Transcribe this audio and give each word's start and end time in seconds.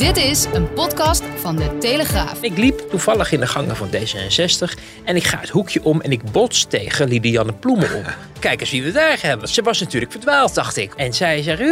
Dit 0.00 0.16
is 0.16 0.44
een 0.52 0.72
podcast 0.72 1.22
van 1.36 1.56
de 1.56 1.78
Telegraaf. 1.78 2.42
Ik 2.42 2.56
liep 2.58 2.78
toevallig 2.90 3.32
in 3.32 3.40
de 3.40 3.46
gangen 3.46 3.76
van 3.76 3.88
D66 3.88 4.78
en 5.04 5.16
ik 5.16 5.24
ga 5.24 5.38
het 5.40 5.48
hoekje 5.48 5.82
om 5.84 6.00
en 6.00 6.12
ik 6.12 6.32
bots 6.32 6.64
tegen 6.68 7.08
Lidianne 7.08 7.52
Ploemen 7.52 7.94
om. 7.94 8.04
Kijk 8.38 8.60
eens 8.60 8.70
wie 8.70 8.82
we 8.82 8.92
daar 8.92 9.18
hebben. 9.20 9.48
Ze 9.48 9.62
was 9.62 9.80
natuurlijk 9.80 10.12
verdwaald, 10.12 10.54
dacht 10.54 10.76
ik. 10.76 10.94
En 10.94 11.12
zij 11.14 11.42
zegt, 11.42 11.60
"Eh." 11.60 11.68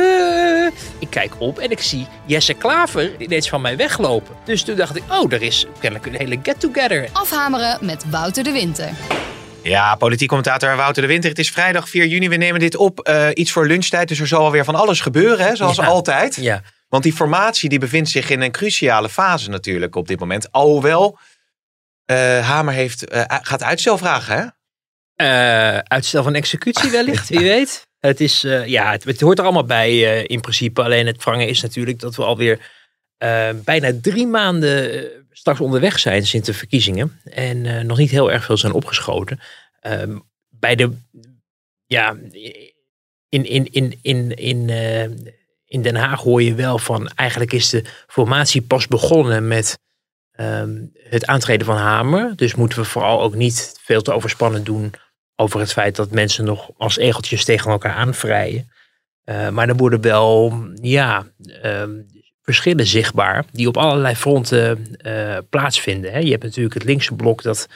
ik 0.98 1.10
kijk 1.10 1.32
op 1.38 1.58
en 1.58 1.70
ik 1.70 1.80
zie 1.80 2.06
Jesse 2.26 2.54
Klaver 2.54 3.10
ineens 3.18 3.48
van 3.48 3.60
mij 3.60 3.76
weglopen. 3.76 4.34
Dus 4.44 4.62
toen 4.62 4.76
dacht 4.76 4.96
ik, 4.96 5.02
oh, 5.10 5.32
er 5.32 5.42
is 5.42 5.66
kennelijk 5.80 6.06
een 6.08 6.16
hele 6.18 6.38
get-together. 6.42 7.08
Afhameren 7.12 7.78
met 7.80 8.04
Wouter 8.10 8.44
de 8.44 8.52
Winter. 8.52 8.88
Ja, 9.62 9.94
politiek 9.94 10.28
commentator 10.28 10.76
Wouter 10.76 11.02
de 11.02 11.08
Winter. 11.08 11.30
Het 11.30 11.38
is 11.38 11.50
vrijdag 11.50 11.88
4 11.88 12.06
juni. 12.06 12.28
We 12.28 12.36
nemen 12.36 12.60
dit 12.60 12.76
op 12.76 13.00
eh, 13.00 13.26
iets 13.34 13.52
voor 13.52 13.66
lunchtijd. 13.66 14.08
Dus 14.08 14.20
er 14.20 14.26
zal 14.26 14.44
alweer 14.44 14.64
van 14.64 14.74
alles 14.74 15.00
gebeuren, 15.00 15.46
hè, 15.46 15.56
zoals 15.56 15.76
Ja. 15.76 15.84
altijd. 15.86 16.36
Ja. 16.36 16.62
Want 16.88 17.02
die 17.02 17.12
formatie 17.12 17.68
die 17.68 17.78
bevindt 17.78 18.08
zich 18.08 18.30
in 18.30 18.40
een 18.40 18.50
cruciale 18.50 19.08
fase 19.08 19.50
natuurlijk 19.50 19.96
op 19.96 20.08
dit 20.08 20.20
moment. 20.20 20.52
Alhoewel, 20.52 21.18
eh, 22.04 22.48
Hamer 22.48 22.74
heeft, 22.74 23.08
eh, 23.08 23.24
gaat 23.26 23.62
uitstel 23.62 23.98
vragen, 23.98 24.36
hè? 24.36 24.46
Eh, 25.14 25.78
uitstel 25.78 26.22
van 26.22 26.34
executie 26.34 26.90
wellicht, 26.98 27.28
wie 27.28 27.38
weet. 27.38 27.86
Het, 27.98 28.20
is, 28.20 28.40
ja, 28.66 28.90
het, 28.90 29.04
het 29.04 29.20
hoort 29.20 29.38
er 29.38 29.44
allemaal 29.44 29.64
bij 29.64 30.22
in 30.22 30.40
principe. 30.40 30.82
Alleen 30.82 31.06
het 31.06 31.22
vangen 31.22 31.48
is 31.48 31.62
natuurlijk 31.62 32.00
dat 32.00 32.16
we 32.16 32.24
alweer 32.24 32.70
bijna 33.64 33.92
drie 34.02 34.26
maanden 34.26 35.06
straks 35.30 35.60
onderweg 35.60 35.98
zijn 35.98 36.26
sinds 36.26 36.46
de 36.46 36.54
verkiezingen. 36.54 37.20
En 37.24 37.86
nog 37.86 37.98
niet 37.98 38.10
heel 38.10 38.32
erg 38.32 38.44
veel 38.44 38.56
zijn 38.56 38.72
opgeschoten. 38.72 39.40
Ehm, 39.80 40.18
bij 40.48 40.74
de, 40.74 40.92
ja, 41.86 42.16
in, 43.28 43.44
in, 43.44 43.72
in, 43.72 43.98
in, 44.02 44.36
in, 44.36 44.70
in 45.68 45.82
Den 45.82 45.96
Haag 45.96 46.20
hoor 46.20 46.42
je 46.42 46.54
wel 46.54 46.78
van 46.78 47.08
eigenlijk 47.08 47.52
is 47.52 47.70
de 47.70 47.84
formatie 48.06 48.62
pas 48.62 48.86
begonnen 48.86 49.48
met 49.48 49.78
ehm, 50.30 50.86
het 50.94 51.26
aantreden 51.26 51.66
van 51.66 51.76
Hamer. 51.76 52.36
Dus 52.36 52.54
moeten 52.54 52.78
we 52.78 52.84
vooral 52.84 53.22
ook 53.22 53.34
niet 53.34 53.78
veel 53.82 54.02
te 54.02 54.12
overspannen 54.12 54.64
doen 54.64 54.92
over 55.36 55.60
het 55.60 55.72
feit 55.72 55.96
dat 55.96 56.10
mensen 56.10 56.44
nog 56.44 56.70
als 56.76 56.96
egeltjes 56.96 57.44
tegen 57.44 57.70
elkaar 57.70 57.92
aanvrijen. 57.94 58.70
Eh, 59.24 59.48
maar 59.48 59.68
er 59.68 59.76
worden 59.76 60.00
wel 60.00 60.62
ja, 60.74 61.26
ehm, 61.62 62.00
verschillen 62.42 62.86
zichtbaar 62.86 63.44
die 63.52 63.68
op 63.68 63.76
allerlei 63.76 64.14
fronten 64.14 64.96
eh, 64.96 65.38
plaatsvinden. 65.50 66.12
Hè. 66.12 66.18
Je 66.18 66.30
hebt 66.30 66.42
natuurlijk 66.42 66.74
het 66.74 66.84
linkse 66.84 67.14
blok 67.14 67.42
dat 67.42 67.68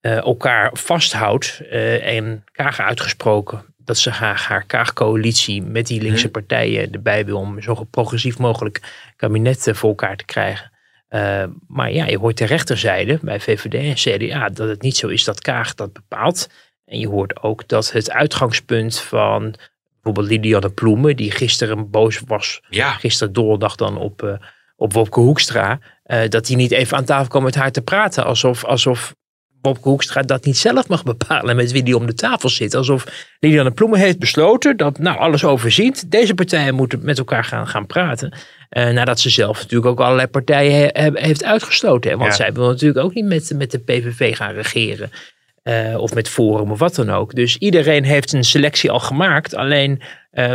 eh, 0.00 0.16
elkaar 0.16 0.70
vasthoudt 0.72 1.60
en 2.02 2.44
Kaag 2.52 2.80
uitgesproken 2.80 3.71
dat 3.84 3.98
ze 3.98 4.12
graag 4.12 4.46
haar 4.46 4.64
Kaag-coalitie 4.64 5.62
met 5.62 5.86
die 5.86 6.02
linkse 6.02 6.28
partijen 6.28 6.92
erbij 6.92 7.24
wil 7.24 7.38
om 7.38 7.62
zo 7.62 7.86
progressief 7.90 8.38
mogelijk 8.38 8.80
kabinet 9.16 9.66
eh, 9.66 9.74
voor 9.74 9.88
elkaar 9.88 10.16
te 10.16 10.24
krijgen. 10.24 10.70
Uh, 11.10 11.44
maar 11.68 11.92
ja, 11.92 12.06
je 12.06 12.18
hoort 12.18 12.38
de 12.38 12.44
rechterzijde 12.44 13.18
bij 13.22 13.40
VVD 13.40 13.74
en 13.74 13.94
CDA 13.94 14.48
dat 14.48 14.68
het 14.68 14.82
niet 14.82 14.96
zo 14.96 15.08
is 15.08 15.24
dat 15.24 15.40
Kaag 15.40 15.74
dat 15.74 15.92
bepaalt. 15.92 16.48
En 16.84 16.98
je 16.98 17.08
hoort 17.08 17.42
ook 17.42 17.68
dat 17.68 17.92
het 17.92 18.10
uitgangspunt 18.10 18.98
van 18.98 19.54
bijvoorbeeld 20.02 20.26
Lidianne 20.26 20.70
Ploemen, 20.70 21.16
die 21.16 21.30
gisteren 21.30 21.90
boos 21.90 22.20
was, 22.26 22.60
Ja. 22.68 22.90
gisteren 22.92 23.32
donderdag 23.32 23.76
dan 23.76 23.96
op, 23.96 24.22
uh, 24.22 24.32
op 24.76 24.92
Wopke 24.92 25.20
Hoekstra, 25.20 25.78
uh, 26.06 26.28
dat 26.28 26.46
hij 26.46 26.56
niet 26.56 26.70
even 26.70 26.96
aan 26.96 27.04
tafel 27.04 27.28
kwam 27.28 27.42
met 27.42 27.54
haar 27.54 27.72
te 27.72 27.82
praten. 27.82 28.24
Alsof, 28.24 28.64
alsof 28.64 29.14
Wopke 29.62 29.88
Hoekstra 29.88 30.22
dat 30.22 30.44
niet 30.44 30.58
zelf 30.58 30.88
mag 30.88 31.02
bepalen 31.02 31.56
met 31.56 31.72
wie 31.72 31.82
die 31.82 31.96
om 31.96 32.06
de 32.06 32.14
tafel 32.14 32.48
zit. 32.48 32.74
Alsof 32.74 33.04
Liliane 33.40 33.70
Ploemen 33.70 33.98
heeft 33.98 34.18
besloten 34.18 34.76
dat 34.76 34.98
nou 34.98 35.18
alles 35.18 35.44
overziet. 35.44 36.10
Deze 36.10 36.34
partijen 36.34 36.74
moeten 36.74 36.98
met 37.02 37.18
elkaar 37.18 37.44
gaan, 37.44 37.66
gaan 37.68 37.86
praten. 37.86 38.32
Uh, 38.70 38.90
nadat 38.90 39.20
ze 39.20 39.30
zelf 39.30 39.60
natuurlijk 39.60 39.90
ook 39.90 40.00
allerlei 40.00 40.26
partijen 40.26 40.72
he, 40.72 41.02
he, 41.02 41.10
heeft 41.14 41.44
uitgesloten. 41.44 42.10
Hè? 42.10 42.16
Want 42.16 42.30
ja. 42.30 42.36
zij 42.36 42.52
wil 42.52 42.66
natuurlijk 42.66 43.04
ook 43.04 43.14
niet 43.14 43.24
met, 43.24 43.52
met 43.56 43.70
de 43.70 43.78
PVV 43.78 44.36
gaan 44.36 44.54
regeren. 44.54 45.10
Uh, 45.64 45.96
of 45.98 46.14
met 46.14 46.28
Forum 46.28 46.70
of 46.70 46.78
wat 46.78 46.94
dan 46.94 47.10
ook. 47.10 47.34
Dus 47.34 47.56
iedereen 47.56 48.04
heeft 48.04 48.32
een 48.32 48.44
selectie 48.44 48.90
al 48.90 49.00
gemaakt. 49.00 49.54
Alleen 49.54 50.02
uh, 50.32 50.54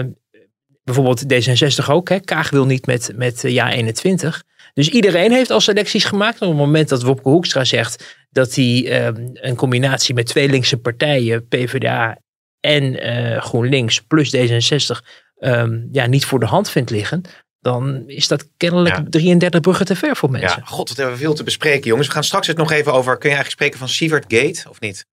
bijvoorbeeld 0.84 1.24
D66 1.34 1.90
ook. 1.90 2.10
Hè? 2.10 2.20
Kaag 2.20 2.50
wil 2.50 2.66
niet 2.66 2.86
met, 2.86 3.12
met 3.16 3.42
ja 3.42 3.72
21. 3.72 4.44
Dus 4.74 4.90
iedereen 4.90 5.32
heeft 5.32 5.50
al 5.50 5.62
selecties 5.62 6.06
gemaakt. 6.06 6.42
Op 6.42 6.48
het 6.48 6.58
moment 6.58 6.90
dat 6.90 7.04
Wopke 7.04 7.30
Hoekstra 7.30 7.64
zegt 7.64 8.17
dat 8.38 8.56
hij 8.56 9.06
um, 9.08 9.30
een 9.34 9.56
combinatie 9.56 10.16
met 10.16 10.26
twee 10.26 10.50
linkse 10.50 10.78
partijen, 10.78 11.48
PvdA 11.48 12.18
en 12.60 12.84
uh, 12.84 13.42
GroenLinks 13.42 14.02
plus 14.02 14.36
D66, 14.36 15.06
um, 15.40 15.88
ja, 15.92 16.06
niet 16.06 16.26
voor 16.26 16.40
de 16.40 16.46
hand 16.46 16.70
vindt 16.70 16.90
liggen. 16.90 17.22
Dan 17.60 18.04
is 18.08 18.28
dat 18.28 18.50
kennelijk 18.58 18.96
ja. 18.96 19.04
33 19.10 19.62
bruggen 19.62 19.86
te 19.86 19.96
ver 19.96 20.16
voor 20.16 20.32
mensen. 20.32 20.60
Ja, 20.60 20.66
god, 20.66 20.88
wat 20.88 20.98
hebben 20.98 21.16
we 21.16 21.22
veel 21.22 21.34
te 21.34 21.44
bespreken, 21.44 21.88
jongens. 21.88 22.08
We 22.08 22.14
gaan 22.14 22.24
straks 22.24 22.48
het 22.48 22.58
nog 22.58 22.72
even 22.72 22.94
over. 22.94 23.18
Kun 23.18 23.30
je 23.30 23.36
eigenlijk 23.36 23.52
spreken 23.52 23.80
van 23.80 23.90
Sievert 23.90 24.26
Gate 24.28 24.70
of 24.70 24.80
niet? 24.80 25.06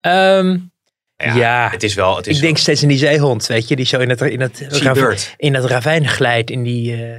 Um, 0.00 0.72
ja, 1.16 1.34
ja, 1.34 1.68
het 1.70 1.82
is 1.82 1.94
wel. 1.94 2.16
Het 2.16 2.26
is 2.26 2.36
ik 2.36 2.42
denk 2.42 2.56
steeds 2.56 2.82
in 2.82 2.88
die 2.88 2.98
zeehond, 2.98 3.46
weet 3.46 3.68
je, 3.68 3.76
die 3.76 3.86
zo 3.86 3.98
in 3.98 4.08
het, 4.08 4.20
in 4.20 4.40
het, 4.40 4.66
Siebert. 4.68 5.34
in 5.36 5.54
het 5.54 5.64
ravijn 5.64 6.08
glijdt, 6.08 6.50
in 6.50 6.62
die. 6.62 6.96
Uh, 6.96 7.16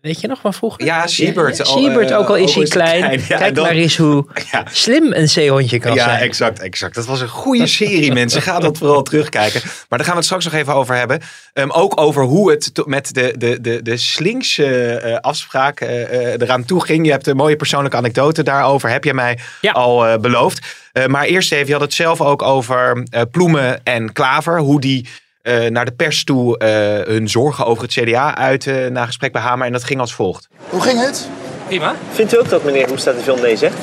Weet 0.00 0.20
je 0.20 0.26
nog 0.26 0.40
van 0.40 0.54
vroeger? 0.54 0.84
Ja, 0.84 1.06
Siebert. 1.06 1.56
Ja, 1.56 1.64
Siebert, 1.64 2.12
ook 2.12 2.28
al 2.28 2.36
is 2.36 2.54
hij 2.54 2.64
klein. 2.64 3.00
klein. 3.00 3.20
Ja, 3.28 3.38
Kijk 3.38 3.54
dan, 3.54 3.64
maar 3.64 3.74
eens 3.74 3.96
hoe 3.96 4.26
ja. 4.52 4.64
slim 4.70 5.12
een 5.12 5.28
zeehondje 5.28 5.78
kan 5.78 5.96
zijn. 5.96 6.08
Ja, 6.08 6.18
exact, 6.18 6.58
exact. 6.58 6.94
Dat 6.94 7.06
was 7.06 7.20
een 7.20 7.28
goede 7.28 7.66
serie, 7.66 8.12
mensen. 8.12 8.42
Ga 8.42 8.58
dat 8.58 8.78
vooral 8.78 9.02
terugkijken. 9.02 9.60
Maar 9.62 9.98
daar 9.98 10.00
gaan 10.00 10.10
we 10.10 10.14
het 10.14 10.24
straks 10.24 10.44
nog 10.44 10.54
even 10.54 10.74
over 10.74 10.96
hebben. 10.96 11.20
Um, 11.54 11.70
ook 11.70 12.00
over 12.00 12.22
hoe 12.22 12.50
het 12.50 12.72
met 12.84 13.14
de, 13.14 13.34
de, 13.38 13.60
de, 13.60 13.82
de 13.82 13.96
slinkse 13.96 15.02
uh, 15.04 15.16
afspraak 15.16 15.80
uh, 15.80 16.32
eraan 16.32 16.64
toe 16.64 16.84
ging. 16.84 17.04
Je 17.04 17.10
hebt 17.12 17.26
een 17.26 17.36
mooie 17.36 17.56
persoonlijke 17.56 17.96
anekdote 17.96 18.42
daarover. 18.42 18.90
Heb 18.90 19.04
je 19.04 19.14
mij 19.14 19.38
al 19.72 20.06
uh, 20.06 20.16
beloofd. 20.16 20.66
maar 21.06 21.24
eerst 21.24 21.52
even, 21.52 21.66
je 21.66 21.72
had 21.72 21.80
het 21.80 21.94
zelf 21.94 22.20
ook 22.20 22.42
over 22.42 23.06
Ploemen 23.30 23.80
en 23.84 24.12
Klaver. 24.12 24.58
Hoe 24.58 24.80
die... 24.80 25.08
Uh, 25.42 25.66
naar 25.66 25.84
de 25.84 25.92
pers 25.92 26.24
toe 26.24 26.58
uh, 26.58 27.14
hun 27.14 27.28
zorgen 27.28 27.66
over 27.66 27.82
het 27.82 27.92
CDA 27.92 28.36
uit 28.36 28.66
uh, 28.66 28.86
na 28.86 29.06
gesprek 29.06 29.32
bij 29.32 29.42
Hamer. 29.42 29.66
En 29.66 29.72
dat 29.72 29.84
ging 29.84 30.00
als 30.00 30.14
volgt. 30.14 30.48
Hoe 30.68 30.80
ging 30.80 31.00
het? 31.00 31.28
Prima. 31.66 31.94
Vindt 32.12 32.34
u 32.34 32.38
ook 32.38 32.48
dat 32.48 32.64
meneer 32.64 32.88
Hoemstra 32.88 33.12
te 33.12 33.20
veel 33.20 33.36
nee 33.36 33.56
zegt? 33.56 33.76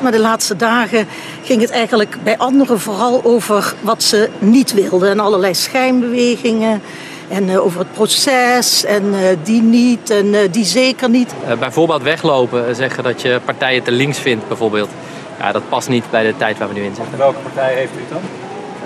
Maar 0.00 0.12
de 0.12 0.20
laatste 0.20 0.56
dagen 0.56 1.06
ging 1.42 1.60
het 1.60 1.70
eigenlijk 1.70 2.16
bij 2.22 2.38
anderen 2.38 2.80
vooral 2.80 3.24
over 3.24 3.74
wat 3.80 4.02
ze 4.02 4.30
niet 4.38 4.72
wilden. 4.72 5.10
En 5.10 5.20
allerlei 5.20 5.54
schijnbewegingen. 5.54 6.82
En 7.28 7.48
uh, 7.48 7.64
over 7.64 7.78
het 7.78 7.92
proces. 7.92 8.84
En 8.84 9.04
uh, 9.04 9.18
die 9.42 9.62
niet. 9.62 10.10
En 10.10 10.26
uh, 10.26 10.38
die 10.50 10.64
zeker 10.64 11.10
niet. 11.10 11.34
bijvoorbeeld 11.58 12.02
weglopen. 12.02 12.74
Zeggen 12.76 13.02
dat 13.02 13.22
je 13.22 13.40
partijen 13.44 13.82
te 13.82 13.92
links 13.92 14.18
vindt, 14.18 14.48
bijvoorbeeld. 14.48 14.90
Ja, 15.38 15.52
dat 15.52 15.68
past 15.68 15.88
niet 15.88 16.10
bij 16.10 16.22
de 16.22 16.36
tijd 16.36 16.58
waar 16.58 16.68
we 16.68 16.74
nu 16.74 16.84
in 16.84 16.94
zitten. 16.94 17.18
Welke 17.18 17.38
partij 17.38 17.74
heeft 17.74 17.92
u 17.92 18.12
dan? 18.12 18.20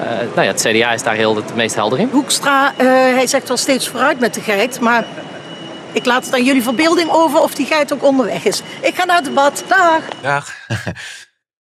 Uh, 0.01 0.09
nou 0.35 0.43
ja, 0.43 0.53
het 0.53 0.61
CDA 0.61 0.93
is 0.93 1.03
daar 1.03 1.15
heel 1.15 1.37
het 1.37 1.55
meest 1.55 1.75
helder 1.75 1.99
in. 1.99 2.09
Hoekstra, 2.13 2.73
uh, 2.73 2.87
hij 2.89 3.27
zegt 3.27 3.49
wel 3.49 3.57
steeds 3.57 3.89
vooruit 3.89 4.21
met 4.21 4.35
de 4.35 4.41
geit, 4.41 4.81
maar 4.81 5.05
ik 5.93 6.05
laat 6.05 6.25
het 6.25 6.35
aan 6.35 6.45
jullie 6.45 6.63
verbeelding 6.63 7.11
over 7.11 7.41
of 7.41 7.55
die 7.55 7.67
geit 7.67 7.93
ook 7.93 8.05
onderweg 8.05 8.45
is. 8.45 8.63
Ik 8.81 8.95
ga 8.95 9.05
naar 9.05 9.17
het 9.17 9.25
debat. 9.25 9.65
Dag. 9.69 10.03
Dag. 10.23 10.55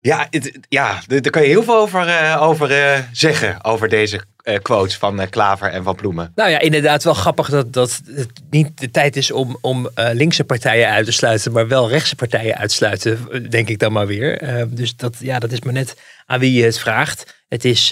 Ja, 0.02 0.26
het, 0.30 0.58
ja, 0.68 1.00
daar 1.06 1.20
kan 1.20 1.42
je 1.42 1.48
heel 1.48 1.62
veel 1.62 1.76
over, 1.76 2.08
uh, 2.08 2.42
over 2.42 2.70
uh, 2.70 2.98
zeggen, 3.12 3.64
over 3.64 3.88
deze 3.88 4.20
uh, 4.44 4.58
quotes 4.62 4.96
van 4.96 5.28
Klaver 5.30 5.68
en 5.68 5.82
van 5.82 5.94
Ploemen. 5.94 6.32
Nou 6.34 6.50
ja, 6.50 6.58
inderdaad 6.58 7.04
wel 7.04 7.14
grappig 7.14 7.48
dat, 7.50 7.72
dat 7.72 8.00
het 8.14 8.30
niet 8.50 8.80
de 8.80 8.90
tijd 8.90 9.16
is 9.16 9.30
om, 9.30 9.58
om 9.60 9.88
linkse 9.94 10.44
partijen 10.44 10.88
uit 10.88 11.04
te 11.04 11.12
sluiten, 11.12 11.52
maar 11.52 11.68
wel 11.68 11.88
rechtse 11.88 12.16
partijen 12.16 12.56
uitsluiten, 12.56 13.46
denk 13.50 13.68
ik 13.68 13.78
dan 13.78 13.92
maar 13.92 14.06
weer. 14.06 14.66
dus 14.68 14.96
dat, 14.96 15.16
ja, 15.18 15.38
dat 15.38 15.52
is 15.52 15.60
maar 15.60 15.72
net 15.72 15.96
aan 16.30 16.40
wie 16.40 16.52
je 16.52 16.64
het 16.64 16.78
vraagt. 16.78 17.44
Het 17.48 17.64
is 17.64 17.88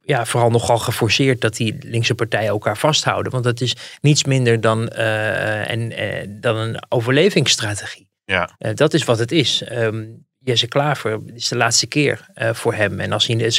ja, 0.00 0.26
vooral 0.26 0.50
nogal 0.50 0.78
geforceerd 0.78 1.40
dat 1.40 1.56
die 1.56 1.76
linkse 1.80 2.14
partijen 2.14 2.48
elkaar 2.48 2.78
vasthouden, 2.78 3.32
want 3.32 3.44
dat 3.44 3.60
is 3.60 3.76
niets 4.00 4.24
minder 4.24 4.60
dan, 4.60 4.88
en, 4.88 5.92
dan 6.40 6.56
een 6.56 6.82
overlevingsstrategie. 6.88 8.08
Ja. 8.24 8.50
dat 8.74 8.94
is 8.94 9.04
wat 9.04 9.18
het 9.18 9.32
is. 9.32 9.62
Um, 9.72 10.26
Jesse 10.38 10.66
Klaver 10.66 11.18
is 11.34 11.48
de 11.48 11.56
laatste 11.56 11.86
keer 11.86 12.26
voor 12.34 12.74
hem. 12.74 13.00
En 13.00 13.12
als 13.12 13.26
hij 13.26 13.50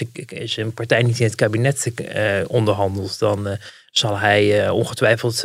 zijn 0.44 0.74
partij 0.74 1.04
niet 1.04 1.20
in 1.20 1.26
het 1.26 1.36
kabinet 1.36 1.92
onderhandelt, 2.48 3.20
dan 3.20 3.58
zal 3.92 4.18
hij 4.18 4.70
ongetwijfeld 4.70 5.44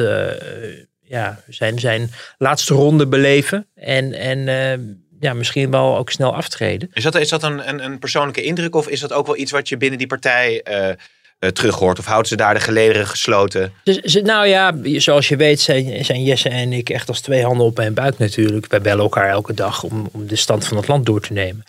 ja, 1.07 1.41
zijn, 1.49 1.79
zijn 1.79 2.11
laatste 2.39 2.75
ronde 2.75 3.07
beleven. 3.07 3.67
En, 3.75 4.13
en 4.13 4.49
eh, 4.49 4.79
ja, 5.21 5.35
misschien 5.35 5.71
wel 5.71 5.97
ook 5.97 6.11
snel 6.11 6.35
aftreden. 6.35 6.91
Is 6.93 7.03
dat, 7.03 7.15
is 7.15 7.29
dat 7.29 7.43
een, 7.43 7.69
een, 7.69 7.85
een 7.85 7.99
persoonlijke 7.99 8.43
indruk 8.43 8.75
of 8.75 8.89
is 8.89 9.01
dat 9.01 9.13
ook 9.13 9.27
wel 9.27 9.37
iets 9.37 9.53
wat 9.53 9.69
je 9.69 9.77
binnen 9.77 9.99
die 9.99 10.07
partij 10.07 10.61
eh 10.63 10.89
eh, 11.39 11.51
terug 11.51 11.75
hoort? 11.75 11.99
Of 11.99 12.05
houden 12.07 12.29
ze 12.29 12.37
daar 12.37 12.55
de 12.55 12.61
gelederen 12.61 13.07
gesloten? 13.07 13.73
Dus, 13.85 13.97
ze- 13.97 14.21
nou 14.21 14.47
ja, 14.47 14.75
zoals 14.83 15.29
je 15.29 15.37
weet 15.37 15.61
zijn, 15.61 16.05
zijn 16.05 16.23
Jesse 16.25 16.49
en 16.49 16.73
ik 16.73 16.91
echt 16.91 17.09
als 17.09 17.21
twee 17.21 17.43
handen 17.45 17.67
op 17.67 17.77
mijn 17.77 17.95
buik 17.95 18.19
natuurlijk. 18.19 18.67
Wij 18.67 18.81
bellen 18.81 19.03
elkaar 19.03 19.29
elke 19.29 19.55
dag 19.55 19.83
om, 19.83 20.09
om 20.13 20.27
de 20.27 20.37
stand 20.37 20.67
van 20.67 20.77
het 20.77 20.89
land 20.89 21.07
door 21.07 21.21
te 21.21 21.33
nemen. 21.33 21.63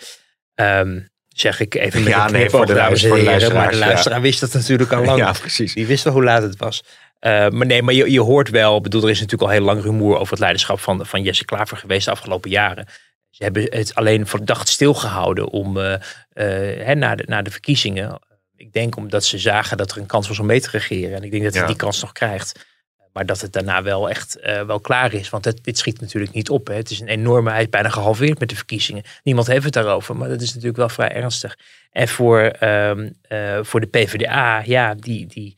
Ehm, 0.55 0.99
zeg 1.27 1.59
ik 1.59 1.75
even 1.75 2.03
met 2.03 2.09
Ja, 2.13 2.29
nee, 2.29 2.49
voor 2.49 2.65
de 2.65 2.73
dames 2.73 3.03
en 3.03 3.15
heren, 3.15 3.53
Maar 3.53 3.69
de 3.71 3.77
ja. 3.77 3.85
luisteraar 3.85 4.21
wist 4.21 4.39
dat 4.39 4.53
natuurlijk 4.53 4.91
al 4.93 5.03
lang. 5.09 5.17
Ja, 5.19 5.31
precies. 5.31 5.73
Die 5.73 5.87
wist 5.87 6.03
wel 6.03 6.13
hoe 6.13 6.23
laat 6.23 6.41
het 6.41 6.57
was. 6.57 6.83
Eh, 7.19 7.31
maar 7.49 7.65
nee, 7.65 7.81
maar 7.81 7.93
je, 7.93 8.11
je 8.11 8.21
hoort 8.21 8.49
wel, 8.49 8.81
bedoel, 8.81 9.03
er 9.03 9.09
is 9.09 9.19
natuurlijk 9.19 9.49
al 9.51 9.55
heel 9.57 9.65
lang 9.65 9.81
rumoer 9.83 10.17
over 10.17 10.29
het 10.31 10.39
leiderschap 10.39 10.79
van, 10.79 11.05
van 11.05 11.21
Jesse 11.23 11.45
Klaver 11.45 11.77
geweest 11.77 12.05
de 12.05 12.11
afgelopen 12.11 12.49
jaren. 12.49 12.87
Ze 13.37 13.43
hebben 13.43 13.63
het 13.69 13.95
alleen 13.95 14.27
verdacht 14.27 14.67
stilgehouden 14.67 15.49
om 15.49 15.77
hè, 15.77 16.95
na, 16.95 17.15
de, 17.15 17.23
na 17.27 17.41
de 17.41 17.51
verkiezingen. 17.51 18.19
Ik 18.55 18.73
denk 18.73 18.95
omdat 18.95 19.23
ze 19.25 19.37
zagen 19.37 19.77
dat 19.77 19.91
er 19.91 19.97
een 19.97 20.05
kans 20.05 20.27
was 20.27 20.39
om 20.39 20.45
mee 20.45 20.61
te 20.61 20.69
regeren. 20.71 21.15
En 21.15 21.23
ik 21.23 21.31
denk 21.31 21.43
dat 21.43 21.53
hij 21.53 21.61
Ja. 21.61 21.67
die 21.67 21.77
kans 21.77 22.01
nog 22.01 22.11
krijgt. 22.11 22.65
Maar 23.13 23.25
dat 23.25 23.41
het 23.41 23.53
daarna 23.53 23.83
wel 23.83 24.09
echt 24.09 24.39
eh, 24.39 24.61
wel 24.61 24.79
klaar 24.79 25.13
is. 25.13 25.29
Want 25.29 25.45
het, 25.45 25.63
dit 25.63 25.77
schiet 25.77 26.01
natuurlijk 26.01 26.33
niet 26.33 26.49
op. 26.49 26.67
Hè. 26.67 26.73
Het 26.73 26.89
is 26.89 26.99
een 26.99 27.07
enorme, 27.07 27.51
hij 27.51 27.61
is 27.61 27.69
bijna 27.69 27.89
gehalveerd 27.89 28.39
met 28.39 28.49
de 28.49 28.55
verkiezingen. 28.55 29.03
Niemand 29.23 29.47
heeft 29.47 29.63
het 29.63 29.73
daarover, 29.73 30.15
maar 30.15 30.29
dat 30.29 30.41
is 30.41 30.49
natuurlijk 30.49 30.77
wel 30.77 30.89
vrij 30.89 31.11
ernstig. 31.11 31.57
En 31.91 32.07
voor, 32.07 32.39
ehm, 32.41 33.09
eh, 33.21 33.59
voor 33.61 33.79
de 33.79 33.87
PvdA, 33.87 34.61
ja, 34.65 34.93
die, 34.95 35.25
die, 35.25 35.57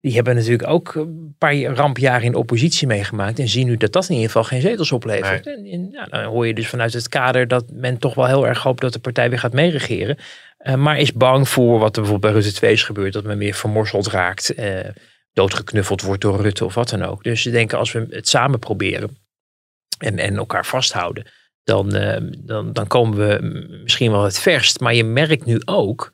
die 0.00 0.14
hebben 0.14 0.34
natuurlijk 0.34 0.68
ook 0.68 0.94
een 0.94 1.34
paar 1.38 1.62
rampjaren 1.62 2.22
in 2.22 2.34
oppositie 2.34 2.86
meegemaakt. 2.86 3.38
En 3.38 3.48
zien 3.48 3.66
nu 3.66 3.76
dat 3.76 3.92
dat 3.92 4.04
in 4.04 4.14
ieder 4.14 4.26
geval 4.26 4.44
geen 4.44 4.60
zetels 4.60 4.92
oplevert. 4.92 5.46
En, 5.46 5.64
en, 5.64 5.88
ja, 5.92 6.04
dan 6.04 6.24
hoor 6.24 6.46
je 6.46 6.54
dus 6.54 6.68
vanuit 6.68 6.92
het 6.92 7.08
kader 7.08 7.48
dat 7.48 7.64
men 7.72 7.98
toch 7.98 8.14
wel 8.14 8.26
heel 8.26 8.46
erg 8.46 8.62
hoopt 8.62 8.80
dat 8.80 8.92
de 8.92 8.98
partij 8.98 9.30
weer 9.30 9.38
gaat 9.38 9.52
meeregeren. 9.52 10.16
Eh, 10.58 10.74
maar 10.74 10.98
is 10.98 11.12
bang 11.12 11.48
voor 11.48 11.78
wat 11.78 11.96
er 11.96 12.02
bijvoorbeeld 12.02 12.32
bij 12.32 12.42
Rutte 12.42 12.58
2 12.58 12.72
is 12.72 12.82
gebeurd. 12.82 13.12
Dat 13.12 13.24
men 13.24 13.38
meer 13.38 13.54
vermorseld 13.54 14.06
raakt. 14.06 14.54
eh, 14.54 14.88
doodgeknuffeld 15.32 16.02
wordt 16.02 16.20
door 16.20 16.40
Rutte 16.40 16.64
of 16.64 16.74
wat 16.74 16.88
dan 16.88 17.02
ook. 17.02 17.22
Dus 17.22 17.42
ze 17.42 17.50
denken 17.50 17.78
als 17.78 17.92
we 17.92 18.06
het 18.10 18.28
samen 18.28 18.58
proberen. 18.58 19.16
En, 19.98 20.18
en 20.18 20.36
elkaar 20.36 20.66
vasthouden. 20.66 21.26
Dan, 21.64 21.94
eh, 21.94 22.20
dan, 22.38 22.72
dan 22.72 22.86
komen 22.86 23.18
we 23.18 23.38
misschien 23.82 24.10
wel 24.10 24.24
het 24.24 24.38
verst. 24.38 24.80
Maar 24.80 24.94
je 24.94 25.04
merkt 25.04 25.44
nu 25.44 25.60
ook 25.64 26.12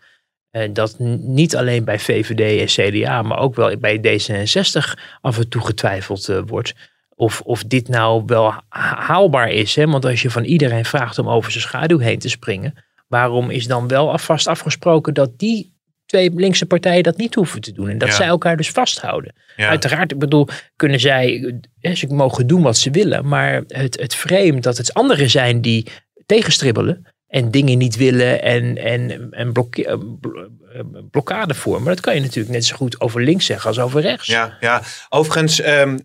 eh, 0.56 0.68
dat 0.72 0.96
niet 1.20 1.56
alleen 1.56 1.84
bij 1.84 1.98
VVD 1.98 2.60
en 2.60 2.90
CDA, 3.00 3.22
maar 3.22 3.38
ook 3.38 3.54
wel 3.54 3.76
bij 3.78 3.98
D66 3.98 5.00
af 5.20 5.38
en 5.38 5.48
toe 5.48 5.64
getwijfeld 5.64 6.28
eh, 6.28 6.40
wordt. 6.46 6.74
Of, 7.14 7.40
of 7.40 7.64
dit 7.64 7.88
nou 7.88 8.22
wel 8.26 8.50
ha- 8.50 8.62
haalbaar 9.02 9.50
is. 9.50 9.74
Hè? 9.74 9.86
Want 9.86 10.04
als 10.04 10.22
je 10.22 10.30
van 10.30 10.44
iedereen 10.44 10.84
vraagt 10.84 11.18
om 11.18 11.28
over 11.28 11.50
zijn 11.50 11.62
schaduw 11.64 11.98
heen 11.98 12.18
te 12.18 12.28
springen, 12.28 12.74
waarom 13.08 13.50
is 13.50 13.66
dan 13.66 13.88
wel 13.88 14.10
alvast 14.10 14.46
afgesproken 14.46 15.14
dat 15.14 15.38
die 15.38 15.74
twee 16.06 16.30
linkse 16.34 16.66
partijen 16.66 17.02
dat 17.02 17.16
niet 17.16 17.34
hoeven 17.34 17.60
te 17.60 17.72
doen? 17.72 17.88
En 17.88 17.98
dat 17.98 18.08
Ja. 18.08 18.14
zij 18.14 18.26
elkaar 18.26 18.56
dus 18.56 18.70
vasthouden. 18.70 19.34
Ja. 19.56 19.68
Uiteraard, 19.68 20.12
ik 20.12 20.18
bedoel, 20.18 20.48
kunnen 20.76 21.00
zij, 21.00 21.54
hè, 21.80 21.94
ze 21.94 22.06
mogen 22.06 22.46
doen 22.46 22.62
wat 22.62 22.76
ze 22.76 22.90
willen, 22.90 23.28
maar 23.28 23.62
het, 23.68 24.00
het 24.00 24.14
frame 24.14 24.60
dat 24.60 24.76
het 24.76 24.94
anderen 24.94 25.30
zijn 25.30 25.60
die 25.60 25.86
tegenstribbelen 26.26 27.06
en 27.36 27.50
dingen 27.50 27.78
niet 27.78 27.96
willen 27.96 28.42
en, 28.42 28.78
en, 28.78 29.28
en 29.30 29.52
blokke- 29.52 29.86
eh, 29.86 29.96
blo- 30.20 30.48
eh, 30.72 30.80
blokkade 31.10 31.54
vormen, 31.54 31.88
dat 31.88 32.00
kan 32.00 32.14
je 32.14 32.20
natuurlijk 32.20 32.54
net 32.54 32.64
zo 32.64 32.76
goed 32.76 33.00
over 33.00 33.22
links 33.22 33.46
zeggen 33.46 33.68
als 33.68 33.78
over 33.78 34.00
rechts. 34.00 34.26
Ja, 34.26 34.56
ja. 34.60 34.82
overigens 35.08 35.60
ehm, 35.60 35.98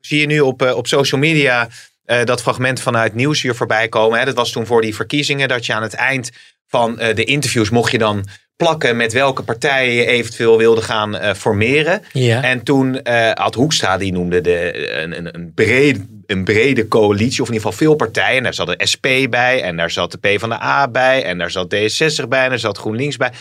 zie 0.00 0.20
je 0.20 0.26
nu 0.26 0.40
op, 0.40 0.62
eh, 0.62 0.76
op 0.76 0.86
social 0.86 1.20
media 1.20 1.68
eh, 2.04 2.24
dat 2.24 2.42
fragment 2.42 2.80
vanuit 2.80 3.14
Nieuwsuur 3.14 3.54
voorbij 3.54 3.88
komen. 3.88 4.18
Hè? 4.18 4.24
Dat 4.24 4.34
was 4.34 4.52
toen 4.52 4.66
voor 4.66 4.82
die 4.82 4.94
verkiezingen 4.94 5.48
dat 5.48 5.66
je 5.66 5.74
aan 5.74 5.82
het 5.82 5.94
eind 5.94 6.30
van 6.66 6.98
eh, 6.98 7.14
de 7.14 7.24
interviews 7.24 7.70
mocht 7.70 7.90
je 7.90 7.98
dan 7.98 8.26
plakken 8.60 8.96
met 8.96 9.12
welke 9.12 9.42
partijen 9.42 9.92
je 9.92 10.06
eventueel 10.06 10.58
wilde 10.58 10.82
gaan 10.82 11.16
eh, 11.16 11.34
formeren. 11.34 12.02
Ja. 12.12 12.42
En 12.42 12.62
toen 12.62 13.02
eh 13.02 13.30
had 13.34 13.54
Hoekstra, 13.54 13.96
die 13.96 14.12
noemde 14.12 14.40
de, 14.40 14.88
een, 15.02 15.16
een, 15.16 15.34
een, 15.34 15.52
brede, 15.54 16.06
een 16.26 16.44
brede 16.44 16.88
coalitie, 16.88 17.42
of 17.42 17.48
in 17.48 17.54
ieder 17.54 17.70
geval 17.70 17.86
veel 17.86 17.94
partijen. 17.94 18.36
En 18.36 18.42
daar 18.42 18.54
zat 18.54 18.66
de 18.66 18.86
SP 18.92 19.06
bij, 19.30 19.62
en 19.62 19.76
daar 19.76 19.90
zat 19.90 20.10
de 20.10 20.18
PvdA 20.18 20.88
bij, 20.88 21.24
en 21.24 21.38
daar 21.38 21.50
zat 21.50 21.74
D66 21.74 22.28
bij, 22.28 22.42
en 22.44 22.48
daar 22.48 22.58
zat 22.58 22.78
GroenLinks 22.78 23.16
bij. 23.16 23.32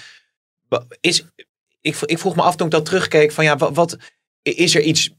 Is, 1.01 1.25
ik, 1.81 1.95
ik 2.05 2.19
vroeg 2.19 2.35
me 2.35 2.41
af 2.41 2.55
toen 2.55 2.65
ik 2.67 2.73
dat 2.73 2.85
terugkeek, 2.85 3.31
van 3.31 3.43
ja, 3.43 3.57
wat, 3.57 3.75
wat 3.75 3.97
is 4.41 4.75
er 4.75 4.81
iets 4.81 5.09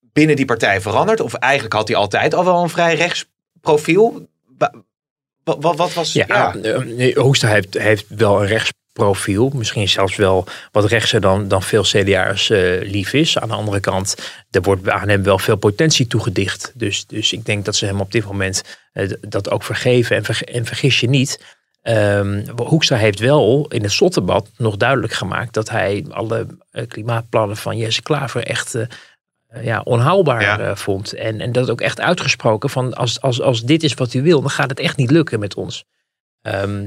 binnen 0.00 0.36
die 0.36 0.44
partij 0.44 0.80
veranderd? 0.80 1.20
Of 1.20 1.34
eigenlijk 1.34 1.74
had 1.74 1.88
hij 1.88 1.96
altijd 1.96 2.34
al 2.34 2.44
wel 2.44 2.62
een 2.62 2.68
vrij 2.68 2.94
rechtsprofiel? 2.94 4.28
Wa- 4.58 4.74
Wat, 5.44 5.56
wat, 5.60 5.76
wat 5.76 5.92
was... 5.94 6.12
Ja, 6.12 6.24
ja. 6.28 6.54
eh, 6.54 7.16
Hoekstra 7.16 7.48
heeft, 7.48 7.74
heeft 7.78 8.04
wel 8.08 8.40
een 8.42 8.48
rechtsprofiel. 8.92 9.50
Misschien 9.54 9.88
zelfs 9.88 10.16
wel 10.16 10.46
wat 10.72 10.84
rechtser 10.84 11.20
dan, 11.20 11.48
dan 11.48 11.62
veel 11.62 11.82
CDA'ers 11.82 12.50
eh 12.50 12.80
lief 12.90 13.12
is. 13.12 13.38
Aan 13.38 13.48
de 13.48 13.54
andere 13.54 13.80
kant, 13.80 14.14
er 14.50 14.62
wordt 14.62 14.88
aan 14.88 15.08
hem 15.08 15.22
wel 15.22 15.38
veel 15.38 15.56
potentie 15.56 16.06
toegedicht. 16.06 16.72
Dus, 16.74 17.06
dus 17.06 17.32
ik 17.32 17.44
denk 17.44 17.64
dat 17.64 17.76
ze 17.76 17.86
hem 17.86 18.00
op 18.00 18.12
dit 18.12 18.24
moment 18.24 18.62
eh, 18.92 19.10
dat 19.20 19.50
ook 19.50 19.62
vergeven. 19.62 20.16
En, 20.16 20.24
en 20.46 20.64
vergis 20.64 21.00
je 21.00 21.08
niet, 21.08 21.56
ehm, 21.82 22.46
Hoekstra 22.56 22.96
heeft 22.96 23.18
wel 23.18 23.66
in 23.68 23.82
het 23.82 23.92
slotdebat 23.92 24.50
nog 24.56 24.76
duidelijk 24.76 25.12
gemaakt... 25.12 25.54
dat 25.54 25.68
hij 25.70 26.04
alle 26.10 26.46
eh, 26.70 26.86
klimaatplannen 26.86 27.56
van 27.56 27.76
Jesse 27.76 28.02
Klaver 28.02 28.44
echt... 28.44 28.74
eh, 28.74 28.86
ja, 29.62 29.80
onhaalbaar 29.84 30.42
Ja. 30.42 30.76
vond. 30.76 31.12
En, 31.12 31.40
en 31.40 31.52
dat 31.52 31.70
ook 31.70 31.80
echt 31.80 32.00
uitgesproken 32.00 32.70
van 32.70 32.94
als, 32.94 33.20
als, 33.20 33.40
als 33.40 33.62
dit 33.62 33.82
is 33.82 33.94
wat 33.94 34.14
u 34.14 34.22
wil, 34.22 34.40
dan 34.40 34.50
gaat 34.50 34.70
het 34.70 34.80
echt 34.80 34.96
niet 34.96 35.10
lukken 35.10 35.40
met 35.40 35.54
ons. 35.54 35.84
Ehm, 36.42 36.86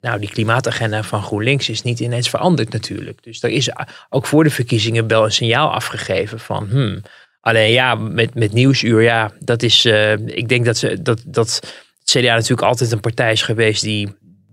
nou, 0.00 0.20
die 0.20 0.30
klimaatagenda 0.30 1.02
van 1.02 1.22
GroenLinks 1.22 1.68
is 1.68 1.82
niet 1.82 2.00
ineens 2.00 2.28
veranderd 2.28 2.72
natuurlijk. 2.72 3.22
Dus 3.22 3.42
er 3.42 3.50
is 3.50 3.70
ook 4.08 4.26
voor 4.26 4.44
de 4.44 4.50
verkiezingen 4.50 5.06
wel 5.06 5.24
een 5.24 5.32
signaal 5.32 5.72
afgegeven 5.72 6.40
van... 6.40 6.68
Hmm, 6.68 7.02
alleen 7.40 7.72
ja, 7.72 7.94
met, 7.94 8.34
met 8.34 8.52
Nieuwsuur, 8.52 9.02
ja, 9.02 9.30
dat 9.38 9.62
is... 9.62 9.84
eh, 9.84 10.12
ik 10.12 10.48
denk 10.48 10.64
dat, 10.64 10.76
ze, 10.76 11.02
dat, 11.02 11.22
dat 11.26 11.60
het 11.98 12.20
CDA 12.22 12.34
natuurlijk 12.34 12.68
altijd 12.68 12.92
een 12.92 13.00
partij 13.00 13.32
is 13.32 13.42
geweest... 13.42 13.82
die 13.82 14.08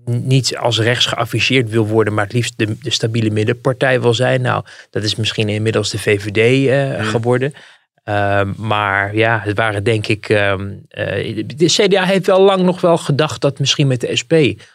niet 0.06 0.58
als 0.58 0.80
rechts 0.80 1.06
geafficheerd 1.06 1.70
wil 1.70 1.88
worden... 1.88 2.14
maar 2.14 2.24
het 2.24 2.34
liefst 2.34 2.54
de, 2.58 2.78
de 2.82 2.90
stabiele 2.90 3.30
middenpartij 3.30 4.02
wil 4.02 4.14
zijn. 4.14 4.42
Nou, 4.42 4.64
dat 4.90 5.04
is 5.04 5.16
misschien 5.16 5.50
inmiddels 5.50 5.90
de 5.90 6.00
VVD 6.00 6.68
eh, 6.68 7.08
geworden... 7.08 7.54
Ehm, 8.08 8.54
maar 8.58 9.16
ja, 9.16 9.40
het 9.44 9.58
waren 9.58 9.84
denk 9.84 10.08
ik. 10.08 10.30
ehm, 10.30 10.70
eh, 10.90 11.44
de 11.56 11.66
CDA 11.66 12.04
heeft 12.04 12.26
wel 12.26 12.42
lang 12.42 12.62
nog 12.62 12.82
wel 12.82 12.98
gedacht 12.98 13.42
dat 13.42 13.60
misschien 13.60 13.88
met 13.88 14.02
de 14.02 14.16
SP 14.22 14.34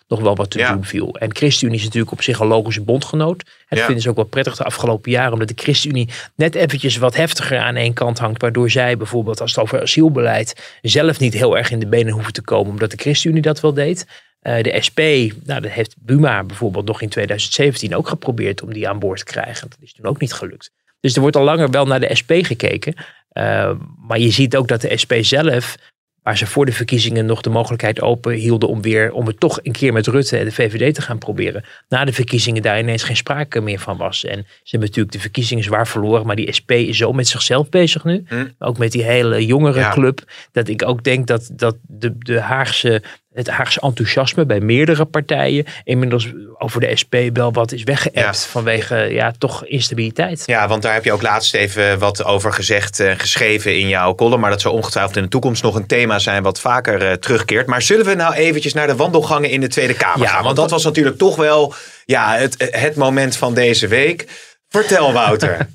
nog 0.09 0.21
wel 0.21 0.37
wat 0.37 0.51
te 0.51 0.59
Ja. 0.59 0.73
doen 0.73 0.85
viel. 0.85 1.17
En 1.19 1.35
ChristenUnie 1.37 1.79
is 1.79 1.85
natuurlijk 1.85 2.12
op 2.12 2.23
zich 2.23 2.39
een 2.39 2.47
logische 2.47 2.81
bondgenoot. 2.83 3.43
Het 3.67 3.79
Ja. 3.79 3.85
vinden 3.85 4.03
ze 4.03 4.09
ook 4.11 4.17
wel 4.17 4.25
prettig 4.25 4.57
de 4.57 4.65
afgelopen 4.65 5.11
jaren, 5.11 5.33
omdat 5.33 5.49
de 5.49 5.55
ChristenUnie 5.57 6.09
net 6.35 6.55
eventjes 6.55 6.97
wat 6.97 7.17
heftiger 7.17 7.59
aan 7.59 7.77
één 7.77 7.93
kant 7.93 8.19
hangt. 8.19 8.41
Waardoor 8.43 8.71
zij 8.71 8.97
bijvoorbeeld 8.97 9.41
als 9.41 9.51
het 9.55 9.61
over 9.65 9.81
asielbeleid 9.81 10.79
zelf 10.83 11.19
niet 11.19 11.35
heel 11.35 11.57
erg 11.57 11.71
in 11.71 11.79
de 11.79 11.87
benen 11.89 12.12
hoeven 12.12 12.33
te 12.33 12.43
komen, 12.43 12.71
omdat 12.73 12.91
de 12.91 12.97
ChristenUnie 12.97 13.43
dat 13.43 13.61
wel 13.61 13.75
deed. 13.75 14.07
Eh, 14.41 14.62
de 14.62 14.77
SP, 14.87 14.99
nou, 15.45 15.61
dat 15.61 15.71
heeft 15.71 15.95
Buma 15.99 16.45
bijvoorbeeld 16.45 16.87
nog 16.87 17.01
in 17.03 17.09
2017 17.09 17.97
ook 17.97 18.09
geprobeerd 18.09 18.62
om 18.62 18.73
die 18.73 18.89
aan 18.89 18.99
boord 18.99 19.19
te 19.19 19.25
krijgen. 19.25 19.69
Dat 19.69 19.79
is 19.81 19.93
toen 19.93 20.07
ook 20.07 20.21
niet 20.21 20.33
gelukt. 20.33 20.71
Dus 21.01 21.15
er 21.15 21.21
wordt 21.21 21.37
al 21.37 21.45
langer 21.45 21.71
wel 21.71 21.87
naar 21.87 22.01
de 22.01 22.15
SP 22.21 22.33
gekeken. 22.33 22.95
Uh, 23.35 23.71
maar 24.07 24.19
je 24.19 24.31
ziet 24.31 24.57
ook 24.57 24.69
dat 24.69 24.81
de 24.81 24.97
SP 25.03 25.12
zelf, 25.21 25.77
waar 26.23 26.37
ze 26.37 26.47
voor 26.47 26.67
de 26.67 26.73
verkiezingen 26.73 27.27
nog 27.27 27.41
de 27.41 27.51
mogelijkheid 27.51 28.01
open 28.01 28.33
hielden 28.33 28.69
om 28.69 28.83
weer 28.83 29.12
om 29.12 29.27
het 29.27 29.41
toch 29.41 29.59
een 29.62 29.73
keer 29.73 29.93
met 29.93 30.07
Rutte 30.07 30.37
en 30.39 30.45
de 30.45 30.53
VVD 30.53 30.95
te 30.95 31.03
gaan 31.03 31.19
proberen. 31.19 31.65
Na 31.89 32.05
de 32.05 32.12
verkiezingen 32.12 32.62
daar 32.62 32.79
ineens 32.79 33.03
geen 33.03 33.17
sprake 33.17 33.61
meer 33.61 33.79
van 33.79 33.97
was. 33.97 34.25
En 34.25 34.39
ze 34.47 34.71
hebben 34.71 34.89
natuurlijk 34.89 35.15
de 35.15 35.21
verkiezingen 35.21 35.65
zwaar 35.65 35.89
verloren, 35.89 36.27
maar 36.27 36.37
die 36.37 36.53
SP 36.59 36.71
is 36.71 36.97
zo 36.97 37.12
met 37.12 37.29
zichzelf 37.29 37.69
bezig 37.69 38.05
nu. 38.05 38.25
Hm. 38.29 38.47
Ook 38.59 38.79
met 38.79 38.93
die 38.93 39.03
hele 39.03 39.47
jongere 39.47 39.79
Ja. 39.79 39.91
club. 39.91 40.21
Dat 40.53 40.69
ik 40.69 40.87
ook 40.89 41.05
denk 41.05 41.27
dat, 41.27 41.51
dat 41.53 41.77
de, 41.83 42.19
de 42.19 42.41
Haagse, 42.41 43.03
het 43.35 43.49
Haagse 43.49 43.81
enthousiasme 43.81 44.47
bij 44.47 44.61
meerdere 44.61 45.05
partijen 45.05 45.65
inmiddels 45.85 46.29
over 46.59 46.81
de 46.81 46.97
SP 47.01 47.15
wel 47.33 47.53
wat 47.53 47.73
is 47.73 47.83
weggeëpt 47.83 48.19
Ja. 48.19 48.33
vanwege 48.35 48.97
ja, 48.97 49.33
toch 49.39 49.65
instabiliteit. 49.67 50.43
Ja, 50.47 50.69
want 50.69 50.83
daar 50.83 50.93
heb 50.93 51.05
je 51.05 51.12
ook 51.12 51.23
laatst 51.23 51.55
even 51.55 51.99
wat 51.99 52.25
over 52.25 52.53
gezegd 52.53 53.01
en 53.01 53.19
geschreven 53.19 53.79
in 53.79 53.89
jouw 53.89 54.15
column. 54.15 54.41
Maar 54.41 54.51
dat 54.51 54.61
zou 54.61 54.75
ongetwijfeld 54.75 55.17
in 55.17 55.23
de 55.23 55.29
toekomst 55.29 55.62
nog 55.62 55.75
een 55.75 55.87
thema 55.87 56.19
zijn 56.19 56.43
wat 56.43 56.61
vaker 56.61 57.03
eh, 57.07 57.12
terugkeert. 57.12 57.67
Maar 57.67 57.83
zullen 57.83 58.07
we 58.07 58.15
nou 58.15 58.35
eventjes 58.35 58.73
naar 58.73 58.87
de 58.87 58.97
wandelgangen 58.97 59.51
in 59.51 59.61
de 59.61 59.69
Tweede 59.69 59.95
Kamer 59.95 60.19
Ja, 60.19 60.25
gaan? 60.27 60.33
Want 60.35 60.45
want 60.45 60.57
dat 60.57 60.65
dat- 60.65 60.75
was 60.75 60.85
natuurlijk 60.85 61.19
toch 61.19 61.37
wel 61.37 61.75
ja, 62.05 62.37
het, 62.37 62.55
het 62.71 62.97
moment 62.97 63.37
van 63.37 63.55
deze 63.55 63.87
week. 63.89 64.27
Vertel 64.73 65.12
Wouter. 65.12 65.57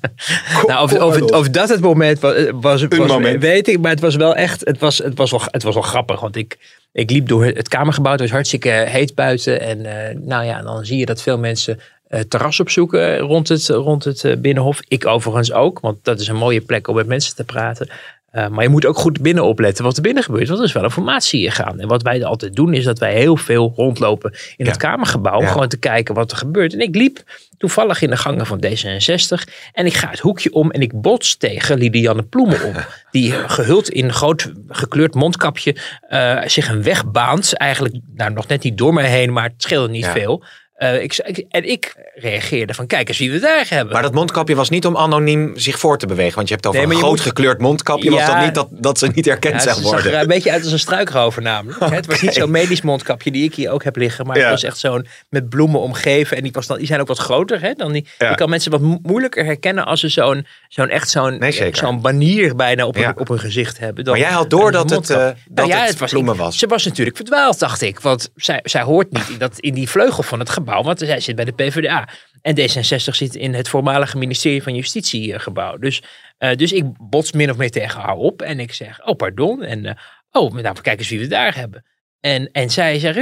Nou, 0.68 1.00
of, 1.02 1.16
het, 1.44 1.54
dat 1.54 1.70
het 1.70 1.80
moment 1.80 2.20
was, 2.20 2.34
was, 2.52 2.84
was 2.84 3.08
moment. 3.08 3.42
weet 3.42 3.68
ik, 3.68 3.80
maar 3.80 3.92
het 3.92 4.00
was 4.00 4.16
wel 4.16 4.36
echt, 4.36 4.66
het 4.66 4.80
was, 4.80 4.98
het 4.98 5.18
was, 5.18 5.32
wel, 5.32 5.42
het 5.44 5.64
was 5.64 5.74
wel 5.74 5.84
grappig. 5.84 6.20
Want 6.20 6.36
ik, 6.36 6.58
ik 6.92 7.10
liep 7.10 7.28
door 7.28 7.46
het 7.46 7.68
kamergebouw, 7.68 8.12
het 8.12 8.22
was 8.22 8.32
hartstikke 8.32 8.70
heet 8.70 9.16
buiten. 9.16 9.62
En 9.62 9.86
eh, 9.86 10.16
nou 10.16 10.46
ja, 10.46 10.62
dan 10.62 10.86
zie 10.86 10.98
je 10.98 11.06
dat 11.06 11.22
veel 11.22 11.38
mensen 11.38 11.80
eh, 12.08 12.20
terras 12.20 12.60
opzoeken 12.60 13.18
rond 13.18 13.48
het, 13.48 13.68
rond 13.68 14.04
het 14.04 14.24
eh, 14.24 14.38
Binnenhof. 14.38 14.80
Ik 14.88 15.06
overigens 15.06 15.52
ook, 15.52 15.80
want 15.80 15.98
dat 16.02 16.20
is 16.20 16.28
een 16.28 16.36
mooie 16.36 16.62
plek 16.62 16.88
om 16.88 16.96
met 16.96 17.08
mensen 17.08 17.36
te 17.36 17.44
praten. 17.44 17.90
Eh, 18.38 18.48
maar 18.48 18.64
je 18.64 18.70
moet 18.70 18.86
ook 18.86 18.98
goed 18.98 19.22
binnen 19.22 19.44
opletten 19.44 19.84
wat 19.84 19.96
er 19.96 20.02
binnen 20.02 20.24
gebeurt. 20.24 20.48
Want 20.48 20.60
er 20.60 20.66
is 20.66 20.72
wel 20.74 20.84
informatie 20.84 21.52
gaan. 21.52 21.80
En 21.80 21.88
wat 21.88 22.02
wij 22.02 22.24
altijd 22.26 22.56
doen 22.56 22.74
is 22.74 22.84
dat 22.84 23.00
wij 23.00 23.14
heel 23.14 23.38
veel 23.38 23.74
rondlopen 23.76 24.32
in 24.32 24.66
Ja. 24.66 24.72
het 24.72 24.78
Kamergebouw. 24.78 25.42
Ja. 25.42 25.48
Gewoon 25.48 25.68
te 25.68 25.78
kijken 25.78 26.16
wat 26.16 26.32
er 26.32 26.38
gebeurt. 26.38 26.74
En 26.74 26.80
ik 26.80 26.96
liep 26.96 27.24
toevallig 27.58 28.02
in 28.02 28.10
de 28.10 28.18
gangen 28.18 28.46
van 28.46 28.64
D66. 28.66 29.44
En 29.74 29.86
ik 29.86 29.94
ga 29.94 30.10
het 30.10 30.20
hoekje 30.20 30.52
om 30.54 30.72
en 30.72 30.82
ik 30.82 31.02
bots 31.02 31.36
tegen 31.38 31.78
Lidianne 31.78 32.24
Ploemen 32.24 32.64
op. 32.64 32.88
Die 33.12 33.34
eh, 33.36 33.50
gehuld 33.50 33.90
in 33.90 34.06
een 34.06 34.14
groot 34.14 34.52
gekleurd 34.68 35.14
mondkapje 35.14 35.76
eh, 36.10 36.42
zich 36.46 36.70
een 36.70 36.84
weg 36.84 37.06
baant. 37.12 37.54
Eigenlijk 37.54 37.96
nou, 38.16 38.32
nog 38.34 38.48
net 38.48 38.64
niet 38.64 38.78
door 38.78 38.94
mij 38.94 39.10
heen, 39.10 39.34
maar 39.34 39.44
het 39.44 39.54
scheelde 39.58 39.90
niet 39.90 40.06
Ja. 40.06 40.12
veel. 40.12 40.44
Eh, 40.78 41.02
ik, 41.04 41.14
en 41.50 41.64
ik 41.70 41.96
reageerde 42.16 42.74
van 42.74 42.88
kijk 42.88 43.08
eens 43.08 43.18
wie 43.18 43.32
we 43.32 43.40
daar 43.40 43.66
hebben. 43.70 43.94
Maar 43.94 44.02
dat 44.02 44.14
mondkapje 44.14 44.56
was 44.56 44.70
niet 44.70 44.86
om 44.86 44.98
anoniem 44.98 45.58
zich 45.60 45.80
voor 45.80 45.98
te 45.98 46.06
bewegen. 46.06 46.36
Want 46.36 46.48
je 46.48 46.54
hebt 46.54 46.66
het 46.66 46.76
over 46.76 46.88
Nee, 46.88 46.96
een 46.98 47.02
groot 47.04 47.16
moet- 47.16 47.26
gekleurd 47.28 47.60
mondkapje. 47.60 48.10
Was 48.12 48.20
Ja. 48.20 48.34
dat 48.36 48.46
niet 48.46 48.56
dat, 48.56 48.68
dat 48.72 49.00
ze 49.00 49.08
niet 49.14 49.26
herkend 49.26 49.54
Ja, 49.54 49.60
zou 49.60 49.76
ze 49.76 49.82
zag 49.82 49.92
worden? 49.92 50.14
er 50.14 50.22
een 50.22 50.28
beetje 50.28 50.52
uit 50.52 50.64
als 50.64 50.72
een 50.72 50.80
struikrover 50.80 51.42
namelijk. 51.42 51.80
Het 51.94 52.06
was 52.06 52.22
niet 52.22 52.34
zo'n 52.40 52.52
medisch 52.52 52.82
mondkapje 52.82 53.32
die 53.32 53.44
ik 53.44 53.56
hier 53.56 53.72
ook 53.72 53.84
heb 53.84 53.96
liggen. 53.96 54.26
Maar 54.26 54.36
Ja. 54.38 54.42
het 54.42 54.52
was 54.52 54.64
echt 54.64 54.78
zo'n 54.78 55.08
met 55.30 55.50
bloemen 55.50 55.80
omgeven. 55.80 56.38
En 56.38 56.44
die, 56.44 56.52
was 56.52 56.68
dan, 56.68 56.78
die 56.78 56.88
zijn 56.88 57.00
ook 57.02 57.08
wat 57.08 57.18
groter. 57.20 57.62
Hè, 57.62 57.74
dan 57.74 57.92
die. 57.92 58.06
Je 58.18 58.36
kan 58.36 58.50
mensen 58.50 58.72
wat 58.72 58.82
mo- 58.82 59.00
moeilijker 59.02 59.46
herkennen 59.46 59.86
als 59.86 60.00
ze 60.00 60.10
zo'n 60.10 60.48
zo'n 60.68 60.90
echt 60.90 61.10
zo'n 61.10 61.38
Nee, 61.40 61.70
zo'n 61.72 62.02
banier 62.02 62.56
bijna 62.56 62.86
op, 62.86 63.14
op 63.18 63.28
hun 63.28 63.40
gezicht 63.40 63.80
hebben. 63.80 64.04
Dan 64.04 64.14
Maar 64.14 64.24
jij 64.24 64.34
had 64.34 64.50
door 64.50 64.72
dat 64.72 64.90
het, 64.90 65.10
eh, 65.10 65.18
Nou 65.18 65.36
dat 65.48 65.70
het 66.00 66.10
bloemen 66.10 66.34
ik- 66.34 66.40
was. 66.40 66.58
Ze 66.58 66.68
was 66.68 66.86
natuurlijk 66.86 67.16
verdwaald, 67.16 67.60
dacht 67.60 67.82
ik. 67.82 68.00
Want 68.00 68.30
zij, 68.36 68.60
zij 68.64 68.82
hoort 68.82 69.12
niet 69.12 69.30
in, 69.30 69.38
dat, 69.38 69.60
in 69.60 69.74
die 69.74 69.90
vleugel 69.90 70.24
van 70.24 70.40
het 70.40 70.50
gebouw. 70.50 70.66
Want 70.68 71.00
zij 71.00 71.20
zit 71.20 71.36
bij 71.36 71.46
de 71.46 71.52
PvdA. 71.52 72.10
En 72.42 72.56
D66 72.60 73.16
zit 73.16 73.36
in 73.36 73.54
het 73.54 73.70
voormalige 73.70 74.18
ministerie 74.18 74.64
van 74.64 74.76
Justitie 74.76 75.34
eh, 75.34 75.40
gebouw. 75.40 75.78
Dus, 75.78 76.04
eh, 76.38 76.56
dus 76.56 76.72
ik 76.72 76.84
bots 77.00 77.32
min 77.32 77.50
of 77.50 77.58
meer 77.58 77.72
tegen 77.72 78.02
haar 78.02 78.16
op. 78.16 78.42
En 78.42 78.60
ik 78.60 78.74
zeg, 78.74 79.06
oh 79.06 79.16
pardon. 79.16 79.64
En 79.64 79.86
eh, 79.86 79.96
oh, 80.32 80.54
nou, 80.54 80.82
kijk 80.82 81.00
eens 81.00 81.10
wie 81.10 81.20
we 81.20 81.28
daar 81.28 81.56
hebben. 81.56 81.86
En, 82.20 82.50
en 82.52 82.70
zij 82.70 83.00
zegt, 83.00 83.18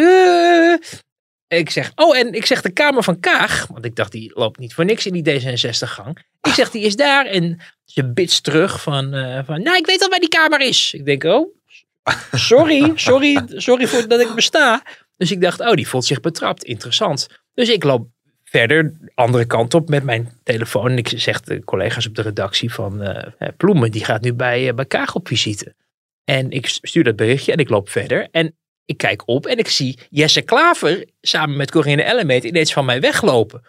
ik 1.47 1.69
zeg, 1.69 1.91
oh 1.95 2.17
en 2.17 2.33
ik 2.33 2.45
zeg 2.45 2.61
de 2.61 2.69
Kamer 2.71 3.03
van 3.03 3.19
Kaag. 3.19 3.67
Want 3.67 3.85
ik 3.85 3.95
dacht, 3.95 4.11
die 4.11 4.31
loopt 4.33 4.59
niet 4.59 4.73
voor 4.73 4.85
niks 4.85 5.05
in 5.05 5.23
die 5.23 5.41
D66 5.41 5.89
gang. 5.89 6.17
Ik 6.41 6.53
zeg, 6.53 6.71
die 6.71 6.83
is 6.83 6.95
daar. 6.95 7.25
En 7.25 7.59
ze 7.85 8.11
bitst 8.13 8.43
terug 8.43 8.81
van, 8.81 9.11
van, 9.45 9.63
nou 9.63 9.77
ik 9.77 9.85
weet 9.85 10.01
al 10.01 10.09
waar 10.09 10.19
die 10.19 10.29
Kamer 10.29 10.61
is. 10.61 10.93
Ik 10.93 11.05
denk, 11.05 11.23
oh, 11.23 11.55
sorry, 12.31 12.91
sorry, 12.95 13.41
sorry 13.47 13.87
voor 13.87 14.07
dat 14.07 14.21
ik 14.21 14.33
besta. 14.35 14.83
Dus 15.17 15.31
ik 15.31 15.41
dacht, 15.41 15.59
oh, 15.59 15.73
die 15.73 15.87
voelt 15.87 16.05
zich 16.05 16.19
betrapt. 16.19 16.63
Interessant. 16.63 17.27
Dus 17.53 17.69
ik 17.69 17.83
loop 17.83 18.07
verder 18.43 18.83
de 18.83 19.11
andere 19.15 19.45
kant 19.45 19.73
op 19.73 19.89
met 19.89 20.03
mijn 20.03 20.39
telefoon. 20.43 20.91
En 20.91 20.97
ik 20.97 21.11
zeg 21.15 21.41
de 21.41 21.63
collega's 21.63 22.07
op 22.07 22.15
de 22.15 22.21
redactie 22.21 22.73
van 22.73 23.01
eh, 23.01 23.31
eh, 23.37 23.49
Ploemen, 23.57 23.91
die 23.91 24.05
gaat 24.05 24.21
nu 24.21 24.33
bij, 24.33 24.67
eh, 24.67 24.73
bij 24.73 24.85
Kaag 24.85 25.15
op 25.15 25.27
visite. 25.27 25.75
En 26.23 26.51
ik 26.51 26.67
stuur 26.67 27.03
dat 27.03 27.15
berichtje 27.15 27.51
en 27.51 27.57
ik 27.57 27.69
loop 27.69 27.89
verder. 27.89 28.27
En 28.31 28.55
ik 28.85 28.97
kijk 28.97 29.27
op 29.27 29.45
en 29.45 29.57
ik 29.57 29.67
zie 29.67 29.99
Jesse 30.09 30.41
Klaver 30.41 31.05
samen 31.21 31.57
met 31.57 31.71
Corinne 31.71 32.03
Ellemeet 32.03 32.43
ineens 32.43 32.73
van 32.73 32.85
mij 32.85 33.01
weglopen. 33.01 33.61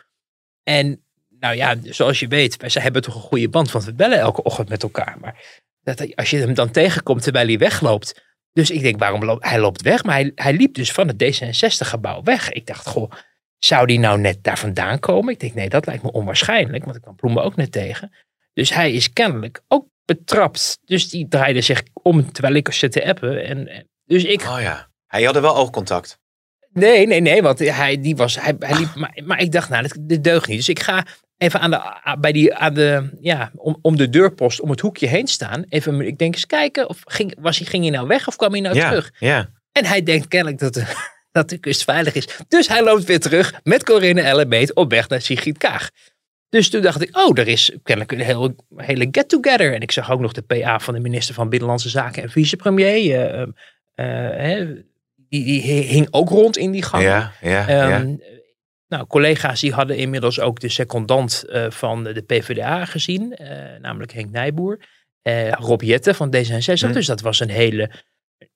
En 0.63 1.03
nou 1.39 1.57
ja, 1.57 1.77
zoals 1.83 2.21
je 2.21 2.29
weet, 2.29 2.57
wij 2.57 2.83
hebben 2.83 3.03
toch 3.03 3.15
een 3.15 3.21
goede 3.21 3.49
band, 3.49 3.71
want 3.71 3.85
we 3.85 3.95
bellen 3.95 4.19
elke 4.19 4.43
ochtend 4.43 4.69
met 4.69 4.83
elkaar. 4.83 5.17
Maar 5.21 5.63
dat, 5.83 6.17
als 6.17 6.31
je 6.31 6.37
hem 6.37 6.55
dan 6.55 6.71
tegenkomt 6.71 7.23
terwijl 7.23 7.47
hij 7.47 7.59
wegloopt. 7.59 8.25
Dus 8.57 8.71
ik 8.71 8.83
denk, 8.83 8.99
waarom 8.99 9.25
loopt 9.25 9.49
hij 9.49 9.59
loopt 9.59 9.83
weg? 9.83 10.05
Maar 10.05 10.15
hij, 10.15 10.33
hij 10.35 10.53
liep 10.53 10.75
dus 10.75 10.93
van 10.93 11.09
het 11.09 11.25
D66-gebouw 11.25 12.23
weg. 12.23 12.51
Ik 12.53 12.67
dacht, 12.67 12.87
goh, 12.87 13.13
zou 13.59 13.87
die 13.87 13.99
nou 13.99 14.21
net 14.21 14.43
daar 14.43 14.59
vandaan 14.59 14.99
komen? 14.99 15.33
Ik 15.33 15.41
denk, 15.41 15.55
nee, 15.55 15.69
dat 15.69 15.87
lijkt 15.87 16.03
me 16.03 16.13
onwaarschijnlijk, 16.13 16.85
want 16.85 16.97
ik 16.97 17.03
kwam 17.03 17.17
Ploemen 17.17 17.43
ook 17.43 17.57
net 17.57 17.73
tegen. 17.73 18.13
Dus 18.53 18.75
hij 18.75 18.93
is 18.93 19.13
kennelijk 19.13 19.63
ook 19.69 19.87
betrapt. 20.05 20.79
Dus 20.85 21.09
die 21.09 21.29
draaide 21.29 21.61
zich 21.61 21.83
om 21.93 22.33
terwijl 22.33 22.55
ik 22.55 22.73
zit 22.73 22.93
te 22.93 23.07
appen. 23.07 23.45
En, 23.45 23.89
dus 24.05 24.25
ik, 24.25 24.41
Oh 24.41 24.61
ja. 24.61 24.89
Hij 25.07 25.23
hadden 25.23 25.43
wel 25.43 25.57
oogcontact. 25.57 26.19
Nee, 26.73 27.07
nee, 27.07 27.21
nee, 27.21 27.43
want 27.43 27.59
hij, 27.59 28.01
die 28.01 28.17
was, 28.17 28.41
hij, 28.41 28.57
hij 28.59 28.79
liep, 28.79 28.95
maar, 28.95 29.21
maar 29.25 29.41
ik 29.41 29.53
dacht, 29.53 29.69
nou, 29.69 29.83
dit, 29.83 29.97
dit 30.01 30.25
deugt 30.25 30.49
niet. 30.49 30.57
Dus 30.57 30.69
ik 30.69 30.81
ga 30.81 31.07
even 31.39 31.61
aan 31.61 31.71
de, 31.71 32.17
bij 32.21 32.33
die, 32.33 32.55
aan 32.55 32.75
de, 32.75 33.11
ja, 33.21 33.51
om, 33.55 33.79
om 33.83 33.97
de 33.97 34.09
deurpost, 34.09 34.61
om 34.61 34.71
het 34.71 34.81
hoekje 34.81 35.07
heen 35.07 35.27
staan. 35.27 35.65
Even, 35.69 36.01
ik 36.01 36.19
denk 36.19 36.35
eens 36.35 36.47
kijken, 36.47 36.89
of 36.89 37.01
ging, 37.05 37.37
was 37.41 37.59
hij, 37.59 37.67
ging 37.67 37.83
hij 37.83 37.93
nou 37.93 38.07
weg 38.07 38.29
of 38.29 38.37
kwam 38.37 38.53
hij 38.53 38.61
nou 38.61 38.75
ja, 38.75 38.89
terug? 38.89 39.13
ja. 39.19 39.49
En 39.73 39.85
hij 39.85 40.03
denkt 40.03 40.29
kennelijk 40.29 40.59
dat 40.59 40.75
de, 40.75 40.85
dat 41.33 41.49
de 41.49 41.59
kust 41.59 41.85
veilig 41.85 42.15
is. 42.15 42.29
Dus 42.49 42.69
hij 42.69 42.85
loopt 42.85 43.05
weer 43.05 43.21
terug 43.21 43.55
met 43.63 43.85
Corinne 43.85 44.21
Ellemeet 44.21 44.75
op 44.75 44.91
weg 44.91 45.09
naar 45.09 45.21
Sigrid 45.21 45.59
Kaag. 45.59 45.91
Dus 46.49 46.71
toen 46.71 46.83
dacht 46.83 47.03
ik, 47.03 47.17
oh, 47.17 47.39
er 47.39 47.49
is 47.49 47.77
kennelijk 47.83 48.13
een 48.13 48.21
heel, 48.21 48.55
hele 48.77 49.09
get-together. 49.11 49.75
En 49.75 49.81
ik 49.81 49.93
zag 49.93 50.11
ook 50.11 50.21
nog 50.21 50.33
de 50.33 50.43
PA 50.43 50.79
van 50.79 50.95
de 50.95 51.01
minister 51.01 51.35
van 51.35 51.49
Binnenlandse 51.49 51.89
Zaken 51.89 52.23
en 52.23 52.31
vicepremier. 52.31 53.15
eh, 53.15 53.43
eh, 53.95 54.61
eh, 54.61 54.69
die, 55.29 55.45
die 55.45 55.63
hing 55.63 56.09
ook 56.11 56.29
rond 56.29 56.57
in 56.57 56.71
die 56.71 56.83
gang. 56.83 57.03
Ja, 57.03 57.33
ja, 57.41 57.71
ja. 57.71 58.05
Nou, 58.89 59.07
collega's 59.07 59.61
die 59.61 59.73
hadden 59.73 59.97
inmiddels 59.97 60.41
ook 60.41 60.61
de 60.61 60.69
secondant 60.69 61.45
eh, 61.45 61.71
van 61.71 62.05
de 62.05 62.23
PvdA 62.23 62.85
gezien, 62.85 63.35
eh, 63.37 63.81
namelijk 63.81 64.13
Henk 64.13 64.31
Nijboer. 64.31 64.81
eh 65.23 65.51
Rob 65.51 65.83
Jette 65.83 66.15
van 66.15 66.35
D66. 66.37 66.89
Hm. 66.89 66.93
Dus 66.93 67.07
dat 67.07 67.21
was 67.21 67.41
een 67.41 67.51
hele, 67.51 67.91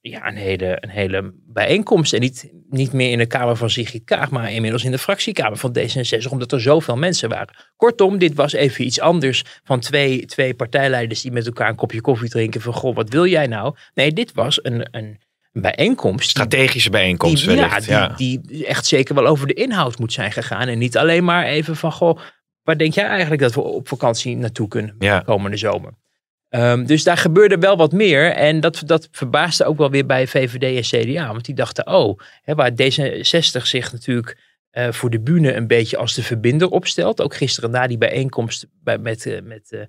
ja, 0.01 0.27
een 0.27 0.37
hele, 0.37 0.77
een 0.81 0.89
hele 0.89 1.35
bijeenkomst. 1.35 2.13
En 2.13 2.21
niet, 2.21 2.53
niet 2.69 2.93
meer 2.93 3.11
in 3.11 3.19
de 3.19 3.27
Kamer 3.27 3.57
van 3.57 3.71
Sigrid 3.71 4.05
Kaag, 4.05 4.31
maar 4.31 4.53
inmiddels 4.53 4.85
in 4.85 4.91
de 4.91 4.99
fractiekamer 4.99 5.59
van 5.59 5.77
D66, 5.79 6.31
omdat 6.31 6.53
er 6.53 6.61
zoveel 6.61 6.97
mensen 6.97 7.29
waren. 7.29 7.57
Kortom, 7.77 8.19
dit 8.19 8.35
was 8.35 8.53
even 8.53 8.85
iets 8.85 9.01
anders 9.01 9.45
van 9.65 9.81
twee, 9.81 10.27
twee 10.27 10.55
partijleiders 10.55 11.23
die 11.23 11.33
met 11.33 11.47
elkaar 11.47 11.69
een 11.69 11.77
kopje 11.77 12.01
koffie 12.01 12.29
drinken. 12.29 12.61
Van, 12.61 12.73
goh, 12.73 12.95
wat 12.95 13.09
wil 13.09 13.27
jij 13.27 13.47
nou? 13.47 13.77
Nee, 13.95 14.13
dit 14.13 14.33
was 14.33 14.65
een, 14.65 14.89
een 14.91 15.21
bijeenkomst. 15.53 16.31
Strategische 16.31 16.91
bijeenkomst 16.91 17.47
die, 17.47 17.57
wellicht. 17.57 17.85
ja, 17.85 17.99
Ja, 17.99 18.15
die, 18.17 18.41
die 18.43 18.67
echt 18.67 18.87
zeker 18.87 19.15
wel 19.15 19.27
over 19.27 19.47
de 19.47 19.55
inhoud 19.55 19.99
moet 19.99 20.13
zijn 20.13 20.33
gegaan. 20.33 20.69
En 20.69 20.79
niet 20.79 20.97
alleen 20.97 21.25
maar 21.25 21.45
even 21.45 21.77
van, 21.77 21.93
goh, 21.93 22.19
waar 22.63 22.79
denk 22.79 22.95
jij 22.95 23.05
eigenlijk 23.07 23.43
dat 23.43 23.55
we 23.55 23.61
op 23.61 23.89
vakantie 23.89 24.37
naartoe 24.37 24.69
kunnen 24.69 24.95
Ja. 24.99 25.21
komende 25.21 25.57
zomer? 25.57 25.93
Ehm, 26.49 26.85
dus 26.85 27.03
daar 27.05 27.17
gebeurde 27.17 27.59
wel 27.59 27.77
wat 27.77 27.93
meer. 27.93 28.33
En 28.33 28.61
dat, 28.61 28.83
dat 28.87 29.09
verbaasde 29.11 29.65
ook 29.65 29.79
wel 29.79 29.91
weer 29.91 30.07
bij 30.07 30.27
VVD 30.27 30.93
en 30.93 31.05
CDA. 31.15 31.27
Want 31.33 31.45
die 31.45 31.55
dachten, 31.55 31.87
oh, 31.87 32.19
hè, 32.43 32.55
waar 32.55 32.71
D66 32.71 33.63
zich 33.63 33.93
natuurlijk 33.93 34.37
eh, 34.71 34.93
voor 34.93 35.11
de 35.11 35.21
bühne 35.21 35.55
een 35.55 35.67
beetje 35.67 35.97
als 35.97 36.15
de 36.15 36.23
verbinder 36.23 36.69
opstelt. 36.69 37.21
Ook 37.23 37.35
gisteren 37.35 37.71
na 37.71 37.87
die 37.87 37.99
bijeenkomst 37.99 38.67
bij, 38.83 38.99
met, 38.99 39.27
eh, 39.27 39.43
met, 39.43 39.73
eh, 39.73 39.81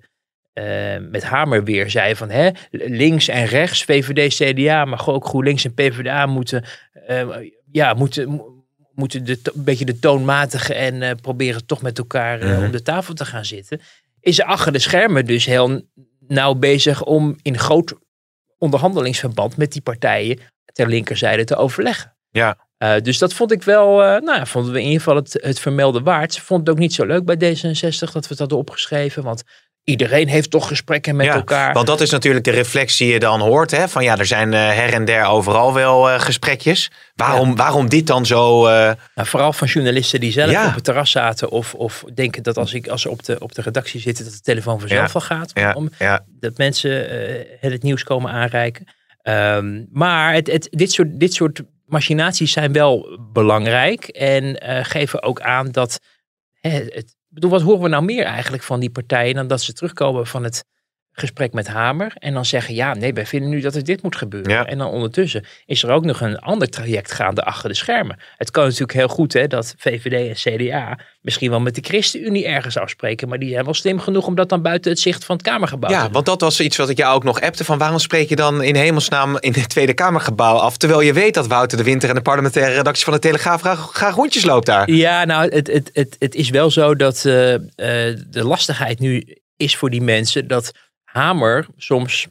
eh, 0.52 0.96
met 1.10 1.22
Hamer 1.22 1.64
weer 1.64 1.90
zei 1.90 2.16
van 2.16 2.30
hè, 2.30 2.50
links 2.70 3.28
en 3.28 3.44
rechts, 3.46 3.84
VVD, 3.84 4.34
CDA, 4.34 4.84
maar 4.84 5.06
ook 5.08 5.26
GroenLinks 5.26 5.64
en 5.64 5.74
PvdA 5.74 6.26
moeten, 6.26 6.64
eh, 7.06 7.28
ja, 7.70 7.94
moeten, 7.94 8.28
mo- 8.28 8.64
moeten 8.94 9.24
de, 9.24 9.38
een 9.54 9.64
beetje 9.64 9.84
de 9.84 9.98
toonmatige 9.98 10.74
en 10.74 11.02
eh, 11.02 11.10
proberen 11.20 11.66
toch 11.66 11.82
met 11.82 11.98
elkaar 11.98 12.38
Mhm. 12.38 12.64
om 12.64 12.70
de 12.70 12.82
tafel 12.82 13.14
te 13.14 13.24
gaan 13.24 13.44
zitten. 13.44 13.80
Is 14.20 14.38
er 14.38 14.44
achter 14.44 14.72
de 14.72 14.78
schermen 14.78 15.26
dus 15.26 15.44
heel 15.46 15.82
nauw 16.28 16.54
bezig 16.54 17.04
om 17.04 17.36
in 17.42 17.58
groot 17.58 17.94
onderhandelingsverband 18.58 19.56
met 19.56 19.72
die 19.72 19.82
partijen 19.82 20.38
ter 20.72 20.88
linkerzijde 20.88 21.44
te 21.44 21.56
overleggen. 21.56 22.16
Ja. 22.30 22.58
Dus 23.02 23.18
dat 23.18 23.34
vond 23.34 23.52
ik 23.52 23.62
wel, 23.62 23.96
nou 23.96 24.34
ja, 24.34 24.46
vonden 24.46 24.72
we 24.72 24.78
in 24.78 24.84
ieder 24.84 24.98
geval 25.00 25.16
het, 25.16 25.38
het 25.40 25.60
vermelde 25.60 26.00
waard. 26.00 26.34
Ze 26.34 26.40
vond 26.40 26.60
het 26.60 26.70
ook 26.70 26.78
niet 26.78 26.94
zo 26.94 27.06
leuk 27.06 27.24
bij 27.24 27.36
D66 27.36 27.98
dat 28.12 28.22
we 28.22 28.28
het 28.28 28.38
hadden 28.38 28.58
opgeschreven, 28.58 29.22
want 29.22 29.42
iedereen 29.84 30.28
heeft 30.28 30.50
toch 30.50 30.68
gesprekken 30.68 31.16
met 31.16 31.26
Ja, 31.26 31.34
elkaar. 31.34 31.72
Want 31.72 31.86
dat 31.86 32.00
is 32.00 32.10
natuurlijk 32.10 32.44
de 32.44 32.50
reflex 32.50 32.96
die 32.96 33.12
je 33.12 33.18
dan 33.18 33.40
hoort. 33.40 33.70
Hè? 33.70 33.88
Van 33.88 34.04
ja, 34.04 34.18
er 34.18 34.26
zijn 34.26 34.52
eh, 34.52 34.60
her 34.60 34.92
en 34.92 35.04
der 35.04 35.24
overal 35.24 35.74
wel 35.74 36.10
eh, 36.10 36.20
gesprekjes. 36.20 36.90
Waarom, 37.14 37.56
waarom 37.56 37.88
dit 37.88 38.06
dan 38.06 38.26
zo... 38.26 38.66
eh, 38.66 38.92
Nou, 39.14 39.28
vooral 39.28 39.52
van 39.52 39.66
journalisten 39.68 40.20
die 40.20 40.32
zelf 40.32 40.50
Ja. 40.50 40.66
op 40.66 40.74
het 40.74 40.84
terras 40.84 41.10
zaten 41.10 41.50
of, 41.50 41.74
of 41.74 42.04
denken 42.14 42.42
dat 42.42 42.56
als, 42.58 42.72
ik, 42.74 42.88
als 42.88 43.02
ze 43.02 43.10
op 43.10 43.24
de, 43.24 43.38
op 43.40 43.54
de 43.54 43.62
redactie 43.62 44.00
zitten 44.00 44.24
dat 44.24 44.32
de 44.34 44.40
telefoon 44.40 44.80
vanzelf 44.80 45.14
al 45.14 45.20
gaat. 45.20 45.52
Om, 45.74 45.90
dat 46.40 46.56
mensen 46.56 46.90
het 47.60 47.82
nieuws 47.82 48.02
komen 48.04 48.30
aanreiken. 48.30 48.86
Ehm, 49.22 49.82
maar 49.90 50.34
het, 50.34 50.46
het, 50.46 50.68
dit, 50.70 50.92
soort, 50.92 51.20
dit 51.20 51.34
soort 51.34 51.62
machinaties 51.86 52.52
zijn 52.52 52.72
wel 52.72 53.18
belangrijk 53.32 54.04
en 54.08 54.62
geven 54.84 55.22
ook 55.22 55.40
aan 55.40 55.70
dat. 55.70 56.00
Hè, 56.60 56.70
het, 56.70 57.14
bedoel, 57.34 57.50
wat 57.50 57.62
horen 57.62 57.82
we 57.82 57.88
nou 57.88 58.04
meer 58.04 58.24
eigenlijk 58.24 58.62
van 58.62 58.80
die 58.80 58.90
partijen 58.90 59.34
dan 59.34 59.46
dat 59.46 59.60
ze 59.62 59.72
terugkomen 59.72 60.26
van 60.26 60.44
het 60.44 60.64
gesprek 61.12 61.52
met 61.52 61.66
Hamer 61.66 62.12
en 62.14 62.34
dan 62.34 62.44
zeggen: 62.44 62.74
ja, 62.74 62.94
nee, 62.94 63.12
wij 63.12 63.26
vinden 63.26 63.50
nu 63.50 63.60
dat 63.60 63.74
er 63.74 63.84
dit 63.84 64.02
moet 64.02 64.16
gebeuren. 64.16 64.50
Ja. 64.50 64.66
En 64.66 64.78
dan 64.78 64.88
ondertussen 64.88 65.44
is 65.66 65.82
er 65.82 65.90
ook 65.90 66.04
nog 66.04 66.20
een 66.20 66.38
ander 66.38 66.68
traject 66.68 67.12
gaande 67.12 67.42
achter 67.42 67.68
de 67.68 67.74
schermen. 67.74 68.18
Het 68.36 68.50
kan 68.50 68.64
natuurlijk 68.64 68.92
heel 68.92 69.08
goed 69.08 69.32
hè, 69.32 69.46
dat 69.46 69.74
VVD 69.78 70.28
en 70.28 70.56
CDA 70.56 70.98
misschien 71.20 71.50
wel 71.50 71.60
met 71.60 71.74
de 71.74 71.80
ChristenUnie 71.84 72.46
ergens 72.46 72.76
afspreken, 72.76 73.28
maar 73.28 73.38
die 73.38 73.50
zijn 73.50 73.64
wel 73.64 73.74
slim 73.74 74.00
genoeg 74.00 74.26
om 74.26 74.34
dat 74.34 74.48
dan 74.48 74.62
buiten 74.62 74.90
het 74.90 75.00
zicht 75.00 75.24
van 75.24 75.36
het 75.36 75.44
Kamergebouw 75.44 75.90
te 75.90 75.96
ja, 75.96 76.02
doen. 76.02 76.12
want 76.12 76.26
dat 76.26 76.40
was 76.40 76.60
iets 76.60 76.76
wat 76.76 76.88
ik 76.88 76.96
jou 76.96 77.14
ook 77.14 77.24
nog 77.24 77.40
appte. 77.40 77.64
Van 77.64 77.78
waarom 77.78 77.98
spreek 77.98 78.28
je 78.28 78.36
dan 78.36 78.62
in 78.62 78.74
hemelsnaam 78.74 79.36
in 79.38 79.52
het 79.52 79.68
Tweede 79.68 79.94
Kamergebouw 79.94 80.56
af? 80.56 80.76
Terwijl 80.76 81.00
je 81.00 81.12
weet 81.12 81.34
dat 81.34 81.46
Wouter 81.46 81.78
de 81.78 81.84
Winter 81.84 82.08
en 82.08 82.14
de 82.14 82.22
parlementaire 82.22 82.74
redactie 82.74 83.04
van 83.04 83.12
de 83.12 83.18
Telegraaf 83.18 83.60
graag, 83.60 83.90
graag 83.92 84.14
rondjes 84.14 84.44
loopt 84.44 84.66
daar. 84.66 84.90
Ja, 84.90 85.24
nou, 85.24 85.54
het, 85.54 85.66
het, 85.66 85.90
het, 85.92 86.16
het 86.18 86.34
is 86.34 86.50
wel 86.50 86.70
zo 86.70 86.96
dat 86.96 87.24
eh, 87.24 87.54
eh, 87.54 87.60
de 88.30 88.44
lastigheid 88.44 88.98
nu 88.98 89.40
is 89.56 89.76
voor 89.76 89.90
die 89.90 90.02
mensen 90.02 90.46
dat 90.46 90.72
Hamer 91.12 91.66
soms 91.76 92.26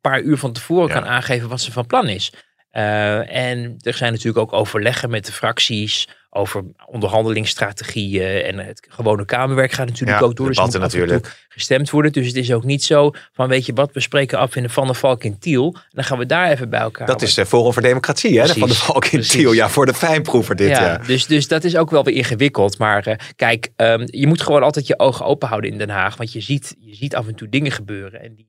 paar 0.00 0.20
uur 0.20 0.36
van 0.36 0.52
tevoren 0.52 0.88
Ja. 0.88 0.94
kan 0.94 1.08
aangeven 1.08 1.48
wat 1.48 1.60
ze 1.60 1.72
van 1.72 1.86
plan 1.86 2.08
is. 2.08 2.32
Eh, 2.70 3.48
en 3.48 3.76
er 3.78 3.94
zijn 3.94 4.12
natuurlijk 4.12 4.38
ook 4.38 4.52
overleggen 4.52 5.10
met 5.10 5.26
de 5.26 5.32
fracties 5.32 6.08
over 6.36 6.64
onderhandelingsstrategieën. 6.86 8.42
En 8.42 8.58
het 8.58 8.86
gewone 8.88 9.24
Kamerwerk 9.24 9.72
gaat 9.72 9.86
natuurlijk 9.86 10.18
Ja, 10.18 10.24
ook 10.24 10.36
door. 10.36 10.46
Dus 10.48 10.56
er 10.74 10.80
moet 10.80 10.90
toe 10.90 11.20
gestemd 11.48 11.90
worden. 11.90 12.12
Dus 12.12 12.26
het 12.26 12.36
is 12.36 12.52
ook 12.52 12.64
niet 12.64 12.84
zo 12.84 13.10
van, 13.32 13.48
weet 13.48 13.66
je 13.66 13.72
wat, 13.72 13.92
we 13.92 14.00
spreken 14.00 14.38
af 14.38 14.56
in 14.56 14.62
de 14.62 14.68
Van 14.68 14.86
der 14.86 14.94
Valk 14.94 15.24
in 15.24 15.38
Tiel. 15.38 15.72
En 15.74 15.82
dan 15.90 16.04
gaan 16.04 16.18
we 16.18 16.26
daar 16.26 16.50
even 16.50 16.70
bij 16.70 16.80
elkaar. 16.80 17.06
Dat 17.06 17.22
is 17.22 17.34
de 17.34 17.46
Forum 17.46 17.72
voor 17.72 17.82
Democratie, 17.82 18.40
hè? 18.40 18.46
de 18.46 18.52
Van 18.52 18.60
de 18.60 18.66
Precies, 18.66 18.82
Valk 18.84 19.04
in 19.04 19.10
precies. 19.10 19.32
Tiel. 19.32 19.52
Ja, 19.52 19.68
voor 19.68 19.86
de 19.86 19.94
fijnproever 19.94 20.56
dit, 20.56 20.68
ja. 20.68 20.84
ja, 20.84 20.98
Dus, 20.98 21.26
dus 21.26 21.48
dat 21.48 21.64
is 21.64 21.76
ook 21.76 21.90
wel 21.90 22.04
weer 22.04 22.14
ingewikkeld. 22.14 22.78
Maar 22.78 23.06
eh, 23.06 23.16
kijk, 23.36 23.72
ehm, 23.76 24.06
je 24.06 24.26
moet 24.26 24.42
gewoon 24.42 24.62
altijd 24.62 24.86
je 24.86 24.98
ogen 24.98 25.26
open 25.26 25.48
houden 25.48 25.70
in 25.70 25.78
Den 25.78 25.90
Haag. 25.90 26.16
Want 26.16 26.32
je 26.32 26.40
ziet, 26.40 26.76
je 26.78 26.94
ziet 26.94 27.14
af 27.16 27.26
en 27.26 27.34
toe 27.34 27.48
dingen 27.48 27.72
gebeuren. 27.72 28.22
En, 28.22 28.34
die, 28.34 28.48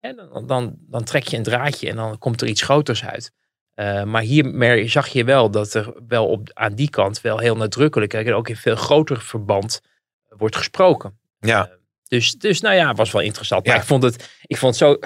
en 0.00 0.16
dan, 0.16 0.46
dan, 0.46 0.76
dan 0.78 1.04
trek 1.04 1.28
je 1.28 1.36
een 1.36 1.42
draadje 1.42 1.88
en 1.88 1.96
dan 1.96 2.18
komt 2.18 2.40
er 2.40 2.48
iets 2.48 2.62
groters 2.62 3.04
uit. 3.04 3.32
Eh, 3.74 4.04
maar 4.04 4.22
hier 4.22 4.88
zag 4.88 5.08
je 5.08 5.24
wel 5.24 5.50
dat 5.50 5.74
er 5.74 5.94
wel 6.08 6.26
op, 6.26 6.50
aan 6.52 6.74
die 6.74 6.90
kant 6.90 7.20
wel 7.20 7.38
heel 7.38 7.56
nadrukkelijk 7.56 8.14
en 8.14 8.34
ook 8.34 8.48
in 8.48 8.56
veel 8.56 8.76
groter 8.76 9.20
verband 9.20 9.80
wordt 10.28 10.56
gesproken. 10.56 11.18
Ja. 11.38 11.68
Eh, 11.68 11.74
dus, 12.10 12.32
dus 12.32 12.60
nou 12.60 12.74
ja, 12.74 12.88
het 12.88 12.96
was 12.96 13.10
wel 13.12 13.22
interessant. 13.22 13.66
Maar 13.66 13.74
Ja. 13.74 13.80
ik 13.80 13.86
vond 13.86 14.02
het, 14.02 14.28
ik 14.46 14.56
vond 14.56 14.78
het 14.78 14.88
zo, 14.88 14.98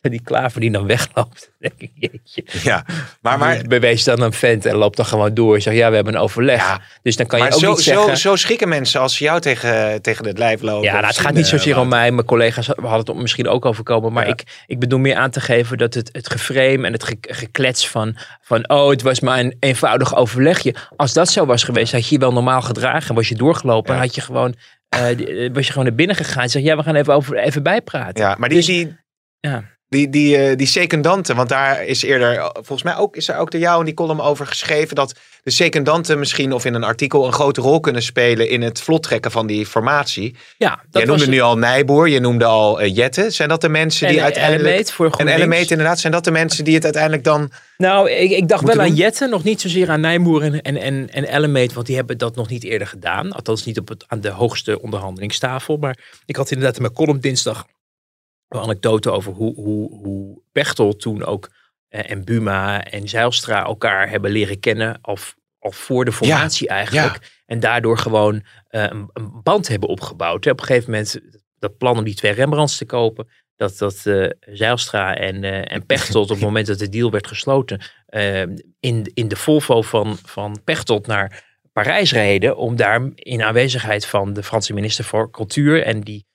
die 0.10 0.22
klaver 0.22 0.60
die 0.60 0.70
dan 0.70 0.86
wegloopt. 0.86 1.50
denk 1.58 1.72
ik, 1.78 1.90
jeetje. 1.94 2.44
ja. 2.62 2.84
Maar, 3.20 3.38
maar, 3.38 3.62
Bewees 3.68 4.04
dan 4.04 4.20
een 4.20 4.32
vent 4.32 4.66
en 4.66 4.74
loopt 4.76 4.96
dan 4.96 5.06
gewoon 5.06 5.34
door. 5.34 5.54
Je 5.54 5.60
zegt, 5.62 5.76
ja, 5.76 5.88
we 5.88 5.94
hebben 5.94 6.14
een 6.14 6.20
overleg. 6.20 6.56
Ja. 6.60 6.80
Dus 7.02 7.16
dan 7.16 7.26
kan 7.26 7.38
je 7.38 7.44
maar 7.44 7.54
ook 7.54 7.60
zo, 7.60 7.70
niet 7.70 7.80
zeggen... 7.80 8.06
zo, 8.16 8.28
zo 8.28 8.36
schrikken 8.36 8.68
mensen 8.68 9.00
als 9.00 9.16
ze 9.16 9.24
jou 9.24 9.40
tegen, 9.40 10.02
tegen 10.02 10.26
het 10.26 10.38
lijf 10.38 10.60
lopen. 10.62 10.84
ja, 10.84 10.92
nou, 10.94 11.06
het 11.06 11.18
gaat 11.18 11.34
niet 11.34 11.44
eh, 11.44 11.50
zozeer 11.50 11.78
om 11.78 11.88
mij. 11.88 12.10
Mijn 12.10 12.26
collega's 12.26 12.66
hadden 12.66 13.14
het 13.14 13.14
misschien 13.22 13.48
ook 13.48 13.64
overkomen. 13.64 14.12
Maar 14.12 14.24
Ja. 14.26 14.32
ik, 14.32 14.62
ik 14.66 14.78
bedoel 14.78 14.98
meer 14.98 15.16
aan 15.16 15.30
te 15.30 15.40
geven 15.40 15.78
dat 15.78 15.94
het, 15.94 16.08
het 16.12 16.30
geframe 16.30 16.86
en 16.86 16.92
het 16.92 17.04
ge- 17.04 17.16
geklets 17.20 17.88
van, 17.88 18.16
van... 18.42 18.68
oh, 18.70 18.88
het 18.90 19.02
was 19.02 19.20
maar 19.20 19.38
een 19.38 19.56
eenvoudig 19.60 20.16
overlegje. 20.16 20.74
Als 20.96 21.12
dat 21.12 21.28
zo 21.30 21.46
was 21.46 21.64
geweest, 21.64 21.92
had 21.92 22.08
je 22.08 22.14
je 22.14 22.20
wel 22.20 22.32
normaal 22.32 22.62
gedragen. 22.62 23.14
Was 23.14 23.28
je 23.28 23.34
doorgelopen 23.34 23.94
Ja. 23.94 24.00
had 24.00 24.14
je 24.14 24.20
gewoon, 24.20 24.54
eh, 24.90 25.44
eh, 25.44 25.52
was 25.54 25.66
je 25.66 25.72
gewoon 25.72 25.86
naar 25.86 25.96
binnen 25.96 26.16
gegaan. 26.16 26.42
En 26.42 26.50
zeg, 26.50 26.62
ja, 26.62 26.76
we 26.76 26.82
gaan 26.82 26.94
even, 26.94 27.14
over, 27.14 27.36
even 27.36 27.62
bijpraten. 27.62 28.24
Ja, 28.24 28.34
maar 28.38 28.48
die, 28.48 28.58
Dus- 28.58 28.66
die, 28.66 28.96
Ja. 29.40 29.64
Die, 29.90 30.08
die, 30.08 30.36
eh, 30.36 30.56
die 30.56 30.66
secundanten, 30.66 31.36
want 31.36 31.48
daar 31.48 31.84
is 31.84 32.02
eerder, 32.02 32.36
eh, 32.36 32.48
volgens 32.52 32.82
mij 32.82 32.96
ook, 32.96 33.16
is 33.16 33.28
er 33.28 33.36
ook 33.36 33.50
door 33.50 33.60
jou 33.60 33.78
in 33.78 33.84
die 33.84 33.94
column 33.94 34.20
over 34.20 34.46
geschreven 34.46 34.94
dat 34.94 35.14
de 35.42 35.50
secundanten 35.50 36.18
misschien 36.18 36.52
of 36.52 36.64
in 36.64 36.74
een 36.74 36.84
artikel 36.84 37.26
een 37.26 37.32
grote 37.32 37.60
rol 37.60 37.80
kunnen 37.80 38.02
spelen 38.02 38.48
in 38.48 38.62
het 38.62 38.80
vlottrekken 38.80 39.30
van 39.30 39.46
die 39.46 39.66
formatie. 39.66 40.36
ja 40.58 40.70
dat 40.90 41.02
Jij 41.02 41.04
noemde 41.04 41.28
nu 41.28 41.40
al 41.40 41.58
Nijboer, 41.58 42.08
je 42.08 42.20
noemde 42.20 42.44
al 42.44 42.80
eh, 42.80 42.96
Jette. 42.96 43.30
Zijn 43.30 43.48
dat 43.48 43.60
de 43.60 43.68
mensen 43.68 44.08
die 44.08 44.16
en, 44.16 44.22
uiteindelijk... 44.22 44.64
Ellemeet 44.64 44.92
voor 44.92 45.10
en. 45.16 45.28
Ellemeet 45.28 45.70
inderdaad, 45.70 45.98
zijn 46.00 46.12
dat 46.12 46.24
de 46.24 46.30
mensen 46.30 46.64
die 46.64 46.74
het 46.74 46.84
uiteindelijk 46.84 47.24
dan... 47.24 47.50
Nou, 47.76 48.10
ik, 48.10 48.30
ik 48.30 48.48
dacht 48.48 48.64
wel 48.64 48.80
aan? 48.80 48.94
Jette, 48.94 49.26
nog 49.26 49.44
niet 49.44 49.60
zozeer 49.60 49.90
aan 49.90 50.00
Nijmoer 50.00 50.42
en, 50.42 50.62
en, 50.62 50.76
en, 50.76 51.08
en 51.10 51.28
Ellemeet, 51.28 51.72
want 51.72 51.86
die 51.86 51.96
hebben 51.96 52.18
dat 52.18 52.36
nog 52.36 52.48
niet 52.48 52.64
eerder 52.64 52.86
gedaan. 52.86 53.32
Althans 53.32 53.64
niet 53.64 53.78
op 53.78 53.88
het, 53.88 54.04
aan 54.08 54.20
de 54.20 54.30
hoogste 54.30 54.82
onderhandelingstafel. 54.82 55.76
Maar 55.76 55.98
ik 56.26 56.36
had 56.36 56.50
inderdaad 56.50 56.76
in 56.76 56.82
mijn 56.82 56.94
column 56.94 57.20
dinsdag 57.20 57.66
een 58.50 58.60
anekdote 58.60 59.10
over 59.10 59.32
hoe, 59.32 59.54
hoe, 59.54 59.90
hoe 59.94 60.42
Pechtel 60.52 60.96
toen 60.96 61.24
ook 61.24 61.50
eh, 61.88 62.10
en 62.10 62.24
Buma 62.24 62.84
en 62.84 63.08
Zijlstra 63.08 63.64
elkaar 63.64 64.08
hebben 64.10 64.30
leren 64.30 64.60
kennen 64.60 64.98
al, 65.00 65.18
al 65.58 65.72
voor 65.72 66.04
de 66.04 66.12
formatie 66.12 66.68
eigenlijk. 66.68 67.42
En 67.46 67.60
daardoor 67.60 67.98
gewoon 67.98 68.42
eh, 68.68 68.82
een, 68.82 69.10
een 69.12 69.42
band 69.42 69.68
hebben 69.68 69.88
opgebouwd. 69.88 70.46
Op 70.46 70.60
een 70.60 70.66
gegeven 70.66 70.90
moment 70.90 71.20
dat 71.58 71.76
plan 71.76 71.98
om 71.98 72.04
die 72.04 72.14
twee 72.14 72.32
Rembrandts 72.32 72.76
te 72.76 72.84
kopen. 72.84 73.28
Dat, 73.56 73.78
dat 73.78 74.06
eh, 74.06 74.30
Zijlstra 74.40 75.14
en, 75.16 75.44
en 75.68 75.86
Pechtold 75.86 76.30
op 76.30 76.36
het 76.36 76.44
moment 76.50 76.66
dat 76.66 76.78
de 76.78 76.88
deal 76.88 77.10
werd 77.10 77.26
gesloten. 77.26 77.80
in, 78.80 79.10
in 79.14 79.28
de 79.28 79.36
Volvo 79.36 79.82
van, 79.82 80.18
van 80.24 80.60
Pechtold 80.64 81.06
naar 81.06 81.44
Parijs 81.72 82.12
reden. 82.12 82.56
Om 82.56 82.76
daar 82.76 83.10
in 83.14 83.42
aanwezigheid 83.42 84.06
van 84.06 84.32
de 84.32 84.42
Franse 84.42 84.72
minister 84.72 85.04
voor 85.04 85.30
Cultuur. 85.30 85.82
En 85.82 86.00
die 86.00 86.28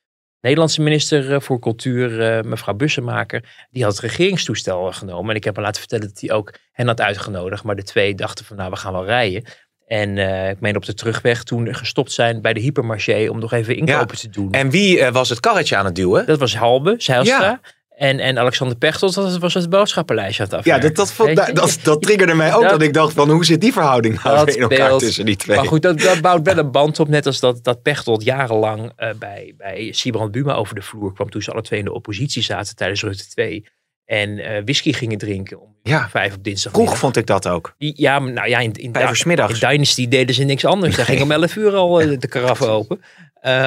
Nederlandse 0.46 0.82
minister 0.82 1.34
eh, 1.34 1.40
voor 1.40 1.60
Cultuur, 1.60 2.22
eh, 2.22 2.44
mevrouw 2.44 2.74
Bussemaker. 2.74 3.44
Die 3.72 3.84
had 3.84 3.92
het 3.92 4.02
regeringstoestel 4.02 4.92
genomen. 4.92 5.30
En 5.30 5.36
ik 5.36 5.44
heb 5.44 5.56
me 5.56 5.62
laten 5.62 5.80
vertellen 5.80 6.08
dat 6.08 6.22
hij 6.22 6.32
ook 6.32 6.54
hen 6.72 6.88
had 6.88 7.02
uitgenodigd. 7.02 7.64
Maar 7.64 7.76
de 7.76 7.84
twee 7.84 8.16
dachten 8.16 8.46
van 8.46 8.58
nou 8.58 8.70
we 8.70 8.76
gaan 8.76 8.92
wel 8.92 9.06
rijden. 9.06 9.44
En 9.86 10.18
eh, 10.18 10.50
ik 10.50 10.60
meen 10.60 10.76
op 10.76 10.86
de 10.86 10.94
terugweg 10.94 11.44
toen 11.44 11.76
gestopt 11.76 12.12
zijn 12.12 12.42
bij 12.42 12.54
de 12.54 12.60
hypermarché 12.60 13.28
om 13.30 13.40
nog 13.40 13.54
even 13.54 13.76
inkopen 13.76 14.18
te 14.18 14.30
doen. 14.30 14.52
En 14.52 14.70
wie 14.70 15.06
was 15.12 15.30
het 15.30 15.40
karretje 15.40 15.76
aan 15.76 15.86
het 15.86 15.96
duwen? 15.96 16.26
Dat 16.26 16.40
was 16.40 16.56
Halbe, 16.56 16.96
Zijlstra. 16.98 17.42
Ja. 17.42 17.60
En, 17.96 18.20
en 18.20 18.40
Alexander 18.40 18.78
Pechtold 18.78 19.14
dat 19.14 19.38
was 19.38 19.54
het 19.54 19.70
boodschappenlijstje 19.70 20.44
aan 20.44 20.50
het 20.58 20.66
Ja, 20.66 20.78
dat, 20.80 20.96
dat, 20.96 21.12
vond- 21.12 21.36
dat, 21.36 21.80
dat 21.84 22.02
triggerde 22.02 22.34
mij 22.34 22.54
ook. 22.54 22.62
Dat- 22.66 22.70
Dat 22.72 22.82
ik 22.82 22.94
dacht 22.94 23.14
van, 23.14 23.30
hoe 23.30 23.46
zit 23.46 23.62
die 23.62 23.74
verhouding 23.74 24.24
nou 24.24 24.52
in 24.52 24.62
elkaar 24.62 24.98
tussen 24.98 25.26
die 25.26 25.36
twee? 25.36 25.56
Maar 25.58 25.66
goed, 25.66 25.82
dat, 25.82 26.00
dat 26.00 26.22
bouwt 26.22 26.46
wel 26.46 26.58
een 26.58 26.72
band 26.80 27.00
op. 27.00 27.08
Net 27.08 27.26
als 27.26 27.40
dat, 27.40 27.64
dat 27.64 27.82
Pechtold 27.82 28.24
jarenlang 28.24 28.92
eh, 28.96 29.10
bij, 29.20 29.54
bij 29.58 29.88
Siebrand 29.92 30.32
Buma 30.32 30.54
over 30.54 30.76
de 30.76 30.82
vloer 30.82 31.14
kwam. 31.14 31.30
Toen 31.30 31.42
ze 31.42 31.52
alle 31.52 31.62
twee 31.62 31.80
in 31.80 31.86
de 31.86 31.94
oppositie 31.94 32.42
zaten 32.44 32.76
tijdens 32.76 33.02
Rutte 33.04 33.28
2. 33.28 33.66
En 34.06 34.38
eh, 34.40 34.62
whisky 34.64 34.94
gingen 34.94 35.18
drinken 35.18 35.62
om 35.62 35.76
Ja. 35.84 36.10
vijf 36.10 36.36
op 36.36 36.44
dinsdag. 36.44 36.72
Vroeg 36.74 36.98
vond 36.98 37.16
ik 37.18 37.26
dat 37.28 37.48
ook. 37.48 37.74
Ja, 37.78 38.20
nou 38.20 38.48
ja, 38.50 38.60
in, 38.60 38.74
in, 38.74 38.94
in 38.94 39.58
Dynasty 39.60 40.08
deden 40.08 40.36
ze 40.36 40.44
niks 40.44 40.66
anders. 40.66 40.96
Daar 40.96 41.06
ging 41.06 41.22
om 41.22 41.32
11 41.32 41.56
uur 41.56 41.74
al 41.76 42.02
eh, 42.02 42.20
de 42.20 42.28
karaf 42.36 42.62
open. 42.62 43.00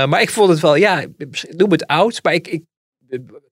Maar 0.09 0.21
ik 0.21 0.31
vond 0.31 0.51
het 0.51 0.61
wel, 0.61 0.75
ja, 0.75 1.05
noem 1.57 1.71
het 1.71 1.87
oud. 1.87 2.19
Maar 2.23 2.33
ik, 2.35 2.49
ik, 2.49 2.63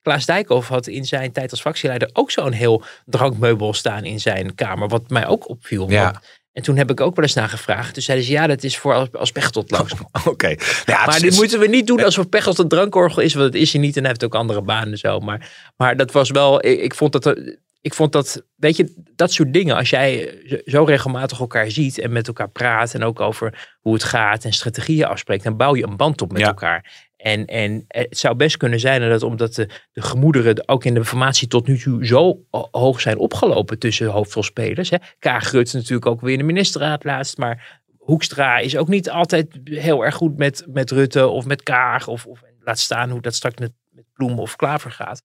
Klaas 0.03 0.27
Dijkhoff 0.27 0.69
had 0.69 0.87
in 0.87 1.05
zijn 1.05 1.33
tijd 1.33 1.51
als 1.51 1.61
fractieleider 1.61 2.11
ook 2.13 2.31
zo'n 2.31 2.53
heel 2.53 2.83
drankmeubel 3.05 3.73
staan 3.75 4.05
in 4.05 4.21
zijn 4.21 4.55
kamer. 4.55 4.89
Wat 4.89 5.11
mij 5.11 5.27
ook 5.27 5.49
opviel. 5.49 5.91
Ja. 5.91 6.03
Want- 6.05 6.19
en 6.53 6.63
toen 6.63 6.77
heb 6.77 6.91
ik 6.91 7.01
ook 7.01 7.15
wel 7.17 7.25
eens 7.25 7.35
naar 7.35 7.49
gevraagd. 7.49 7.95
Toen 7.95 8.03
zeiden 8.03 8.27
ze, 8.27 8.33
ja, 8.33 8.47
dat 8.47 8.63
is 8.63 8.79
voor 8.79 8.95
als, 8.95 9.09
als 9.13 9.33
Pechtold 9.33 9.71
langskomt. 9.71 10.09
Oké. 10.27 10.47
Nou 10.47 10.59
ja, 10.87 11.05
Maar 11.07 11.15
is- 11.17 11.21
dit 11.23 11.37
moeten 11.37 11.59
we 11.61 11.67
niet 11.67 11.87
doen 11.87 12.05
alsof 12.05 12.29
Pechtold 12.29 12.59
een 12.59 12.69
drankorgel 12.69 13.23
is. 13.23 13.35
Want 13.35 13.53
dat 13.53 13.63
is 13.63 13.73
hij 13.73 13.81
niet 13.81 13.95
en 13.95 14.01
hij 14.01 14.09
heeft 14.09 14.25
ook 14.25 14.35
andere 14.35 14.63
banen 14.63 14.91
en 14.93 14.99
zo. 14.99 15.21
Maar, 15.21 15.51
maar 15.77 15.97
dat 15.97 16.13
was 16.13 16.31
wel, 16.31 16.67
ik, 16.67 16.81
ik 16.81 16.95
vond 16.95 17.13
dat... 17.13 17.27
er- 17.27 17.59
Ik 17.81 17.95
vond 17.95 18.13
dat, 18.13 18.43
weet 18.57 18.77
je, 18.77 19.03
dat 19.17 19.33
soort 19.33 19.53
dingen. 19.53 19.77
Als 19.77 19.91
jij 19.91 20.39
zo- 20.47 20.59
zo 20.65 20.85
regelmatig 20.85 21.41
elkaar 21.41 21.71
ziet 21.71 21.99
en 21.99 22.13
met 22.13 22.27
elkaar 22.27 22.49
praat. 22.51 22.95
En 22.95 23.05
ook 23.05 23.21
over 23.21 23.77
hoe 23.81 23.95
het 23.95 24.05
gaat 24.05 24.45
en 24.45 24.53
strategieën 24.53 25.05
afspreekt. 25.07 25.45
Dan 25.45 25.57
bouw 25.57 25.77
je 25.77 25.87
een 25.87 25.97
band 25.97 26.23
op 26.23 26.33
met 26.33 26.41
Ja. 26.41 26.47
elkaar. 26.47 27.06
En, 27.27 27.47
en 27.47 27.85
het 27.89 28.19
zou 28.19 28.35
best 28.37 28.57
kunnen 28.57 28.81
zijn 28.81 29.09
dat 29.09 29.23
omdat 29.23 29.55
de, 29.55 29.69
de 29.93 30.03
gemoederen 30.03 30.69
ook 30.69 30.85
in 30.85 30.95
de 30.95 31.05
formatie 31.05 31.49
tot 31.49 31.67
nu 31.67 31.79
toe 31.79 32.07
zo 32.07 32.41
ho- 32.51 32.69
hoog 32.71 33.01
zijn 33.01 33.19
opgelopen 33.19 33.79
tussen 33.79 34.07
hoofdrolspelers. 34.07 34.91
Hè. 34.91 34.97
Kaag 35.19 35.51
Rutte 35.51 35.77
natuurlijk 35.77 36.07
ook 36.07 36.21
weer 36.21 36.33
in 36.33 36.39
de 36.39 36.45
ministerraad 36.45 37.05
laatst. 37.05 37.39
Maar 37.39 37.83
Hoekstra 37.97 38.59
is 38.59 38.77
ook 38.77 38.89
niet 38.89 39.11
altijd 39.11 39.47
heel 39.65 40.05
erg 40.05 40.15
goed 40.15 40.37
met, 40.37 40.65
met 40.69 40.91
Rutte 40.91 41.29
of 41.29 41.47
met 41.47 41.63
Kaag. 41.63 42.09
Of, 42.09 42.27
of 42.27 42.41
laat 42.61 42.79
staan 42.79 43.11
hoe 43.11 43.21
dat 43.21 43.35
straks 43.35 43.59
met, 43.61 43.73
met 43.91 44.05
Bloem 44.13 44.39
of 44.39 44.57
Klaver 44.57 44.91
gaat. 44.91 45.23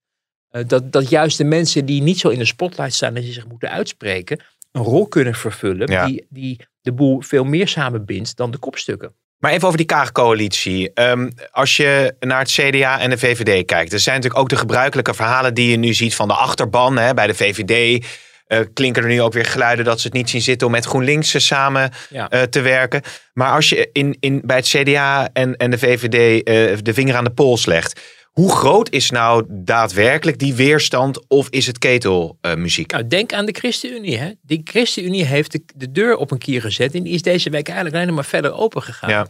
Eh, 0.48 0.62
dat, 0.66 0.92
dat 0.92 1.08
juist 1.08 1.38
de 1.38 1.44
mensen 1.44 1.84
die 1.86 2.02
niet 2.02 2.18
zo 2.18 2.28
in 2.28 2.38
de 2.38 2.44
spotlight 2.44 2.94
staan 2.94 3.16
en 3.16 3.22
die 3.22 3.32
zich 3.32 3.46
moeten 3.48 3.70
uitspreken, 3.70 4.40
een 4.72 4.82
rol 4.82 5.06
kunnen 5.08 5.34
vervullen 5.34 5.90
Ja. 5.90 6.06
die, 6.06 6.26
die 6.28 6.66
de 6.80 6.92
boel 6.92 7.20
veel 7.20 7.44
meer 7.44 7.68
samenbindt 7.68 8.36
dan 8.36 8.50
de 8.50 8.58
kopstukken. 8.58 9.14
Maar 9.42 9.52
even 9.52 9.66
over 9.66 9.78
die 9.78 9.86
Kaag-coalitie. 9.86 10.90
Ehm, 10.94 11.30
als 11.50 11.76
je 11.76 12.14
naar 12.20 12.38
het 12.38 12.50
CDA 12.50 13.00
en 13.00 13.10
de 13.10 13.18
VVD 13.18 13.64
kijkt. 13.64 13.92
Er 13.92 13.98
zijn 14.00 14.16
natuurlijk 14.16 14.42
ook 14.42 14.48
de 14.48 14.56
gebruikelijke 14.56 15.14
verhalen 15.14 15.54
die 15.54 15.70
je 15.70 15.76
nu 15.76 15.94
ziet 15.94 16.14
van 16.14 16.28
de 16.28 16.34
achterban. 16.34 16.98
Hè, 16.98 17.14
bij 17.14 17.26
de 17.26 17.34
VVD 17.34 18.04
eh, 18.46 18.58
klinken 18.74 19.02
er 19.02 19.08
nu 19.08 19.22
ook 19.22 19.32
weer 19.32 19.44
geluiden 19.44 19.84
dat 19.84 20.00
ze 20.00 20.06
het 20.06 20.16
niet 20.16 20.30
zien 20.30 20.40
zitten 20.42 20.66
om 20.66 20.72
met 20.72 20.84
GroenLinks 20.84 21.46
samen 21.46 21.90
Ja. 22.08 22.28
eh, 22.28 22.42
te 22.42 22.60
werken. 22.60 23.02
Maar 23.32 23.52
als 23.52 23.68
je 23.68 23.88
in, 23.92 24.16
in, 24.20 24.40
bij 24.44 24.56
het 24.56 24.66
CDA 24.68 25.28
en, 25.32 25.56
en 25.56 25.70
de 25.70 25.78
VVD 25.78 26.42
eh, 26.42 26.78
de 26.82 26.94
vinger 26.94 27.16
aan 27.16 27.24
de 27.24 27.30
pols 27.32 27.66
legt. 27.66 28.00
Hoe 28.32 28.52
groot 28.52 28.90
is 28.90 29.10
nou 29.10 29.44
daadwerkelijk 29.48 30.38
die 30.38 30.54
weerstand 30.54 31.28
of 31.28 31.48
is 31.48 31.66
het 31.66 31.78
ketelmuziek? 31.78 32.92
Nou, 32.92 33.06
denk 33.06 33.32
aan 33.32 33.46
de 33.46 33.52
ChristenUnie. 33.52 34.18
Hè? 34.18 34.32
Die 34.42 34.60
ChristenUnie 34.64 35.24
heeft 35.24 35.52
de, 35.52 35.64
de 35.74 35.92
deur 35.92 36.16
op 36.16 36.30
een 36.30 36.38
kier 36.38 36.60
gezet 36.60 36.94
en 36.94 37.02
die 37.02 37.12
is 37.12 37.22
deze 37.22 37.50
week 37.50 37.66
eigenlijk 37.66 37.96
alleen 37.96 38.14
maar 38.14 38.24
verder 38.24 38.52
open 38.52 38.82
gegaan. 38.82 39.10
Ja. 39.10 39.26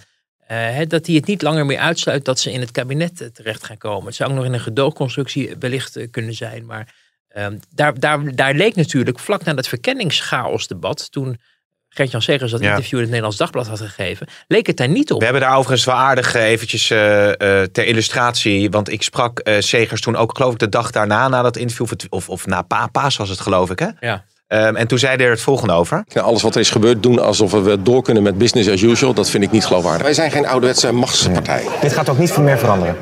Eh, 0.47 0.87
dat 0.89 1.05
die 1.05 1.17
het 1.17 1.27
niet 1.27 1.43
langer 1.43 1.67
meer 1.67 1.79
uitsluit 1.79 2.25
dat 2.25 2.41
ze 2.41 2.53
in 2.53 2.61
het 2.61 2.71
kabinet 2.71 3.21
eh, 3.21 3.29
terecht 3.29 3.65
gaan 3.65 3.79
komen. 3.79 4.07
Het 4.07 4.15
zou 4.15 4.31
ook 4.31 4.37
nog 4.37 4.45
in 4.45 4.53
een 4.53 4.61
gedoogconstructie 4.61 5.57
wellicht 5.59 5.97
eh, 5.97 6.11
kunnen 6.11 6.35
zijn. 6.35 6.67
Maar 6.67 6.95
ehm, 7.29 7.59
daar, 7.71 8.01
daar, 8.01 8.35
daar 8.35 8.55
leek 8.55 8.75
natuurlijk 8.75 9.19
vlak 9.19 9.45
na 9.45 9.55
dat 9.55 9.69
verkenningschaosdebat, 9.69 11.13
toen 11.13 11.41
Gert-Jan 11.95 12.23
Segers 12.23 12.51
dat 12.51 12.61
Ja. 12.61 12.69
interview 12.71 12.93
in 12.93 12.99
het 12.99 13.09
Nederlands 13.09 13.37
Dagblad 13.37 13.67
had 13.67 13.81
gegeven, 13.81 14.27
leek 14.47 14.67
het 14.67 14.77
daar 14.77 14.89
niet 14.89 15.13
op. 15.13 15.19
We 15.19 15.25
hebben 15.25 15.43
daar 15.43 15.57
overigens 15.57 15.85
wel 15.85 15.95
aardig 15.95 16.35
eh, 16.35 16.45
eventjes 16.45 16.91
eh, 16.91 17.29
eh, 17.61 17.69
ter 17.73 17.85
illustratie. 17.85 18.71
Want 18.71 18.91
ik 18.91 19.03
sprak 19.03 19.39
eh 19.39 19.55
Segers 19.59 20.01
toen 20.01 20.17
ook 20.17 20.37
geloof 20.37 20.53
ik 20.53 20.59
de 20.59 20.69
dag 20.69 20.91
daarna 20.91 21.29
na 21.29 21.43
dat 21.43 21.57
interview. 21.57 21.87
Of, 21.87 22.07
Of, 22.11 22.29
of 22.29 22.47
na 22.47 22.63
pa, 22.63 22.87
paas 22.87 23.17
was 23.17 23.29
het 23.29 23.41
geloof 23.41 23.71
ik 23.71 23.79
hè. 23.79 23.89
Ja. 24.01 24.25
Ehm, 24.47 24.77
en 24.77 24.87
toen 24.87 24.99
zei 24.99 25.17
hij 25.17 25.25
er 25.25 25.31
het 25.31 25.41
volgende 25.41 25.73
over. 25.73 26.05
Ja, 26.07 26.21
alles 26.21 26.43
wat 26.43 26.55
er 26.55 26.61
is 26.61 26.71
gebeurd, 26.71 27.03
doen 27.03 27.19
alsof 27.19 27.51
we 27.53 27.83
door 27.83 28.03
kunnen 28.03 28.23
met 28.23 28.39
business 28.39 28.69
as 28.69 28.83
usual, 28.83 29.15
dat 29.15 29.31
vind 29.31 29.45
ik 29.45 29.51
niet 29.51 29.65
geloofwaardig. 29.65 30.03
Wij 30.03 30.15
zijn 30.15 30.31
geen 30.31 30.47
ouderwetse 30.47 30.93
machtspartij. 30.93 31.67
Dit 31.81 31.93
gaat 31.93 32.09
ook 32.09 32.19
niet 32.19 32.33
veel 32.33 32.43
meer 32.43 32.59
veranderen. 32.59 32.97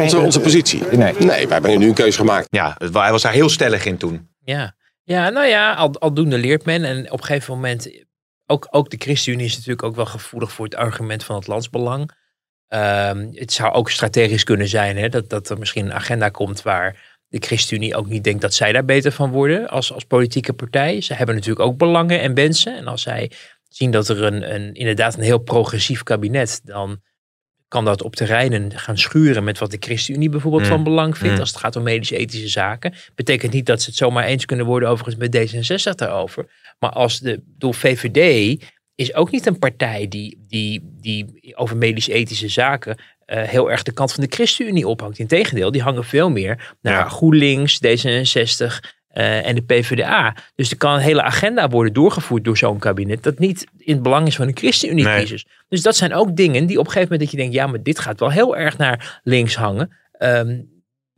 Onze, 0.00 0.18
onze 0.18 0.40
positie. 0.40 0.82
Nee. 0.90 1.14
Nee, 1.18 1.28
wij 1.28 1.46
hebben 1.48 1.78
nu 1.78 1.88
een 1.88 1.94
keuze 1.94 2.18
gemaakt. 2.18 2.46
Ja, 2.50 2.76
hij 2.92 3.10
was 3.10 3.22
daar 3.22 3.32
heel 3.32 3.48
stellig 3.48 3.84
in 3.84 3.96
toen. 3.96 4.28
Ja, 4.44 4.74
ja 5.02 5.30
nou 5.30 5.46
ja, 5.46 5.72
al, 5.72 5.94
aldoende 5.98 6.38
leert 6.38 6.64
men. 6.64 6.84
En 6.84 7.12
op 7.12 7.18
een 7.20 7.26
gegeven 7.26 7.54
moment, 7.54 7.90
ook, 8.52 8.68
ook 8.70 8.90
de 8.90 8.96
ChristenUnie 8.98 9.46
is 9.46 9.54
natuurlijk 9.54 9.82
ook 9.82 9.96
wel 9.96 10.06
gevoelig 10.06 10.52
voor 10.52 10.64
het 10.64 10.74
argument 10.74 11.24
van 11.24 11.36
het 11.36 11.46
landsbelang. 11.46 12.10
Ehm, 12.68 13.28
het 13.32 13.52
zou 13.52 13.72
ook 13.72 13.90
strategisch 13.90 14.44
kunnen 14.44 14.68
zijn 14.68 14.96
hè, 14.96 15.08
dat, 15.08 15.30
dat 15.30 15.50
er 15.50 15.58
misschien 15.58 15.84
een 15.84 15.92
agenda 15.92 16.28
komt 16.28 16.62
waar 16.62 17.20
de 17.28 17.38
ChristenUnie 17.40 17.96
ook 17.96 18.06
niet 18.06 18.24
denkt 18.24 18.40
dat 18.40 18.54
zij 18.54 18.72
daar 18.72 18.84
beter 18.84 19.12
van 19.12 19.30
worden 19.30 19.68
als, 19.68 19.92
als 19.92 20.04
politieke 20.04 20.52
partij. 20.52 21.00
Ze 21.00 21.14
hebben 21.14 21.34
natuurlijk 21.34 21.66
ook 21.66 21.76
belangen 21.76 22.20
en 22.20 22.34
wensen. 22.34 22.76
En 22.76 22.86
als 22.86 23.02
zij 23.02 23.30
zien 23.68 23.90
dat 23.90 24.08
er 24.08 24.22
een, 24.22 24.54
een, 24.54 24.74
inderdaad 24.74 25.14
een 25.14 25.22
heel 25.22 25.38
progressief 25.38 26.02
kabinet, 26.02 26.60
dan 26.64 27.00
kan 27.68 27.84
dat 27.84 28.02
op 28.02 28.16
terreinen 28.16 28.78
gaan 28.78 28.98
schuren 28.98 29.44
met 29.44 29.58
wat 29.58 29.70
de 29.70 29.76
ChristenUnie 29.80 30.28
bijvoorbeeld 30.28 30.62
Mm. 30.62 30.68
van 30.68 30.82
belang 30.82 31.18
vindt. 31.18 31.34
Mm. 31.34 31.40
Als 31.40 31.48
het 31.48 31.58
gaat 31.58 31.76
om 31.76 31.82
medisch-ethische 31.82 32.48
zaken. 32.48 32.94
Betekent 33.14 33.52
niet 33.52 33.66
dat 33.66 33.82
ze 33.82 33.88
het 33.88 33.98
zomaar 33.98 34.24
eens 34.24 34.44
kunnen 34.44 34.66
worden 34.66 34.88
overigens 34.88 35.16
met 35.16 35.36
D66 35.36 35.94
daarover. 35.94 36.46
Maar 36.78 36.90
als 36.90 37.20
de 37.20 37.42
door 37.58 37.74
VVD 37.74 38.62
is 38.94 39.14
ook 39.14 39.30
niet 39.30 39.46
een 39.46 39.58
partij 39.58 40.08
die, 40.08 40.44
die, 40.48 40.96
die 41.00 41.52
over 41.56 41.76
medisch-ethische 41.76 42.48
zaken 42.48 42.96
eh, 43.24 43.42
heel 43.42 43.70
erg 43.70 43.82
de 43.82 43.92
kant 43.92 44.12
van 44.12 44.24
de 44.24 44.34
ChristenUnie 44.34 44.88
ophangt. 44.88 45.18
Integendeel, 45.18 45.70
die 45.70 45.82
hangen 45.82 46.04
veel 46.04 46.30
meer 46.30 46.74
naar 46.80 46.94
Ja. 46.94 47.08
GroenLinks, 47.08 47.76
D66 47.76 48.88
eh, 49.08 49.46
en 49.46 49.54
de 49.54 49.62
PvdA. 49.62 50.36
Dus 50.54 50.70
er 50.70 50.76
kan 50.76 50.94
een 50.94 51.00
hele 51.00 51.22
agenda 51.22 51.68
worden 51.68 51.92
doorgevoerd 51.92 52.44
door 52.44 52.56
zo'n 52.56 52.78
kabinet 52.78 53.22
dat 53.22 53.38
niet 53.38 53.66
in 53.78 53.94
het 53.94 54.02
belang 54.02 54.26
is 54.26 54.36
van 54.36 54.46
de 54.46 54.52
ChristenUnie-kiezers. 54.52 55.46
Dus 55.68 55.82
dat 55.82 55.96
zijn 55.96 56.14
ook 56.14 56.36
dingen 56.36 56.66
die 56.66 56.78
op 56.78 56.86
een 56.86 56.92
gegeven 56.92 57.12
moment 57.12 57.20
dat 57.20 57.30
je 57.30 57.36
denkt, 57.36 57.54
ja, 57.54 57.66
maar 57.66 57.82
dit 57.82 57.98
gaat 57.98 58.20
wel 58.20 58.30
heel 58.30 58.56
erg 58.56 58.78
naar 58.78 59.20
links 59.24 59.54
hangen. 59.54 59.96
Ehm, 60.12 60.60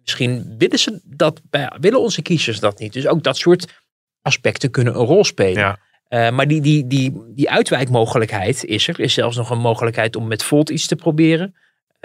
misschien 0.01 0.55
willen 0.59 0.79
ze 0.79 1.01
dat, 1.05 1.41
bij, 1.51 1.73
willen 1.81 2.01
onze 2.01 2.23
kiezers 2.23 2.61
dat 2.61 2.79
niet. 2.79 2.93
Dus 2.93 3.07
ook 3.07 3.23
dat 3.23 3.37
soort 3.37 3.84
aspecten 4.25 4.71
kunnen 4.71 4.95
een 4.95 5.07
rol 5.07 5.25
spelen. 5.25 5.63
Ja. 5.63 5.79
Eh, 6.09 6.31
maar 6.31 6.49
die, 6.49 6.61
die, 6.61 6.87
die, 6.87 7.23
die 7.35 7.51
uitwijkmogelijkheid 7.51 8.65
is 8.65 8.89
er. 8.89 8.95
Er 8.95 9.05
is 9.05 9.15
zelfs 9.15 9.37
nog 9.37 9.51
een 9.51 9.59
mogelijkheid 9.59 10.17
om 10.17 10.27
met 10.27 10.43
Volt 10.43 10.71
iets 10.71 10.87
te 10.87 10.97
proberen. 10.97 11.55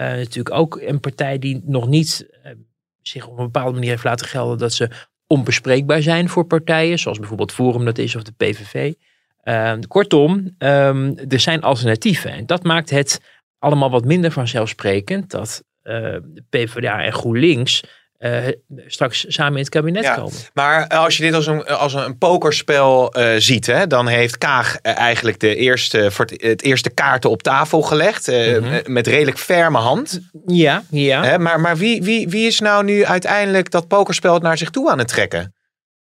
Eh, 0.00 0.08
natuurlijk 0.08 0.54
ook 0.54 0.80
een 0.80 1.00
partij 1.00 1.38
die 1.38 1.62
nog 1.64 1.88
niet 1.88 2.28
eh, 2.42 2.52
zich 3.02 3.26
op 3.26 3.38
een 3.38 3.44
bepaalde 3.44 3.72
manier 3.72 3.90
heeft 3.90 4.04
laten 4.04 4.26
gelden 4.26 4.58
dat 4.58 4.72
ze 4.72 4.90
onbespreekbaar 5.26 6.02
zijn 6.02 6.28
voor 6.28 6.44
partijen, 6.44 6.98
zoals 6.98 7.18
bijvoorbeeld 7.18 7.52
Forum 7.52 7.84
dat 7.84 7.98
is 7.98 8.16
of 8.16 8.22
de 8.22 8.32
PVV. 8.36 8.92
Eh, 9.40 9.72
kortom, 9.88 10.54
ehm, 10.58 11.12
er 11.28 11.40
zijn 11.40 11.62
alternatieven. 11.62 12.32
En 12.32 12.46
dat 12.46 12.62
maakt 12.62 12.90
het 12.90 13.20
allemaal 13.58 13.90
wat 13.90 14.04
minder 14.04 14.30
vanzelfsprekend 14.30 15.30
dat 15.30 15.64
de 15.82 16.44
PvdA 16.50 17.04
en 17.04 17.12
GroenLinks 17.12 17.84
eh, 18.20 18.46
straks 18.86 19.24
samen 19.28 19.52
in 19.52 19.58
het 19.58 19.68
kabinet 19.68 20.02
Ja. 20.04 20.14
komen. 20.14 20.32
Maar 20.54 20.86
als 20.88 21.16
je 21.16 21.22
dit 21.22 21.34
als 21.34 21.46
een, 21.46 21.64
als 21.66 21.94
een 21.94 22.18
pokerspel 22.18 23.12
eh, 23.12 23.34
ziet, 23.38 23.66
hè, 23.66 23.86
dan 23.86 24.06
heeft 24.06 24.38
Kaag 24.38 24.76
eh, 24.76 24.96
eigenlijk 24.96 25.40
de 25.40 25.56
eerste, 25.56 26.10
voor 26.10 26.24
het, 26.24 26.42
het 26.42 26.62
eerste 26.62 26.90
kaarten 26.90 27.30
op 27.30 27.42
tafel 27.42 27.82
gelegd. 27.82 28.26
Mhm. 28.26 28.92
Met 28.92 29.06
redelijk 29.06 29.38
ferme 29.38 29.78
hand. 29.78 30.20
Ja, 30.46 30.82
ja. 30.90 31.24
Hè, 31.24 31.38
maar 31.38 31.60
maar 31.60 31.76
wie, 31.76 32.02
wie, 32.02 32.28
wie 32.28 32.46
is 32.46 32.60
nou 32.60 32.84
nu 32.84 33.04
uiteindelijk 33.04 33.70
dat 33.70 33.88
pokerspel 33.88 34.38
naar 34.38 34.58
zich 34.58 34.70
toe 34.70 34.90
aan 34.90 34.98
het 34.98 35.08
trekken? 35.08 35.54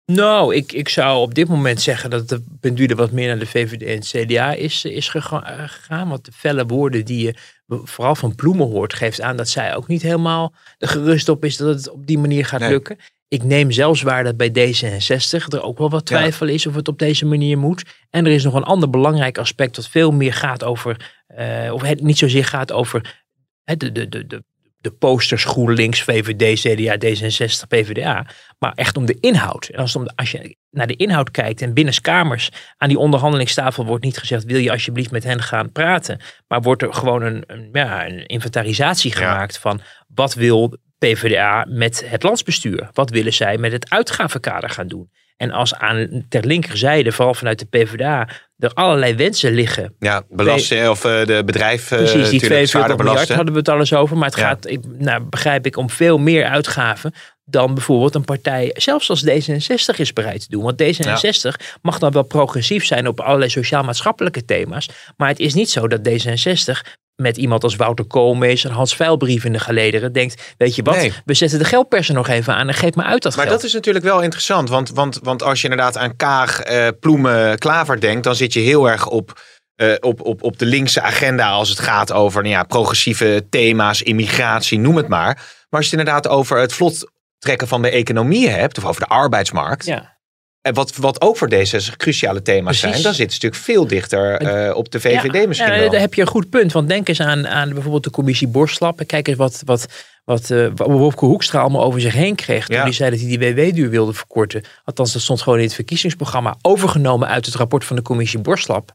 Nou, 0.06 0.56
ik, 0.56 0.72
ik 0.72 0.90
zou 0.90 1.22
op 1.22 1.34
dit 1.34 1.48
moment 1.48 1.82
zeggen 1.82 2.10
dat 2.10 2.30
de 2.30 2.44
pendule 2.60 2.96
wat 2.96 3.12
meer 3.12 3.28
naar 3.28 3.40
de 3.40 3.46
VVD 3.46 3.84
en 3.84 3.96
het 3.96 4.08
CDA 4.08 4.54
is, 4.54 4.86
is 4.86 5.10
gega- 5.10 5.68
gegaan. 5.68 6.10
Want 6.10 6.26
de 6.26 6.32
felle 6.32 6.66
woorden 6.66 7.06
die 7.06 7.26
je 7.26 7.36
vooral 7.68 8.16
van 8.16 8.36
Ploemen 8.36 8.68
hoort, 8.68 8.94
geeft 8.94 9.22
aan 9.22 9.38
dat 9.38 9.50
zij 9.50 9.76
ook 9.76 9.88
niet 9.88 10.02
helemaal 10.02 10.54
er 10.78 10.88
gerust 10.88 11.30
op 11.30 11.46
is 11.46 11.58
dat 11.58 11.76
het 11.76 11.90
op 11.90 12.08
die 12.08 12.18
manier 12.18 12.46
gaat 12.46 12.60
Nee. 12.60 12.70
lukken. 12.70 12.98
Ik 13.28 13.44
neem 13.44 13.72
zelfs 13.72 14.02
waar 14.02 14.24
dat 14.24 14.38
bij 14.38 14.50
D66 14.50 15.46
er 15.48 15.62
ook 15.64 15.78
wel 15.78 15.90
wat 15.90 16.10
Ja. 16.10 16.18
twijfel 16.18 16.48
is 16.48 16.68
of 16.68 16.76
het 16.76 16.88
op 16.88 17.00
deze 17.00 17.26
manier 17.26 17.58
moet. 17.58 17.84
En 18.10 18.26
er 18.26 18.32
is 18.32 18.44
nog 18.44 18.54
een 18.54 18.64
ander 18.64 18.90
belangrijk 18.90 19.38
aspect 19.38 19.76
dat 19.76 19.88
veel 19.88 20.12
meer 20.12 20.34
gaat 20.34 20.64
over, 20.64 21.24
eh, 21.28 21.74
of 21.74 21.82
het 21.82 22.02
niet 22.02 22.18
zozeer 22.18 22.46
gaat 22.46 22.72
over 22.72 23.24
de, 23.64 23.92
de, 23.92 24.10
de, 24.10 24.28
de, 24.28 24.44
de 24.84 24.92
posters 24.92 25.44
GroenLinks, 25.44 26.02
VVD, 26.04 26.60
CDA, 26.60 26.96
D66, 26.98 27.68
PvdA. 27.68 28.26
Maar 28.60 28.72
echt 28.76 28.98
om 28.98 29.06
de 29.06 29.18
inhoud. 29.20 29.66
En 29.68 29.80
als, 29.80 29.94
het 29.94 30.02
om 30.02 30.08
de- 30.08 30.14
als 30.16 30.32
je 30.32 30.58
naar 30.70 30.88
de 30.88 30.96
inhoud 30.96 31.32
kijkt 31.32 31.62
en 31.62 31.74
binnenskamers 31.74 32.50
aan 32.78 32.88
die 32.90 32.98
onderhandelingstafel 32.98 33.86
wordt 33.86 34.04
niet 34.04 34.18
gezegd: 34.18 34.44
wil 34.44 34.60
je 34.60 34.72
alsjeblieft 34.72 35.12
met 35.12 35.24
hen 35.24 35.42
gaan 35.42 35.72
praten? 35.72 36.20
Maar 36.48 36.62
wordt 36.62 36.82
er 36.82 36.94
gewoon 36.94 37.22
een, 37.22 37.44
een, 37.48 37.70
ja, 37.72 38.06
een 38.08 38.26
inventarisatie 38.26 39.12
Ja. 39.12 39.18
gemaakt 39.18 39.58
van 39.58 39.82
wat 40.08 40.34
wil 40.34 40.78
PvdA 40.98 41.66
met 41.70 42.10
het 42.10 42.24
landsbestuur? 42.24 42.90
Wat 42.94 43.10
willen 43.10 43.34
zij 43.34 43.58
met 43.58 43.72
het 43.72 43.90
uitgavenkader 43.90 44.70
gaan 44.70 44.88
doen? 44.88 45.10
En 45.38 45.52
als 45.52 45.76
aan 45.76 46.26
ter 46.30 46.46
linkerzijde, 46.46 47.12
vooral 47.12 47.34
vanuit 47.34 47.60
de 47.60 47.66
PvdA, 47.66 48.28
er 48.58 48.74
allerlei 48.74 49.16
wensen 49.16 49.52
liggen 49.54 49.96
Ja, 50.00 50.24
belasting 50.30 50.88
of 50.88 51.06
eh, 51.06 51.26
de 51.26 51.42
bedrijf 51.46 51.92
eh, 51.92 51.98
Precies, 51.98 52.12
die 52.14 52.22
natuurlijk 52.22 52.42
42 52.46 52.70
zwaarder 52.70 52.96
miljard 52.98 53.14
belasten. 53.14 53.36
hadden 53.36 53.54
we 53.54 53.60
het 53.60 53.70
alles 53.70 53.94
over. 53.94 54.18
Maar 54.18 54.30
het 54.30 54.38
Ja. 54.40 54.48
gaat, 54.48 54.68
nou, 54.98 55.24
begrijp 55.24 55.66
ik, 55.66 55.78
om 55.78 55.90
veel 55.90 56.18
meer 56.18 56.46
uitgaven 56.46 57.14
dan 57.46 57.74
bijvoorbeeld 57.74 58.16
een 58.16 58.24
partij, 58.26 58.72
zelfs 58.74 59.10
als 59.10 59.26
D66 59.26 59.96
is 59.98 60.14
bereid 60.14 60.42
te 60.42 60.48
doen. 60.50 60.64
Want 60.64 60.84
D66 60.84 61.78
mag 61.82 62.00
dan 62.00 62.12
wel 62.12 62.24
progressief 62.24 62.86
zijn 62.86 63.08
op 63.08 63.20
allerlei 63.20 63.50
sociaal-maatschappelijke 63.50 64.46
thema's. 64.46 64.90
Maar 65.18 65.28
het 65.28 65.40
is 65.40 65.54
niet 65.54 65.70
zo 65.70 65.88
dat 65.88 66.10
D66 66.10 66.82
met 67.16 67.38
iemand 67.38 67.64
als 67.64 67.76
Wouter 67.76 68.06
Koolmees 68.06 68.64
en 68.64 68.72
Hans 68.72 68.96
Veilbrief 68.96 69.44
in 69.44 69.52
de 69.54 69.60
gelederen 69.60 70.12
denkt, 70.14 70.54
weet 70.58 70.76
je 70.76 70.84
wat, 70.84 70.96
Nee. 70.96 71.14
we 71.26 71.34
zetten 71.34 71.60
de 71.60 71.66
geldpersen 71.66 72.16
nog 72.16 72.28
even 72.28 72.56
aan 72.56 72.68
en 72.68 72.74
geef 72.74 72.96
me 72.96 73.04
uit 73.04 73.22
dat 73.24 73.36
Maar 73.36 73.46
geld. 73.46 73.58
dat 73.58 73.68
is 73.68 73.74
natuurlijk 73.74 74.06
wel 74.06 74.22
interessant. 74.22 74.70
Want, 74.70 74.90
want, 74.90 75.20
want 75.24 75.44
als 75.44 75.62
je 75.62 75.70
inderdaad 75.70 75.98
aan 75.98 76.16
Kaag, 76.16 76.60
eh, 76.60 76.88
Ploemen, 77.00 77.58
Klaver 77.58 78.00
denkt, 78.00 78.24
dan 78.24 78.36
zit 78.36 78.54
je 78.54 78.60
heel 78.60 78.90
erg 78.90 79.08
op, 79.08 79.42
eh, 79.76 79.94
op, 80.00 80.22
op, 80.22 80.44
op 80.44 80.58
de 80.60 80.66
linkse 80.66 81.02
agenda 81.02 81.50
als 81.50 81.70
het 81.70 81.80
gaat 81.80 82.12
over 82.12 82.42
nou 82.42 82.54
ja, 82.54 82.64
progressieve 82.64 83.46
thema's, 83.50 84.02
immigratie, 84.02 84.80
noem 84.80 84.96
het 84.98 85.08
maar. 85.08 85.34
Maar 85.70 85.82
als 85.82 85.90
je 85.90 85.98
het 85.98 86.00
inderdaad 86.00 86.28
over 86.28 86.58
het 86.60 86.74
vlot 86.74 87.12
trekken 87.38 87.68
van 87.68 87.82
de 87.82 87.90
economie 87.90 88.50
hebt, 88.50 88.78
of 88.78 88.86
over 88.86 89.02
de 89.02 89.08
arbeidsmarkt, 89.08 89.86
ja. 89.86 90.18
En 90.64 90.74
wat, 90.74 90.96
wat 90.96 91.22
ook 91.22 91.38
voor 91.38 91.50
D66 91.54 91.96
cruciale 91.98 92.42
thema's 92.42 92.80
Precies. 92.80 92.90
zijn, 92.90 93.04
dan 93.04 93.14
zit 93.14 93.34
het 93.34 93.42
natuurlijk 93.42 93.62
veel 93.64 93.88
dichter 93.88 94.36
eh, 94.36 94.76
op 94.76 94.92
de 94.92 95.00
VVD 95.00 95.34
Ja, 95.42 95.48
misschien 95.48 95.72
ja, 95.74 95.80
wel. 95.80 95.90
Daar 95.90 96.00
heb 96.00 96.14
je 96.14 96.22
een 96.22 96.28
goed 96.28 96.50
punt. 96.50 96.72
Want 96.72 96.88
denk 96.90 97.08
eens 97.08 97.20
aan, 97.20 97.48
aan 97.48 97.74
bijvoorbeeld 97.74 98.04
de 98.04 98.10
commissie 98.10 98.48
Borslap. 98.48 99.00
En 99.00 99.06
Kijk 99.06 99.28
eens 99.28 99.38
wat, 99.38 99.62
wat, 99.66 99.86
wat 100.24 100.50
eh, 100.52 100.68
Wopke 100.76 101.26
Hoekstra 101.26 101.60
allemaal 101.62 101.84
over 101.84 102.02
zich 102.02 102.14
heen 102.14 102.36
kreeg. 102.36 102.66
Toen 102.66 102.76
Ja. 102.76 102.82
hij 102.84 102.92
zei 102.92 103.10
dat 103.10 103.20
hij 103.20 103.38
die 103.38 103.54
WW-duur 103.54 103.90
wilde 103.90 104.14
verkorten. 104.14 104.64
Althans, 104.84 105.14
dat 105.14 105.22
stond 105.22 105.42
gewoon 105.42 105.58
in 105.60 105.66
het 105.66 105.74
verkiezingsprogramma. 105.74 106.56
Overgenomen 106.62 107.28
uit 107.28 107.46
het 107.46 107.56
rapport 107.56 107.86
van 107.86 107.96
de 107.96 108.02
commissie 108.02 108.40
Borslap. 108.40 108.92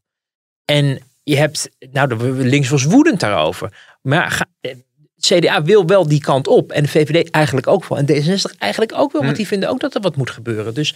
En 0.65 0.99
je 1.23 1.37
hebt, 1.37 1.69
nou, 1.93 2.09
de- 2.09 2.33
links 2.33 2.69
was 2.69 2.85
woedend 2.85 3.21
daarover. 3.21 3.73
Maar 4.03 4.31
ga- 4.31 4.47
eh, 4.61 4.75
CDA 5.21 5.63
wil 5.63 5.87
wel 5.87 6.09
die 6.09 6.21
kant 6.21 6.47
op. 6.47 6.73
En 6.73 6.83
de 6.83 6.89
VVD 6.89 7.31
eigenlijk 7.31 7.67
ook 7.67 7.85
wel. 7.89 7.99
En 7.99 8.07
D66 8.07 8.59
eigenlijk 8.59 8.93
ook 8.95 9.13
wel. 9.13 9.23
Want 9.25 9.37
die 9.37 9.47
vinden 9.47 9.69
ook 9.69 9.81
dat 9.81 9.95
er 9.95 10.01
wat 10.01 10.17
moet 10.17 10.31
gebeuren. 10.31 10.75
Dus 10.75 10.95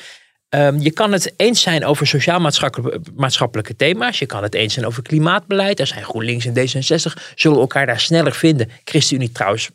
ehm, 0.52 0.78
je 0.78 0.90
kan 0.90 1.12
het 1.12 1.32
eens 1.36 1.60
zijn 1.60 1.84
over 1.84 2.06
sociaal-maatschappelijke 2.06 3.76
thema's. 3.76 4.18
Je 4.18 4.26
kan 4.26 4.42
het 4.42 4.54
eens 4.54 4.74
zijn 4.74 4.86
over 4.86 5.02
klimaatbeleid. 5.02 5.76
Daar 5.76 5.86
zijn 5.86 6.04
GroenLinks 6.04 6.46
en 6.46 6.54
D66 6.54 7.32
zullen 7.34 7.58
elkaar 7.58 7.86
daar 7.86 8.00
sneller 8.00 8.34
vinden. 8.34 8.70
ChristenUnie 8.84 9.32
trouwens 9.32 9.70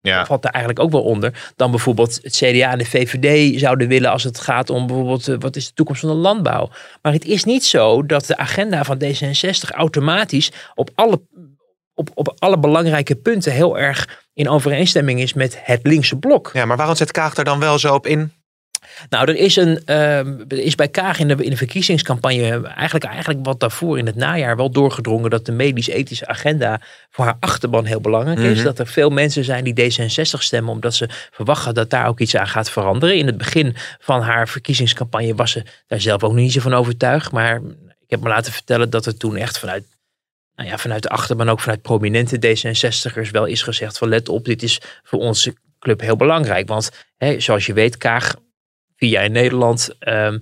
ja. 0.00 0.26
valt 0.26 0.42
daar 0.42 0.52
eigenlijk 0.52 0.84
ook 0.84 0.90
wel 0.92 1.02
onder. 1.02 1.52
Dan 1.56 1.70
bijvoorbeeld 1.70 2.18
het 2.22 2.36
CDA 2.36 2.70
en 2.70 2.78
de 2.78 2.84
VVD 2.84 3.60
zouden 3.60 3.88
willen 3.88 4.10
als 4.10 4.22
het 4.22 4.38
gaat 4.38 4.70
om 4.70 4.86
bijvoorbeeld 4.86 5.28
eh, 5.28 5.36
wat 5.38 5.56
is 5.56 5.66
de 5.66 5.74
toekomst 5.74 6.00
van 6.00 6.10
de 6.10 6.16
landbouw. 6.16 6.70
Maar 7.02 7.12
het 7.12 7.24
is 7.24 7.44
niet 7.44 7.64
zo 7.64 8.06
dat 8.06 8.26
de 8.26 8.36
agenda 8.36 8.84
van 8.84 9.02
D66 9.04 9.70
automatisch 9.70 10.52
op 10.74 10.90
alle, 10.94 11.20
op, 11.94 12.10
op 12.14 12.34
alle 12.38 12.58
belangrijke 12.58 13.14
punten 13.14 13.52
heel 13.52 13.78
erg 13.78 14.24
in 14.32 14.48
overeenstemming 14.48 15.20
is 15.20 15.32
met 15.32 15.58
het 15.62 15.80
linkse 15.82 16.18
blok. 16.18 16.50
ja, 16.52 16.64
maar 16.64 16.76
waarom 16.76 16.96
zet 16.96 17.10
Kaag 17.10 17.34
daar 17.34 17.44
dan 17.44 17.58
wel 17.58 17.78
zo 17.78 17.94
op 17.94 18.06
in? 18.06 18.32
Nou, 19.08 19.28
er 19.28 19.36
is, 19.36 19.56
een, 19.56 19.84
ehm, 19.84 20.44
er 20.48 20.58
is 20.58 20.74
bij 20.74 20.88
Kaag 20.88 21.18
in 21.18 21.28
de, 21.28 21.44
in 21.44 21.50
de 21.50 21.56
verkiezingscampagne 21.56 22.66
eigenlijk, 22.66 23.04
eigenlijk 23.04 23.38
wat 23.42 23.60
daarvoor 23.60 23.98
in 23.98 24.06
het 24.06 24.14
najaar 24.14 24.56
wel 24.56 24.70
doorgedrongen 24.70 25.30
dat 25.30 25.46
de 25.46 25.52
medisch-ethische 25.52 26.26
agenda 26.26 26.80
voor 27.10 27.24
haar 27.24 27.36
achterban 27.40 27.84
heel 27.84 28.00
belangrijk 28.00 28.38
is. 28.38 28.56
Mhm. 28.56 28.64
Dat 28.64 28.78
er 28.78 28.86
veel 28.86 29.10
mensen 29.10 29.44
zijn 29.44 29.64
die 29.64 29.74
D66 29.74 30.38
stemmen 30.38 30.72
omdat 30.72 30.94
ze 30.94 31.08
verwachten 31.30 31.74
dat 31.74 31.90
daar 31.90 32.06
ook 32.06 32.20
iets 32.20 32.36
aan 32.36 32.48
gaat 32.48 32.70
veranderen. 32.70 33.16
In 33.16 33.26
het 33.26 33.38
begin 33.38 33.74
van 33.98 34.20
haar 34.20 34.48
verkiezingscampagne 34.48 35.34
was 35.34 35.50
ze 35.50 35.62
daar 35.86 36.00
zelf 36.00 36.22
ook 36.22 36.32
nog 36.32 36.40
niet 36.40 36.52
zo 36.52 36.60
van 36.60 36.74
overtuigd. 36.74 37.32
Maar 37.32 37.56
ik 38.00 38.10
heb 38.10 38.20
me 38.20 38.28
laten 38.28 38.52
vertellen 38.52 38.90
dat 38.90 39.06
er 39.06 39.16
toen 39.16 39.36
echt 39.36 39.58
vanuit 39.58 39.84
nou 40.56 40.68
ja, 40.68 40.78
vanuit 40.78 41.02
de 41.02 41.08
achterban, 41.08 41.48
ook 41.48 41.60
vanuit 41.60 41.82
prominente 41.82 42.36
D66'ers 42.36 43.30
wel 43.30 43.44
is 43.44 43.62
gezegd 43.62 43.98
van 43.98 44.08
let 44.08 44.28
op, 44.28 44.44
dit 44.44 44.62
is 44.62 44.80
voor 45.02 45.18
onze 45.18 45.54
club 45.78 46.00
heel 46.00 46.16
belangrijk. 46.16 46.68
Want 46.68 46.90
hè, 47.16 47.40
zoals 47.40 47.66
je 47.66 47.72
weet, 47.72 47.96
Kaag, 47.96 48.34
via 48.96 49.20
in 49.20 49.32
Nederland, 49.32 49.90
ehm, 49.98 50.38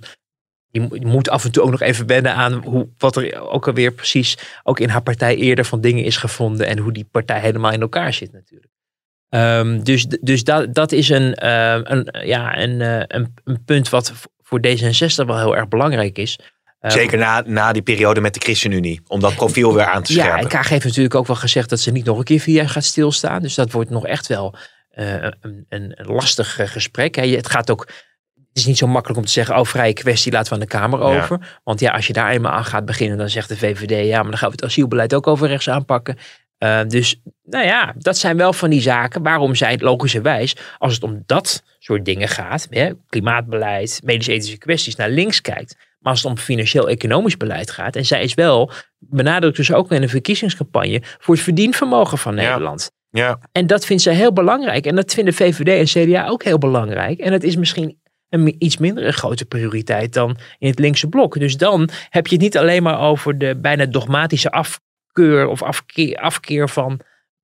die 0.71 1.05
moet 1.05 1.29
af 1.29 1.45
en 1.45 1.51
toe 1.51 1.63
ook 1.63 1.71
nog 1.71 1.81
even 1.81 2.05
wennen 2.07 2.33
aan 2.33 2.53
hoe, 2.53 2.87
wat 2.97 3.15
er 3.15 3.39
ook 3.49 3.67
alweer 3.67 3.91
precies 3.91 4.37
ook 4.63 4.79
in 4.79 4.89
haar 4.89 5.01
partij 5.01 5.35
eerder 5.35 5.65
van 5.65 5.81
dingen 5.81 6.03
is 6.03 6.17
gevonden. 6.17 6.67
En 6.67 6.77
hoe 6.77 6.91
die 6.91 7.07
partij 7.11 7.39
helemaal 7.39 7.71
in 7.71 7.81
elkaar 7.81 8.13
zit 8.13 8.31
natuurlijk. 8.31 8.71
Ehm, 9.29 9.83
dus 9.83 10.05
dus 10.21 10.43
dat, 10.43 10.73
dat 10.73 10.91
is 10.91 11.09
een, 11.09 11.33
eh, 11.35 11.79
een, 11.83 12.07
ja, 12.25 12.57
een, 12.57 12.81
eh, 12.81 13.01
een, 13.07 13.33
een 13.43 13.63
punt 13.65 13.89
wat 13.89 14.13
voor 14.43 14.59
D66 14.67 15.25
wel 15.25 15.37
heel 15.37 15.55
erg 15.55 15.67
belangrijk 15.67 16.17
is. 16.17 16.39
Zeker 16.81 17.17
na, 17.17 17.43
na 17.45 17.71
die 17.71 17.81
periode 17.81 18.21
met 18.21 18.33
de 18.33 18.39
ChristenUnie. 18.39 19.01
Om 19.07 19.19
dat 19.19 19.35
profiel 19.35 19.73
weer 19.73 19.85
aan 19.85 20.03
te 20.03 20.13
Ja, 20.13 20.19
scherpen. 20.19 20.41
en 20.43 20.47
Kaag 20.49 20.69
heeft 20.69 20.85
natuurlijk 20.85 21.15
ook 21.15 21.27
wel 21.27 21.35
gezegd 21.35 21.69
dat 21.69 21.79
ze 21.79 21.91
niet 21.91 22.05
nog 22.05 22.17
een 22.17 22.23
keer 22.23 22.39
vier 22.39 22.55
jaar 22.55 22.69
gaat 22.69 22.83
stilstaan. 22.83 23.41
Dus 23.41 23.55
dat 23.55 23.71
wordt 23.71 23.89
nog 23.89 24.05
echt 24.05 24.27
wel 24.27 24.55
eh, 24.89 25.13
een, 25.41 25.65
een, 25.69 25.95
lastig 25.97 26.59
eh, 26.59 26.67
gesprek. 26.67 27.15
Je- 27.15 27.35
Het 27.35 27.49
gaat 27.49 27.71
ook. 27.71 27.87
Het 28.55 28.63
is 28.63 28.69
niet 28.69 28.79
zo 28.79 28.87
makkelijk 28.87 29.19
om 29.19 29.25
te 29.25 29.31
zeggen, 29.31 29.57
oh, 29.59 29.65
vrije 29.65 29.93
kwestie 29.93 30.31
laten 30.31 30.47
we 30.47 30.53
aan 30.53 30.59
de 30.59 30.67
Kamer 30.67 30.99
Ja. 30.99 31.05
over. 31.21 31.59
Want 31.63 31.79
ja, 31.79 31.91
als 31.91 32.07
je 32.07 32.13
daar 32.13 32.29
eenmaal 32.31 32.51
aan 32.51 32.65
gaat 32.65 32.85
beginnen, 32.85 33.17
dan 33.17 33.29
zegt 33.29 33.49
de 33.49 33.57
VVD, 33.57 34.07
ja, 34.07 34.21
maar 34.21 34.29
dan 34.29 34.37
gaan 34.39 34.49
we 34.49 34.55
het 34.55 34.63
asielbeleid 34.65 35.13
ook 35.13 35.27
over 35.27 35.47
rechts 35.47 35.69
aanpakken. 35.69 36.17
Eh, 36.57 36.79
dus 36.87 37.21
nou 37.43 37.65
ja, 37.65 37.93
dat 37.97 38.17
zijn 38.17 38.37
wel 38.37 38.53
van 38.53 38.69
die 38.69 38.81
zaken 38.81 39.23
waarom 39.23 39.55
zij 39.55 39.77
logischerwijs, 39.79 40.55
als 40.77 40.93
het 40.93 41.03
om 41.03 41.23
dat 41.25 41.63
soort 41.79 42.05
dingen 42.05 42.27
gaat, 42.27 42.67
hè, 42.69 42.91
klimaatbeleid, 43.09 43.99
medisch-ethische 44.03 44.57
kwesties, 44.57 44.95
naar 44.95 45.09
links 45.09 45.41
kijkt. 45.41 45.75
Maar 45.99 46.11
als 46.13 46.21
het 46.23 46.31
om 46.31 46.37
financieel-economisch 46.37 47.37
beleid 47.37 47.71
gaat, 47.71 47.95
en 47.95 48.05
zij 48.05 48.23
is 48.23 48.33
wel, 48.33 48.71
benadrukt 48.99 49.57
dus 49.57 49.73
ook 49.73 49.91
in 49.91 50.01
een 50.01 50.09
verkiezingscampagne, 50.09 51.01
voor 51.19 51.33
het 51.35 51.43
verdienvermogen 51.43 52.17
van 52.17 52.35
Ja. 52.35 52.41
Nederland. 52.41 52.91
Ja. 53.09 53.39
En 53.51 53.67
dat 53.67 53.85
vindt 53.85 54.03
zij 54.03 54.13
heel 54.13 54.33
belangrijk. 54.33 54.85
En 54.85 54.95
dat 54.95 55.13
vinden 55.13 55.33
VVD 55.33 55.95
en 55.95 56.05
CDA 56.05 56.27
ook 56.27 56.43
heel 56.43 56.57
belangrijk. 56.57 57.19
En 57.19 57.33
het 57.33 57.43
is 57.43 57.55
misschien 57.55 57.97
een 58.39 58.55
iets 58.57 58.77
minder 58.77 59.05
een 59.05 59.13
grote 59.13 59.45
prioriteit 59.45 60.13
dan 60.13 60.37
in 60.57 60.69
het 60.69 60.79
linkse 60.79 61.07
blok. 61.07 61.39
Dus 61.39 61.57
dan 61.57 61.89
heb 62.09 62.27
je 62.27 62.33
het 62.33 62.43
niet 62.43 62.57
alleen 62.57 62.83
maar 62.83 62.99
over 62.99 63.37
de 63.37 63.55
bijna 63.57 63.85
dogmatische 63.85 64.51
afkeur 64.51 65.47
of 65.47 65.61
afkeer, 65.63 66.17
afkeer 66.17 66.69
van, 66.69 66.99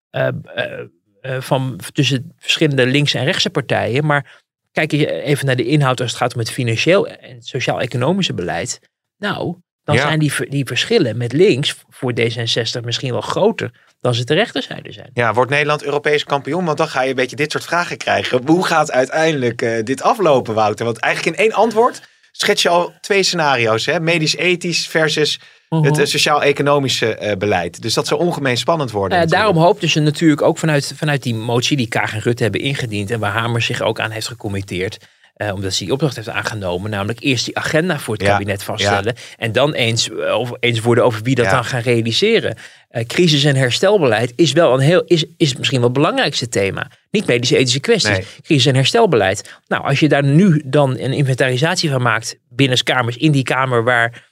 eh, 0.10 0.28
eh, 0.28 0.80
eh, 1.22 1.42
van 1.42 1.80
tussen 1.94 2.34
verschillende 2.38 2.86
linkse 2.86 3.18
en 3.18 3.26
rechtse 3.26 3.50
partijen. 3.50 4.06
Maar 4.06 4.42
kijk 4.72 4.92
je 4.92 5.22
even 5.22 5.46
naar 5.46 5.56
de 5.56 5.66
inhoud 5.66 6.02
als 6.02 6.10
het 6.10 6.20
gaat 6.20 6.34
om 6.34 6.40
het 6.40 6.52
financieel 6.52 7.08
en 7.08 7.42
sociaal-economische 7.42 8.34
beleid. 8.34 8.80
Nou, 9.18 9.56
dan 9.84 9.96
Ja. 9.96 10.02
zijn 10.02 10.20
die, 10.20 10.32
die 10.50 10.65
verschillen 10.65 11.17
met 11.17 11.34
links 11.34 11.76
voor 11.89 12.13
D66 12.20 12.84
misschien 12.84 13.12
wel 13.12 13.22
groter 13.22 13.72
dan 14.02 14.13
ze 14.13 14.24
ter 14.24 14.36
rechterzijde 14.36 14.91
zijn. 14.91 15.10
Ja, 15.13 15.34
wordt 15.34 15.52
Nederland 15.52 15.84
Europees 15.84 16.24
kampioen? 16.24 16.65
Want 16.65 16.78
dan 16.78 16.88
ga 16.88 17.02
je 17.02 17.10
een 17.10 17.15
beetje 17.15 17.36
dit 17.36 17.52
soort 17.52 17.63
vragen 17.63 17.98
krijgen. 17.98 18.41
Hoe 18.46 18.65
gaat 18.65 18.91
uiteindelijk 18.91 19.62
eh, 19.62 19.84
dit 19.84 20.02
aflopen, 20.02 20.54
Wouter? 20.54 20.86
Want 20.86 20.98
eigenlijk 20.98 21.38
in 21.38 21.44
één 21.44 21.54
antwoord 21.54 22.02
schets 22.32 22.62
je 22.62 22.70
al 22.70 22.94
twee 23.02 23.24
scenario's. 23.24 23.86
Hè? 23.86 24.00
Medisch-ethisch 24.00 24.88
versus 24.88 25.39
het 25.70 25.98
eh, 25.98 26.06
sociaal-economische 26.06 27.15
eh, 27.15 27.38
beleid. 27.38 27.82
Dus 27.82 27.94
dat 27.94 28.08
zou 28.08 28.20
ongemeen 28.22 28.58
spannend 28.58 28.91
worden. 28.91 29.17
Uh, 29.17 29.24
natuurlijk. 29.24 29.44
daarom 29.44 29.67
hoopten 29.67 29.89
ze 29.89 30.00
natuurlijk 30.00 30.41
ook 30.41 30.58
vanuit, 30.58 30.94
vanuit 30.96 31.24
die 31.24 31.36
motie 31.36 31.78
die 31.78 31.88
Kaag 31.88 32.13
en 32.13 32.20
Rutte 32.20 32.44
hebben 32.44 32.62
ingediend. 32.62 33.12
En 33.12 33.20
waar 33.20 33.32
Hamer 33.32 33.62
zich 33.62 33.82
ook 33.82 34.00
aan 34.00 34.12
heeft 34.12 34.28
gecommitteerd. 34.28 34.98
Uh, 35.38 35.54
omdat 35.54 35.74
ze 35.74 35.84
die 35.84 35.94
opdracht 35.94 36.15
heeft 36.15 36.30
aangenomen. 36.30 36.89
Namelijk 36.89 37.20
eerst 37.22 37.46
die 37.46 37.58
agenda 37.58 38.00
voor 38.00 38.13
het 38.13 38.24
Ja, 38.24 38.32
kabinet 38.32 38.63
vaststellen. 38.63 39.15
En 39.38 39.52
dan 39.52 39.74
eens, 39.74 40.10
uh, 40.10 40.36
over, 40.36 40.58
eens 40.60 40.80
worden 40.80 41.04
over 41.04 41.22
wie 41.22 41.36
dat 41.36 41.46
ja. 41.46 41.52
dan 41.52 41.65
gaan 41.65 41.82
realiseren. 41.82 42.58
Uh, 42.91 43.06
crisis- 43.06 43.44
en 43.44 43.56
herstelbeleid 43.56 44.34
is 44.36 44.52
wel 44.52 44.74
een 44.74 44.80
heel, 44.80 45.04
is, 45.06 45.26
is 45.38 45.56
misschien 45.56 45.80
wel 45.80 45.89
het 45.89 45.98
belangrijkste 45.98 46.50
thema. 46.50 46.88
Niet 47.12 47.26
medische-ethische 47.26 47.80
kwesties. 47.80 48.17
Nee. 48.17 48.26
Crisis- 48.41 48.65
en 48.65 48.76
herstelbeleid. 48.76 49.60
Nou, 49.67 49.84
als 49.84 50.00
je 50.00 50.10
daar 50.10 50.24
nu 50.24 50.62
dan 50.65 50.89
een 50.89 51.13
inventarisatie 51.13 51.89
van 51.89 52.02
maakt. 52.02 52.36
binnenskamers, 52.50 53.17
in 53.17 53.32
die 53.32 53.44
kamer 53.44 53.84
waar 53.84 54.30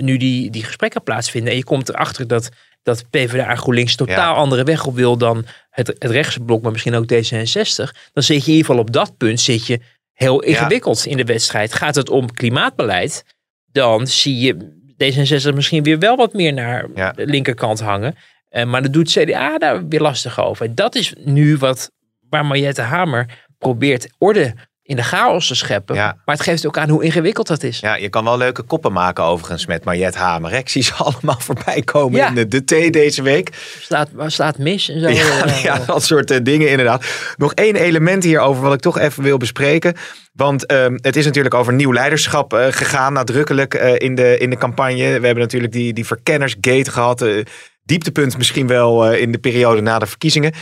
nu 0.00 0.16
die, 0.16 0.50
die 0.50 0.64
gesprekken 0.64 1.02
plaatsvinden. 1.02 1.50
En 1.50 1.56
je 1.56 1.64
komt 1.64 1.88
erachter 1.88 2.26
dat 2.26 2.50
dat 2.82 3.10
PvdA 3.10 3.48
en 3.48 3.58
GroenLinks 3.58 3.96
totaal 3.96 4.34
ja. 4.34 4.40
andere 4.40 4.64
weg 4.64 4.86
op 4.86 4.94
wil 4.94 5.16
dan 5.16 5.46
het, 5.70 5.86
het 5.86 6.10
rechtse 6.10 6.40
blok, 6.40 6.62
maar 6.62 6.72
misschien 6.72 6.94
ook 6.94 7.12
D66. 7.12 7.90
Dan 8.12 8.22
zit 8.22 8.44
je 8.44 8.50
in 8.50 8.56
ieder 8.56 8.64
geval 8.66 8.78
op 8.78 8.92
dat 8.92 9.16
punt 9.16 9.40
zit 9.40 9.66
je 9.66 9.80
heel 10.22 10.42
ingewikkeld 10.42 11.04
ja. 11.04 11.10
in 11.10 11.16
de 11.16 11.24
wedstrijd. 11.24 11.74
Gaat 11.74 11.94
het 11.94 12.10
om 12.10 12.32
klimaatbeleid, 12.32 13.24
dan 13.72 14.06
zie 14.06 14.38
je 14.38 14.78
D66 14.92 15.54
misschien 15.54 15.82
weer 15.82 15.98
wel 15.98 16.16
wat 16.16 16.32
meer 16.32 16.52
naar 16.52 16.86
ja. 16.94 17.12
de 17.12 17.26
linkerkant 17.26 17.80
hangen. 17.80 18.14
Uh, 18.50 18.64
maar 18.64 18.82
dat 18.82 18.92
doet 18.92 19.10
CDA 19.10 19.58
daar 19.58 19.88
weer 19.88 20.00
lastig 20.00 20.40
over. 20.40 20.74
Dat 20.74 20.94
is 20.94 21.14
nu 21.18 21.56
wat 21.56 21.90
waar 22.28 22.46
Mariette 22.46 22.82
Hamer 22.82 23.46
probeert 23.58 24.08
orde 24.18 24.54
in 24.90 24.96
de 24.96 25.02
chaos 25.02 25.46
te 25.46 25.54
scheppen. 25.54 25.94
Ja. 25.94 26.16
Maar 26.24 26.34
het 26.34 26.44
geeft 26.44 26.66
ook 26.66 26.78
aan 26.78 26.88
hoe 26.88 27.04
ingewikkeld 27.04 27.46
dat 27.46 27.62
is. 27.62 27.80
Ja, 27.80 27.94
je 27.94 28.08
kan 28.08 28.24
wel 28.24 28.38
leuke 28.38 28.62
koppen 28.62 28.92
maken 28.92 29.24
overigens 29.24 29.66
met 29.66 29.84
Mariette 29.84 30.18
Hamer. 30.18 30.52
Ik 30.52 30.68
zie 30.68 30.82
ze 30.82 30.94
allemaal 31.04 31.38
voorbij 31.38 31.82
komen 31.82 32.18
ja. 32.18 32.28
in 32.28 32.34
de, 32.34 32.48
de 32.48 32.64
thee 32.64 32.90
deze 32.90 33.22
week. 33.22 33.50
Slaat, 33.80 34.08
slaat 34.26 34.58
mis 34.58 34.88
en 34.88 35.00
zo. 35.00 35.08
Ja, 35.08 35.44
ja 35.62 35.78
dat 35.86 36.04
soort 36.04 36.30
uh, 36.30 36.38
dingen 36.42 36.70
inderdaad. 36.70 37.04
Nog 37.36 37.54
één 37.54 37.76
element 37.76 38.24
hierover 38.24 38.62
wat 38.62 38.72
ik 38.72 38.80
toch 38.80 38.98
even 38.98 39.22
wil 39.22 39.36
bespreken. 39.36 39.94
Want 40.32 40.72
uh, 40.72 40.86
het 40.94 41.16
is 41.16 41.24
natuurlijk 41.24 41.54
over 41.54 41.72
nieuw 41.72 41.92
leiderschap 41.92 42.52
uh, 42.52 42.66
gegaan, 42.70 43.12
nadrukkelijk 43.12 43.74
in, 43.74 44.14
de, 44.14 44.38
in 44.38 44.50
de 44.50 44.56
campagne. 44.56 45.20
We 45.20 45.26
hebben 45.26 45.42
natuurlijk 45.42 45.72
die, 45.72 45.92
die 45.92 46.06
verkennersgate 46.06 46.90
gehad. 46.90 47.22
eh, 47.22 47.44
dieptepunt 47.84 48.36
misschien 48.36 48.66
wel 48.66 49.12
in 49.12 49.32
de 49.32 49.38
periode 49.38 49.80
na 49.80 49.98
de 49.98 50.06
verkiezingen. 50.06 50.52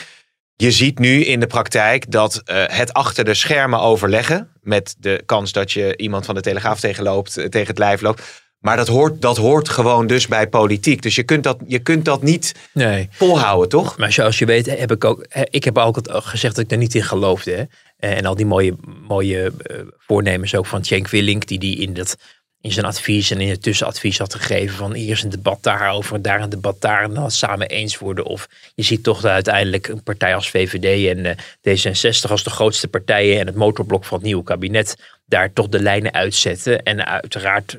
Je 0.60 0.70
ziet 0.70 0.98
nu 0.98 1.24
in 1.24 1.40
de 1.40 1.46
praktijk 1.46 2.10
dat 2.10 2.42
uh, 2.44 2.64
het 2.66 2.92
achter 2.92 3.24
de 3.24 3.34
schermen 3.34 3.80
overleggen. 3.80 4.48
Met 4.62 4.96
de 4.98 5.22
kans 5.26 5.52
dat 5.52 5.72
je 5.72 5.96
iemand 5.96 6.24
van 6.24 6.34
de 6.34 6.40
Telegraaf 6.40 6.80
tegenloopt, 6.80 7.38
uh, 7.38 7.44
tegen 7.44 7.68
het 7.68 7.78
lijf 7.78 8.00
loopt. 8.00 8.22
Maar 8.58 8.76
dat 8.76 8.88
hoort, 8.88 9.22
dat 9.22 9.36
hoort 9.36 9.68
gewoon 9.68 10.06
dus 10.06 10.26
bij 10.26 10.48
politiek. 10.48 11.02
Dus 11.02 11.14
je 11.14 11.22
kunt 11.22 11.44
dat, 11.44 11.58
je 11.66 11.78
kunt 11.78 12.04
dat 12.04 12.22
niet 12.22 12.54
nee. 12.72 13.08
volhouden, 13.10 13.68
toch? 13.68 13.98
Maar 13.98 14.12
zoals 14.12 14.38
je 14.38 14.46
weet 14.46 14.66
heb 14.78 14.92
ik 14.92 15.04
ook... 15.04 15.26
Ik 15.50 15.64
heb 15.64 15.78
altijd 15.78 16.08
gezegd 16.10 16.54
dat 16.54 16.64
ik 16.64 16.70
er 16.70 16.76
niet 16.76 16.94
in 16.94 17.02
geloofde. 17.02 17.68
Hè? 17.96 18.08
En 18.08 18.26
al 18.26 18.34
die 18.34 18.46
mooie, 18.46 18.76
mooie 19.08 19.52
voornemens 19.98 20.54
ook 20.54 20.66
van 20.66 20.84
Cenk 20.84 21.08
Willink... 21.08 21.46
die 21.46 21.58
die 21.58 21.76
in 21.76 21.94
dat 21.94 22.16
in 22.60 22.72
zijn 22.72 22.86
advies 22.86 23.30
en 23.30 23.40
in 23.40 23.48
het 23.48 23.62
tussenadvies 23.62 24.18
had 24.18 24.34
gegeven 24.34 24.76
van 24.76 24.92
eerst 24.92 25.24
een 25.24 25.30
debat 25.30 25.62
daarover, 25.62 26.22
daar 26.22 26.40
een 26.40 26.48
debat 26.48 26.80
daar 26.80 27.02
en 27.02 27.14
dan 27.14 27.30
samen 27.30 27.68
eens 27.68 27.98
worden. 27.98 28.24
Of 28.24 28.48
je 28.74 28.82
ziet 28.82 29.02
toch 29.02 29.20
dat 29.20 29.30
uiteindelijk 29.30 29.88
een 29.88 30.02
partij 30.02 30.34
als 30.34 30.50
VVD 30.50 31.16
en 31.16 31.24
uh, 31.24 31.32
D66 31.36 32.30
als 32.30 32.42
de 32.44 32.50
grootste 32.50 32.88
partijen 32.88 33.40
en 33.40 33.46
het 33.46 33.54
motorblok 33.54 34.04
van 34.04 34.18
het 34.18 34.26
nieuwe 34.26 34.44
kabinet 34.44 35.18
daar 35.24 35.52
toch 35.52 35.68
de 35.68 35.82
lijnen 35.82 36.12
uitzetten. 36.12 36.82
En 36.82 37.06
uiteraard 37.06 37.78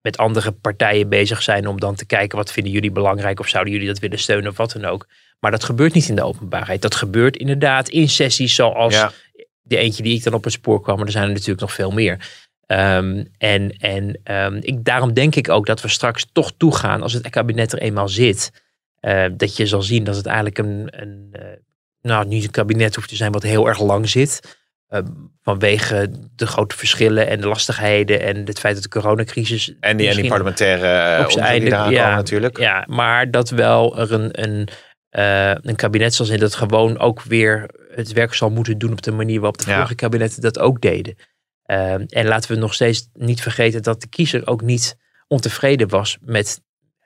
met 0.00 0.16
andere 0.16 0.52
partijen 0.52 1.08
bezig 1.08 1.42
zijn 1.42 1.66
om 1.66 1.80
dan 1.80 1.94
te 1.94 2.06
kijken 2.06 2.38
wat 2.38 2.52
vinden 2.52 2.72
jullie 2.72 2.92
belangrijk 2.92 3.40
of 3.40 3.48
zouden 3.48 3.72
jullie 3.72 3.88
dat 3.88 3.98
willen 3.98 4.18
steunen 4.18 4.50
of 4.50 4.56
wat 4.56 4.72
dan 4.72 4.84
ook. 4.84 5.06
Maar 5.40 5.50
dat 5.50 5.64
gebeurt 5.64 5.94
niet 5.94 6.08
in 6.08 6.16
de 6.16 6.24
openbaarheid. 6.24 6.82
Dat 6.82 6.94
gebeurt 6.94 7.36
inderdaad 7.36 7.88
in 7.88 8.08
sessies 8.08 8.54
zoals 8.54 8.94
ja. 8.94 9.12
de 9.62 9.76
eentje 9.76 10.02
die 10.02 10.16
ik 10.16 10.22
dan 10.22 10.34
op 10.34 10.44
het 10.44 10.52
spoor 10.52 10.82
kwam. 10.82 10.96
Maar 10.96 11.06
er 11.06 11.12
zijn 11.12 11.24
er 11.24 11.32
natuurlijk 11.32 11.60
nog 11.60 11.72
veel 11.72 11.90
meer. 11.90 12.18
Um, 12.72 13.26
en 13.38 13.70
en 13.70 14.20
um, 14.24 14.58
ik, 14.60 14.84
daarom 14.84 15.12
denk 15.12 15.34
ik 15.34 15.48
ook 15.48 15.66
dat 15.66 15.80
we 15.80 15.88
straks 15.88 16.26
toch 16.32 16.52
toegaan, 16.56 17.02
als 17.02 17.12
het 17.12 17.30
kabinet 17.30 17.72
er 17.72 17.78
eenmaal 17.78 18.08
zit, 18.08 18.50
uh, 19.00 19.24
dat 19.36 19.56
je 19.56 19.66
zal 19.66 19.82
zien 19.82 20.04
dat 20.04 20.16
het 20.16 20.26
eigenlijk 20.26 20.58
een, 20.58 20.88
een 20.90 21.28
uh, 21.32 21.42
nou 22.00 22.26
niet 22.26 22.44
een 22.44 22.50
kabinet 22.50 22.94
hoeft 22.94 23.08
te 23.08 23.16
zijn 23.16 23.32
wat 23.32 23.42
heel 23.42 23.68
erg 23.68 23.80
lang 23.80 24.08
zit. 24.08 24.60
Uh, 24.88 25.00
vanwege 25.42 26.10
de 26.34 26.46
grote 26.46 26.76
verschillen 26.76 27.28
en 27.28 27.40
de 27.40 27.48
lastigheden 27.48 28.20
en 28.20 28.36
het 28.36 28.58
feit 28.58 28.74
dat 28.74 28.82
de 28.82 28.88
coronacrisis. 29.00 29.74
En 29.80 29.96
die, 29.96 30.08
en 30.08 30.16
die 30.16 30.28
parlementaire 30.28 31.24
op 31.24 31.30
zijn 31.30 31.44
einde 31.44 31.70
ja, 31.70 32.14
natuurlijk. 32.14 32.58
Ja, 32.58 32.84
maar 32.88 33.30
dat 33.30 33.50
wel 33.50 33.98
er 33.98 34.12
een, 34.12 34.42
een, 34.42 34.68
een 35.68 35.76
kabinet 35.76 36.14
zal 36.14 36.26
zijn 36.26 36.40
dat 36.40 36.54
gewoon 36.54 36.98
ook 36.98 37.22
weer 37.22 37.70
het 37.94 38.12
werk 38.12 38.34
zal 38.34 38.50
moeten 38.50 38.78
doen 38.78 38.92
op 38.92 39.02
de 39.02 39.12
manier 39.12 39.40
waarop 39.40 39.58
de 39.58 39.64
vorige 39.64 39.88
ja. 39.88 39.94
kabinetten 39.94 40.42
dat 40.42 40.58
ook 40.58 40.80
deden. 40.80 41.16
Uh, 41.66 41.92
en 41.92 42.26
laten 42.26 42.52
we 42.52 42.58
nog 42.58 42.74
steeds 42.74 43.08
niet 43.12 43.40
vergeten 43.40 43.82
dat 43.82 44.00
de 44.00 44.08
kiezer 44.08 44.46
ook 44.46 44.62
niet 44.62 44.96
ontevreden 45.28 45.88
was 45.88 46.18
met 46.20 46.60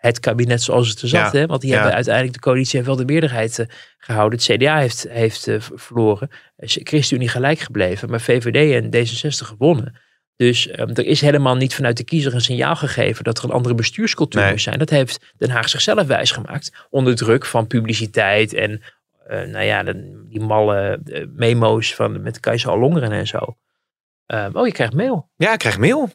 het 0.07 0.21
kabinet 0.21 0.63
zoals 0.63 0.89
het 0.89 1.03
er 1.03 1.09
zat. 1.09 1.33
Ja, 1.33 1.39
hè? 1.39 1.47
Want 1.47 1.61
die 1.61 1.71
ja. 1.71 1.77
hebben 1.77 1.95
uiteindelijk, 1.95 2.35
de 2.35 2.41
coalitie 2.41 2.75
heeft 2.75 2.87
wel 2.87 2.97
de 2.97 3.13
meerderheid 3.13 3.59
uh, 3.59 3.67
gehouden. 3.99 4.39
Het 4.39 4.49
CDA 4.57 4.79
heeft, 4.79 5.07
heeft 5.09 5.47
uh, 5.47 5.61
verloren. 5.61 6.31
ChristenUnie 6.57 7.29
gelijk 7.29 7.59
gebleven. 7.59 8.11
Maar 8.11 8.21
VVD 8.21 8.73
en 8.73 9.07
D66 9.07 9.47
gewonnen. 9.47 10.01
Dus 10.37 10.69
um, 10.69 10.91
er 10.95 11.07
is 11.07 11.21
helemaal 11.21 11.57
niet 11.57 11.75
vanuit 11.75 11.97
de 11.97 12.05
kiezer 12.05 12.35
een 12.35 12.41
signaal 12.41 12.77
gegeven 12.77 13.25
dat 13.25 13.39
er 13.39 13.45
een 13.45 13.51
andere 13.51 13.75
bestuurscultuur 13.75 14.41
nee. 14.41 14.51
moest 14.51 14.65
zijn. 14.65 14.79
Dat 14.79 14.91
heeft 14.91 15.35
Den 15.37 15.51
Haag 15.51 15.69
zichzelf 15.69 16.07
wijsgemaakt. 16.07 16.87
Onder 16.91 17.17
druk 17.17 17.47
van 17.47 17.67
publiciteit 17.67 18.55
en 18.55 18.83
nou 19.29 19.65
ja, 19.65 19.83
de, 19.83 20.25
die 20.29 20.41
malle 20.41 21.01
memo's 21.37 21.95
van, 21.95 22.23
met 22.23 22.41
Kajsa 22.41 22.71
Allongeren 22.71 23.13
en 23.13 23.27
zo. 23.27 23.57
Uh, 24.35 24.47
oh, 24.53 24.67
je 24.67 24.73
krijgt 24.73 24.95
mail. 24.95 25.31
Ja, 25.37 25.53
ik 25.53 25.59
krijg 25.59 25.79
mail. 25.79 26.11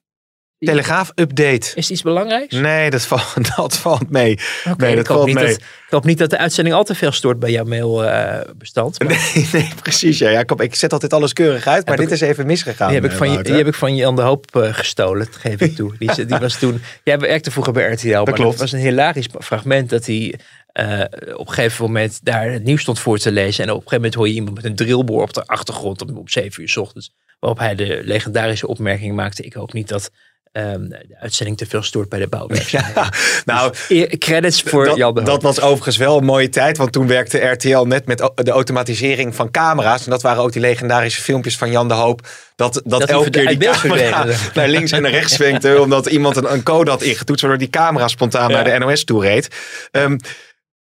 Telegraaf-update. 0.66 1.68
Is 1.68 1.74
het 1.76 1.90
iets 1.90 2.02
belangrijks? 2.02 2.56
Nee, 2.56 2.90
dat 2.90 3.02
valt, 3.06 3.36
dat 3.56 3.78
valt 3.78 4.10
mee. 4.10 4.40
Oké, 4.70 4.84
nee, 4.86 4.96
dat 4.96 5.00
ik, 5.04 5.08
hoop 5.08 5.16
valt 5.18 5.26
niet 5.28 5.36
mee. 5.36 5.46
dat, 5.48 5.56
ik 5.58 5.88
hoop 5.90 6.06
niet 6.06 6.18
dat 6.18 6.30
de 6.30 6.38
uitzending 6.38 6.76
al 6.76 6.84
te 6.84 6.96
veel 6.96 7.12
stoort 7.12 7.40
bij 7.40 7.52
jouw 7.52 7.64
mailbestand. 7.64 9.00
maar 9.04 9.08
Nee, 9.34 9.48
nee, 9.54 9.70
precies. 9.82 10.18
Ja. 10.18 10.30
Ja, 10.30 10.40
ik, 10.40 10.52
ik 10.52 10.76
zet 10.76 10.94
altijd 10.94 11.14
alles 11.14 11.34
keurig 11.34 11.68
uit, 11.68 11.86
maar 11.86 11.98
Heb 11.98 12.08
dit 12.10 12.22
is 12.22 12.22
even 12.22 12.46
misgegaan. 12.46 12.88
die, 12.88 12.96
heb 12.96 13.06
ik 13.06 13.12
eh, 13.12 13.18
van, 13.18 13.32
je- 13.32 13.44
die 13.44 13.54
heb 13.56 13.68
ik 13.68 13.74
van 13.74 13.96
Jan 13.96 14.16
de 14.16 14.22
Hoop 14.22 14.56
eh, 14.56 14.74
gestolen, 14.74 15.26
dat 15.26 15.36
geef 15.36 15.60
ik 15.60 15.76
toe. 15.76 15.94
Die, 16.00 16.26
die 16.26 16.38
was 16.38 16.58
toen, 16.60 16.82
jij 17.04 17.20
werkte 17.20 17.52
vroeger 17.52 17.74
bij 17.74 17.92
RTL, 17.92 18.08
maar 18.10 18.24
klopt. 18.24 18.52
dat 18.52 18.60
was 18.60 18.72
een 18.72 18.80
hilarisch 18.80 19.28
fragment 19.40 19.90
dat 19.90 20.06
hij 20.06 20.40
eh, 20.74 21.00
op 21.36 21.48
een 21.48 21.54
gegeven 21.54 21.86
moment 21.86 22.20
daar 22.24 22.52
het 22.52 22.64
nieuws 22.64 22.82
stond 22.82 23.00
voor 23.00 23.18
te 23.18 23.32
lezen. 23.32 23.64
En 23.64 23.70
op 23.70 23.76
een 23.76 23.82
gegeven 23.90 23.96
moment 23.98 24.16
hoor 24.16 24.28
je 24.28 24.34
iemand 24.34 24.56
met 24.56 24.66
een 24.66 24.76
drillboor 24.76 25.22
op 25.22 25.34
de 25.34 25.46
achtergrond 25.46 26.02
om, 26.02 26.18
om 26.18 26.28
7 26.30 26.62
uur 26.62 26.70
s 26.70 26.78
ochtends. 26.78 27.12
Waarop 27.40 27.60
hij 27.60 27.76
de 27.76 28.02
legendarische 28.04 28.68
opmerking 28.68 29.16
maakte, 29.16 29.44
ik 29.44 29.54
hoop 29.54 29.74
niet 29.74 29.88
dat 29.88 30.10
ehm, 30.52 30.88
de 30.90 31.18
uitzending 31.20 31.58
te 31.58 31.66
veel 31.66 31.84
stoort 31.84 32.10
bij 32.10 32.20
de 32.20 32.28
bouwwerkzaamheden. 32.28 33.04
Ja, 33.04 33.10
nou, 33.46 33.74
Eer- 33.88 34.18
Credits 34.18 34.62
voor 34.62 34.86
dat, 34.86 34.96
Jan 34.98 35.14
dat 35.24 35.42
was 35.42 35.62
overigens 35.62 35.98
wel 35.98 36.18
een 36.18 36.26
mooie 36.26 36.50
tijd, 36.50 36.78
want 36.78 36.92
toen 36.92 37.08
werkte 37.08 37.38
RTL 37.38 37.78
net 37.84 38.06
met 38.06 38.18
de 38.36 38.52
automatisering 38.52 39.36
van 39.36 39.52
camera's. 39.52 40.04
En 40.04 40.10
dat 40.12 40.22
waren 40.22 40.44
ook 40.44 40.52
die 40.52 40.62
legendarische 40.62 41.22
filmpjes 41.22 41.58
van 41.58 41.72
Jan 41.72 41.88
de 41.88 41.94
Hoop. 41.94 42.28
Dat, 42.56 42.82
dat, 42.86 43.04
elke 43.04 43.30
keer 43.30 43.48
die 43.48 43.58
camera 43.70 44.26
naar 44.54 44.68
links 44.70 44.92
en 44.92 45.02
naar 45.02 45.12
rechts 45.12 45.34
zwenkte, 45.34 45.82
omdat 45.82 46.06
iemand 46.06 46.36
een, 46.36 46.54
een 46.54 46.64
code 46.64 46.90
had 46.92 47.02
ingetoetst, 47.02 47.42
waardoor 47.42 47.60
die 47.60 47.70
camera 47.70 48.08
spontaan 48.08 48.50
Ja. 48.50 48.56
naar 48.62 48.80
de 48.80 48.86
NOS 48.86 49.04
toe 49.04 49.22
reed. 49.22 49.48
Ehm, 49.92 50.18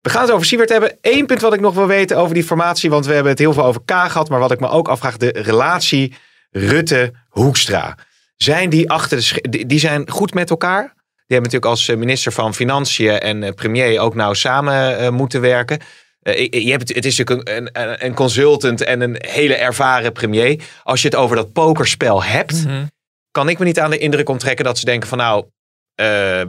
we 0.02 0.10
gaan 0.10 0.22
het 0.22 0.32
over 0.32 0.46
Siebert 0.46 0.70
hebben. 0.70 0.98
Eén 1.02 1.26
punt 1.26 1.42
wat 1.42 1.54
ik 1.54 1.60
nog 1.60 1.74
wil 1.74 1.88
weten 1.88 2.18
over 2.18 2.34
die 2.34 2.44
formatie, 2.44 2.90
want 2.90 3.06
we 3.06 3.14
hebben 3.14 3.32
het 3.32 3.40
heel 3.40 3.54
veel 3.54 3.66
over 3.66 3.82
K 3.86 3.92
gehad, 3.92 4.30
maar 4.30 4.40
wat 4.40 4.52
ik 4.52 4.60
me 4.60 4.68
ook 4.70 4.88
afvraag, 4.88 5.18
de 5.18 5.32
relatie 5.42 6.14
Rutte-Hoekstra. 6.52 7.98
Zijn 8.36 8.70
die 8.70 8.90
achter 8.90 9.40
de 9.42 9.66
die, 9.66 9.80
zijn 9.80 10.10
goed 10.10 10.34
met 10.34 10.50
elkaar? 10.50 10.82
Die 10.84 11.38
hebben 11.38 11.52
natuurlijk 11.52 11.66
als 11.66 11.88
eh, 11.88 11.98
minister 11.98 12.32
van 12.32 12.54
Financiën 12.54 13.20
en 13.20 13.44
eh, 13.44 13.54
premier 13.54 14.00
ook 14.00 14.16
nou 14.16 14.36
samen 14.36 14.98
eh, 14.98 15.10
moeten 15.10 15.42
werken. 15.42 15.80
Je- 16.20 16.70
hebt, 16.72 16.96
het 16.96 17.06
is 17.06 17.18
natuurlijk 17.18 17.50
een, 17.50 17.70
een, 17.82 18.06
een 18.06 18.14
consultant 18.14 18.82
en 18.84 19.02
een 19.02 19.16
hele 19.20 19.56
ervaren 19.56 20.12
premier. 20.12 20.62
Als 20.84 21.02
je 21.02 21.08
het 21.08 21.18
over 21.18 21.36
dat 21.36 21.52
pokerspel 21.54 22.24
hebt, 22.24 22.66
Mhm. 22.66 22.86
kan 23.32 23.50
ik 23.50 23.60
me 23.60 23.66
niet 23.66 23.80
aan 23.80 23.90
de 23.90 23.98
indruk 23.98 24.30
onttrekken 24.30 24.66
dat 24.66 24.78
ze 24.78 24.86
denken 24.86 25.10
van 25.10 25.18
nou, 25.18 25.46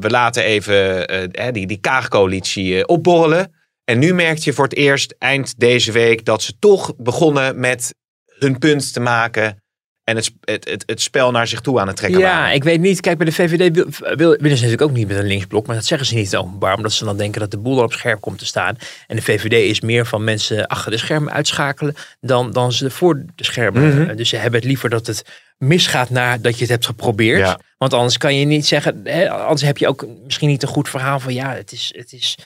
we 0.01 0.07
laten 0.09 0.43
even 0.43 1.09
eh, 1.09 1.45
hè, 1.45 1.53
die, 1.53 1.67
die 1.67 1.81
Kaag-coalitie 1.81 2.77
eh, 2.77 2.83
opborrelen. 2.87 3.53
En 3.85 3.99
nu 3.99 4.15
merk 4.15 4.39
je 4.39 4.53
voor 4.53 4.65
het 4.65 4.77
eerst 4.77 5.15
eind 5.19 5.59
deze 5.59 5.93
week 5.93 6.25
dat 6.25 6.43
ze 6.43 6.59
toch 6.59 6.95
begonnen 6.97 7.61
met 7.61 7.95
hun 8.39 8.59
punt 8.59 8.93
te 8.93 9.01
maken. 9.01 9.63
En 10.05 10.17
het, 10.17 10.33
het, 10.41 10.69
het, 10.69 10.83
het 10.87 11.01
spel 11.01 11.31
naar 11.31 11.47
zich 11.47 11.61
toe 11.61 11.81
aan 11.81 11.87
het 11.87 11.97
trekken 11.97 12.21
Ja, 12.21 12.39
waren. 12.39 12.55
ik 12.55 12.65
weet 12.65 12.81
niet. 12.81 13.01
Kijk, 13.01 13.17
bij 13.17 13.27
de 13.27 13.33
VVD 13.33 13.75
wil, 13.75 13.87
wil, 14.17 14.17
willen 14.17 14.57
ze 14.57 14.65
natuurlijk 14.65 14.83
ook 14.83 14.93
niet 14.97 15.09
met 15.09 15.17
een 15.17 15.27
linksblok. 15.27 15.67
Maar 15.67 15.77
dat 15.77 15.85
zeggen 15.85 16.07
ze 16.07 16.15
niet 16.15 16.37
openbaar. 16.37 16.77
Omdat 16.77 16.93
ze 16.93 17.05
dan 17.05 17.17
denken 17.17 17.41
dat 17.41 17.51
de 17.51 17.59
boel 17.59 17.79
er 17.79 17.85
op 17.85 17.93
scherp 17.93 18.21
komt 18.21 18.39
te 18.39 18.47
staan. 18.47 18.77
En 19.07 19.17
de 19.17 19.23
VVD 19.23 19.53
is 19.53 19.81
meer 19.81 20.07
van 20.07 20.25
mensen 20.25 20.67
achter 20.67 20.91
de 20.91 20.99
schermen 20.99 21.33
uitschakelen. 21.33 21.95
Dan, 22.21 22.51
dan 22.51 22.73
ze 22.73 22.91
voor 22.91 23.25
de 23.35 23.45
schermen. 23.45 24.03
Mhm. 24.03 24.17
Dus 24.17 24.29
ze 24.29 24.37
hebben 24.37 24.61
het 24.61 24.69
liever 24.69 24.91
dat 24.91 25.07
het 25.07 25.25
misgaat 25.59 26.11
nadat 26.11 26.55
je 26.55 26.61
het 26.61 26.71
hebt 26.71 26.87
geprobeerd. 26.87 27.39
Ja. 27.39 27.61
Want 27.79 27.93
anders 27.93 28.17
kan 28.19 28.35
je 28.35 28.45
niet 28.45 28.67
zeggen. 28.67 29.01
Hè, 29.05 29.31
anders 29.31 29.63
heb 29.63 29.79
je 29.79 29.89
ook 29.89 30.07
misschien 30.25 30.49
niet 30.49 30.63
een 30.63 30.69
goed 30.69 30.89
verhaal 30.89 31.21
van. 31.21 31.35
Ja, 31.35 31.55
het 31.55 31.73
is. 31.73 31.93
Het 31.97 32.13
is 32.13 32.39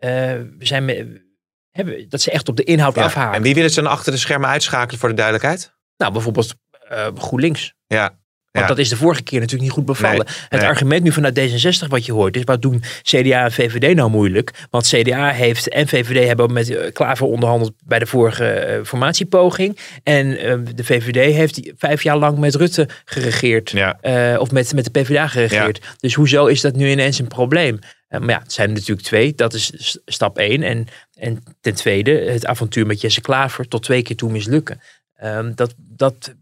eh, 0.00 0.10
we 0.10 0.54
zijn. 0.58 1.22
Hebben, 1.70 2.08
dat 2.08 2.20
ze 2.20 2.30
echt 2.30 2.48
op 2.48 2.56
de 2.56 2.64
inhoud 2.64 2.94
Ja. 2.94 3.02
afhaken. 3.04 3.36
En 3.36 3.42
wie 3.42 3.54
willen 3.54 3.70
ze 3.70 3.82
dan 3.82 3.90
achter 3.90 4.12
de 4.12 4.18
schermen 4.18 4.48
uitschakelen 4.48 5.00
voor 5.00 5.08
de 5.08 5.14
duidelijkheid? 5.14 5.74
Nou, 5.96 6.12
bijvoorbeeld 6.12 6.54
eh, 6.88 7.06
GroenLinks. 7.14 7.74
Ja. 7.86 8.18
Want 8.54 8.66
Ja. 8.66 8.74
dat 8.74 8.84
is 8.84 8.88
de 8.88 8.96
vorige 8.96 9.22
keer 9.22 9.40
natuurlijk 9.40 9.62
niet 9.62 9.72
goed 9.72 9.84
bevallen. 9.84 10.26
Nee, 10.26 10.36
het 10.48 10.60
nee. 10.60 10.68
argument 10.68 11.02
nu 11.02 11.12
vanuit 11.12 11.38
D66 11.38 11.88
wat 11.88 12.06
je 12.06 12.12
hoort 12.12 12.36
is, 12.36 12.42
wat 12.44 12.62
doen 12.62 12.82
CDA 13.02 13.44
en 13.44 13.52
VVD 13.52 13.94
nou 13.94 14.10
moeilijk? 14.10 14.50
Want 14.70 14.86
CDA 14.86 15.30
heeft 15.30 15.68
en 15.68 15.88
VVD 15.88 16.26
hebben 16.26 16.52
met 16.52 16.70
eh, 16.70 16.92
Klaver 16.92 17.26
onderhandeld 17.26 17.72
bij 17.84 17.98
de 17.98 18.06
vorige 18.06 18.44
eh, 18.44 18.84
formatiepoging. 18.84 19.78
En 20.02 20.38
eh, 20.38 20.58
de 20.74 20.84
VVD 20.84 21.34
heeft 21.34 21.72
vijf 21.76 22.02
jaar 22.02 22.16
lang 22.16 22.38
met 22.38 22.54
Rutte 22.54 22.88
geregeerd. 23.04 23.70
Ja. 23.70 23.98
Of 24.38 24.50
met, 24.50 24.74
met 24.74 24.84
de 24.84 25.00
PvdA 25.00 25.26
geregeerd. 25.26 25.80
Dus 25.98 26.14
hoezo 26.14 26.46
is 26.46 26.60
dat 26.60 26.76
nu 26.76 26.90
ineens 26.90 27.18
een 27.18 27.28
probleem? 27.28 27.78
Maar 28.08 28.28
ja, 28.28 28.40
het 28.42 28.52
zijn 28.52 28.68
er 28.68 28.74
natuurlijk 28.74 29.06
twee. 29.06 29.34
Dat 29.34 29.54
is 29.54 29.98
stap 30.06 30.38
één. 30.38 30.62
En, 30.62 30.86
en 31.14 31.42
ten 31.60 31.74
tweede, 31.74 32.10
het 32.10 32.46
avontuur 32.46 32.86
met 32.86 33.00
Jesse 33.00 33.20
Klaver 33.20 33.68
tot 33.68 33.82
twee 33.82 34.02
keer 34.02 34.16
toe 34.16 34.30
mislukken. 34.30 34.80
Ehm, 35.16 35.52
dat, 35.54 35.74
dat 35.76 36.34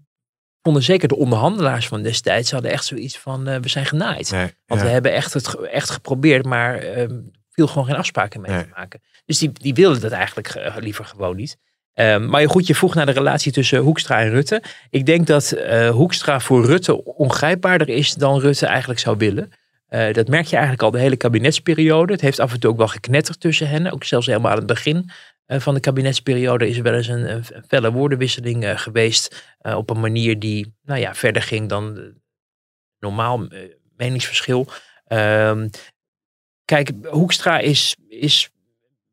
vonden 0.62 0.82
zeker 0.82 1.08
de 1.08 1.16
onderhandelaars 1.16 1.88
van 1.88 2.02
destijds. 2.02 2.50
Hadden 2.50 2.70
echt 2.70 2.84
zoiets 2.84 3.18
van, 3.18 3.48
eh, 3.48 3.60
we 3.60 3.68
zijn 3.68 3.86
genaaid. 3.86 4.30
Nee, 4.30 4.54
Want 4.66 4.80
ja. 4.80 4.86
we 4.86 4.92
hebben 4.92 5.12
echt, 5.12 5.34
het, 5.34 5.54
echt 5.54 5.90
geprobeerd, 5.90 6.44
maar 6.44 6.78
ehm 6.78 7.18
viel 7.52 7.66
gewoon 7.66 7.86
geen 7.86 7.96
afspraken 7.96 8.40
mee 8.40 8.50
Nee. 8.50 8.62
te 8.62 8.68
maken. 8.74 9.00
Dus 9.24 9.38
die, 9.38 9.52
die 9.52 9.74
wilden 9.74 10.00
dat 10.00 10.12
eigenlijk 10.12 10.48
eh, 10.48 10.76
liever 10.78 11.04
gewoon 11.04 11.36
niet. 11.36 11.56
Ehm, 11.94 12.26
maar 12.26 12.48
goed, 12.48 12.66
je 12.66 12.74
vroeg 12.74 12.94
naar 12.94 13.06
de 13.06 13.12
relatie 13.12 13.52
tussen 13.52 13.78
Hoekstra 13.78 14.20
en 14.20 14.30
Rutte. 14.30 14.62
Ik 14.90 15.06
denk 15.06 15.26
dat 15.26 15.52
eh, 15.52 15.90
Hoekstra 15.90 16.40
voor 16.40 16.64
Rutte 16.64 17.04
ongrijpbaarder 17.04 17.88
is 17.88 18.14
dan 18.14 18.40
Rutte 18.40 18.66
eigenlijk 18.66 19.00
zou 19.00 19.16
willen. 19.16 19.50
Dat 20.12 20.28
merk 20.28 20.46
je 20.46 20.54
eigenlijk 20.54 20.82
al 20.84 20.90
de 20.90 20.98
hele 20.98 21.16
kabinetsperiode. 21.16 22.12
Het 22.12 22.20
heeft 22.20 22.40
af 22.40 22.52
en 22.52 22.60
toe 22.60 22.70
ook 22.70 22.76
wel 22.76 22.88
geknetterd 22.88 23.40
tussen 23.40 23.68
hen. 23.68 23.92
Ook 23.92 24.04
zelfs 24.04 24.26
helemaal 24.26 24.50
aan 24.50 24.56
het 24.56 24.66
begin 24.66 25.10
van 25.60 25.74
de 25.74 25.80
kabinetsperiode 25.80 26.68
is 26.68 26.78
wel 26.78 26.94
eens 26.94 27.06
een, 27.06 27.44
felle 27.68 27.92
woordenwisseling 27.92 28.64
eh, 28.64 28.78
geweest. 28.78 29.54
eh, 29.58 29.76
op 29.76 29.90
een 29.90 30.00
manier 30.00 30.38
die 30.38 30.74
nou 30.82 31.00
ja, 31.00 31.14
verder 31.14 31.42
ging 31.42 31.68
dan 31.68 31.98
eh, 31.98 32.04
normaal 32.98 33.46
eh, 33.46 33.60
meningsverschil. 33.96 34.66
Ehm, 35.04 35.68
kijk, 36.64 36.90
Hoekstra 37.02 37.58
is, 37.58 37.96
is 38.08 38.50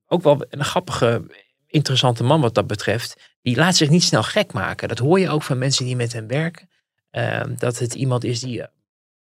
ook 0.07 0.23
wel 0.23 0.45
een 0.49 0.65
grappige, 0.65 1.25
interessante 1.67 2.23
man 2.23 2.41
wat 2.41 2.55
dat 2.55 2.67
betreft. 2.67 3.37
Die 3.41 3.55
laat 3.55 3.75
zich 3.75 3.89
niet 3.89 4.03
snel 4.03 4.23
gek 4.23 4.53
maken. 4.53 4.87
Dat 4.87 4.97
hoor 4.97 5.19
je 5.19 5.29
ook 5.29 5.43
van 5.43 5.57
mensen 5.57 5.85
die 5.85 5.95
met 5.95 6.13
hem 6.13 6.27
werken. 6.27 6.69
Ehm, 7.11 7.55
dat 7.57 7.79
het 7.79 7.93
iemand 7.93 8.23
is 8.23 8.39
die 8.39 8.61
eh, 8.61 8.67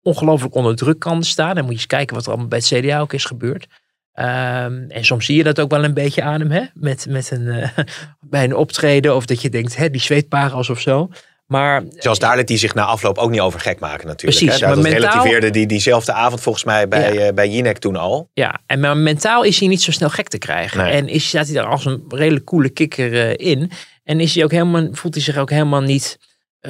ongelooflijk 0.01 0.55
onder 0.55 0.75
druk 0.75 0.99
kan 0.99 1.23
staan. 1.23 1.55
Dan 1.55 1.63
moet 1.63 1.73
je 1.73 1.77
eens 1.79 1.87
kijken 1.87 2.15
wat 2.15 2.25
er 2.25 2.31
allemaal 2.31 2.47
bij 2.49 2.57
het 2.57 2.67
CDA 2.67 2.99
ook 2.99 3.13
is 3.13 3.25
gebeurd. 3.25 3.67
Ehm, 4.15 4.83
en 4.87 5.05
soms 5.05 5.25
zie 5.25 5.35
je 5.37 5.43
dat 5.43 5.59
ook 5.59 5.71
wel 5.71 5.83
een 5.83 5.93
beetje 5.93 6.21
aan 6.21 6.39
hem, 6.39 6.51
hè? 6.51 6.61
Met, 6.73 7.05
met 7.09 7.31
een, 7.31 7.47
eh, 7.47 7.69
bij 8.29 8.43
een 8.43 8.55
optreden. 8.55 9.15
Of 9.15 9.25
dat 9.25 9.41
je 9.41 9.49
denkt, 9.49 9.75
hè, 9.75 9.89
die 9.89 10.01
zweetparels 10.01 10.69
of 10.69 10.79
zo. 10.81 11.09
Maar 11.45 11.83
Zoals 11.97 12.19
daar 12.19 12.37
liet 12.37 12.49
hij 12.49 12.57
zich 12.57 12.73
na 12.73 12.83
afloop 12.85 13.17
ook 13.17 13.29
niet 13.29 13.39
over 13.39 13.59
gek 13.59 13.79
maken 13.79 14.07
natuurlijk. 14.07 14.37
Precies, 14.39 14.59
hè? 14.61 14.67
Dat 14.67 14.75
maar 14.81 14.91
mentaal- 14.91 15.09
relativeerde 15.11 15.49
die 15.49 15.65
diezelfde 15.67 16.13
avond 16.13 16.41
volgens 16.41 16.63
mij 16.63 16.87
bij, 16.87 17.13
Ja. 17.13 17.19
eh, 17.27 17.33
bij 17.33 17.49
Jinek 17.49 17.77
toen 17.77 17.95
al. 17.95 18.29
Ja, 18.33 18.59
en 18.65 18.79
maar 18.79 18.97
mentaal 18.97 19.43
is 19.43 19.59
hij 19.59 19.67
niet 19.67 19.81
zo 19.81 19.91
snel 19.91 20.09
gek 20.09 20.27
te 20.27 20.37
krijgen. 20.37 20.77
Nee. 20.83 20.91
En 20.91 21.07
is, 21.07 21.27
staat 21.27 21.45
hij 21.45 21.55
daar 21.55 21.65
als 21.65 21.85
een 21.85 22.03
redelijk 22.07 22.45
coole 22.45 22.69
kikker 22.69 23.13
eh, 23.13 23.47
in. 23.51 23.71
En 24.03 24.19
is 24.19 24.35
hij 24.35 24.43
ook 24.43 24.51
helemaal, 24.51 24.87
voelt 24.91 25.13
hij 25.13 25.23
zich 25.23 25.37
ook 25.37 25.49
helemaal 25.49 25.81
niet 25.81 26.17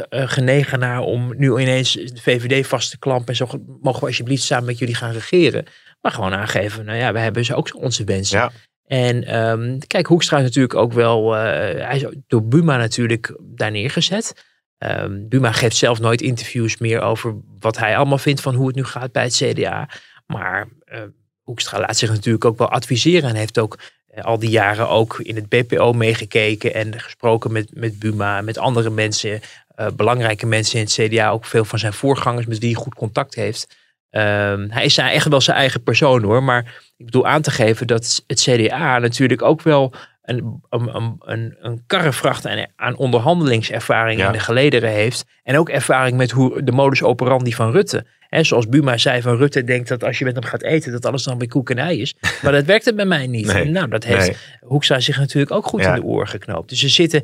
genegen 0.10 0.79
naar 0.79 0.99
om 0.99 1.34
nu 1.38 1.60
ineens 1.60 1.91
de 1.93 2.21
VVD 2.21 2.67
vast 2.67 2.89
te 2.89 2.99
klampen. 2.99 3.27
En 3.27 3.36
zo 3.36 3.47
mogen 3.81 3.99
we 4.01 4.05
alsjeblieft 4.08 4.43
samen 4.43 4.65
met 4.65 4.77
jullie 4.77 4.95
gaan 4.95 5.12
regeren. 5.12 5.65
Maar 6.06 6.13
gewoon 6.13 6.34
aangeven, 6.34 6.86
nou 6.86 6.98
ja, 6.98 7.13
we 7.13 7.20
hebben 7.20 7.41
dus 7.41 7.54
ook 7.54 7.76
onze 7.82 8.04
wensen. 8.04 8.39
Ja. 8.39 8.52
En 8.88 9.24
ehm, 9.24 9.78
kijk, 9.88 10.08
Hoekstra 10.08 10.38
is 10.38 10.44
natuurlijk 10.44 10.76
ook 10.76 10.94
wel, 10.94 11.36
eh, 11.36 11.41
hij 11.88 11.96
is 11.96 12.06
door 12.28 12.44
Buma 12.44 12.78
natuurlijk 12.78 13.38
daar 13.41 13.72
neergezet. 13.72 14.46
Ehm, 14.78 15.28
Buma 15.28 15.52
geeft 15.52 15.76
zelf 15.76 16.00
nooit 16.00 16.22
interviews 16.22 16.78
meer 16.78 17.02
over 17.02 17.36
wat 17.60 17.78
hij 17.78 17.98
allemaal 17.98 18.18
vindt 18.18 18.41
van 18.41 18.56
hoe 18.56 18.68
het 18.68 18.76
nu 18.76 18.84
gaat 18.84 19.12
bij 19.12 19.24
het 19.24 19.36
CDA. 19.36 19.89
Maar 20.26 20.68
eh, 20.86 21.02
Hoekstra 21.41 21.80
laat 21.80 21.98
zich 21.98 22.10
natuurlijk 22.10 22.46
ook 22.46 22.58
wel 22.58 22.70
adviseren 22.70 23.30
en 23.30 23.36
heeft 23.36 23.60
ook 23.60 23.80
eh, 24.08 24.24
al 24.24 24.39
die 24.39 24.50
jaren 24.50 24.89
ook 24.89 25.20
in 25.20 25.36
het 25.36 25.50
BPO 25.50 25.94
meegekeken 25.94 26.74
en 26.74 27.00
gesproken 27.00 27.52
met, 27.52 27.70
met 27.74 28.00
Buma, 28.00 28.41
met 28.41 28.58
andere 28.58 28.89
mensen, 28.89 29.41
eh, 29.68 29.88
belangrijke 29.96 30.46
mensen 30.46 30.80
in 30.80 30.86
het 30.86 30.94
CDA, 30.94 31.30
ook 31.30 31.46
veel 31.46 31.65
van 31.65 31.80
zijn 31.80 31.94
voorgangers 31.94 32.46
met 32.46 32.60
wie 32.60 32.74
hij 32.74 32.82
goed 32.82 32.96
contact 32.96 33.36
heeft. 33.36 33.68
Ehm, 34.15 34.67
hij 34.69 34.86
is 34.86 34.97
echt 34.97 35.28
wel 35.28 35.41
zijn 35.41 35.58
eigen 35.58 35.84
persoon 35.84 36.23
hoor, 36.23 36.43
maar 36.43 36.84
ik 36.97 37.06
bedoel 37.06 37.28
aan 37.28 37.41
te 37.41 37.51
geven 37.51 37.88
dat 37.88 38.23
het 38.28 38.41
CDA 38.41 38.99
natuurlijk 38.99 39.41
ook 39.41 39.62
wel 39.62 39.93
een, 40.23 40.62
een, 40.69 41.15
een, 41.19 41.56
een, 41.60 41.84
karrevracht 41.88 42.47
aan, 42.47 42.65
aan 42.75 42.95
onderhandelingservaring 42.97 44.19
Ja. 44.19 44.25
in 44.25 44.32
de 44.32 44.39
gelederen 44.39 44.89
heeft. 44.89 45.25
En 45.43 45.58
ook 45.58 45.69
ervaring 45.69 46.17
met 46.17 46.32
hoe 46.32 46.63
de 46.63 46.71
modus 46.71 47.04
operandi 47.04 47.54
van 47.54 47.71
Rutte. 47.71 48.06
Zoals 48.30 48.67
Buma 48.67 48.97
zei 48.97 49.21
van 49.21 49.38
Rutte 49.38 49.63
denkt 49.63 49.88
dat 49.88 50.04
als 50.04 50.19
je 50.19 50.25
met 50.25 50.36
hem 50.36 50.43
gaat 50.43 50.63
eten, 50.63 50.91
dat 50.91 51.06
alles 51.06 51.23
dan 51.23 51.38
weer 51.38 51.47
koek 51.47 51.69
en 51.69 51.78
ei 51.78 52.01
is. 52.01 52.15
Maar 52.43 52.51
dat 52.51 52.65
werkte 52.65 52.93
bij 52.93 53.06
mij 53.06 53.28
niet. 53.28 53.54
Nee. 53.54 53.65
Nou, 53.65 53.88
dat 53.88 54.04
heeft 54.04 54.28
Nee. 54.28 54.36
Hoekstra 54.60 55.00
zich 55.00 55.17
natuurlijk 55.17 55.52
ook 55.52 55.65
goed 55.65 55.81
Ja. 55.81 55.96
in 55.96 56.02
de 56.02 56.08
oren 56.08 56.27
geknoopt. 56.27 56.69
Dus 56.69 56.79
ze 56.79 56.90
zitten, 56.90 57.21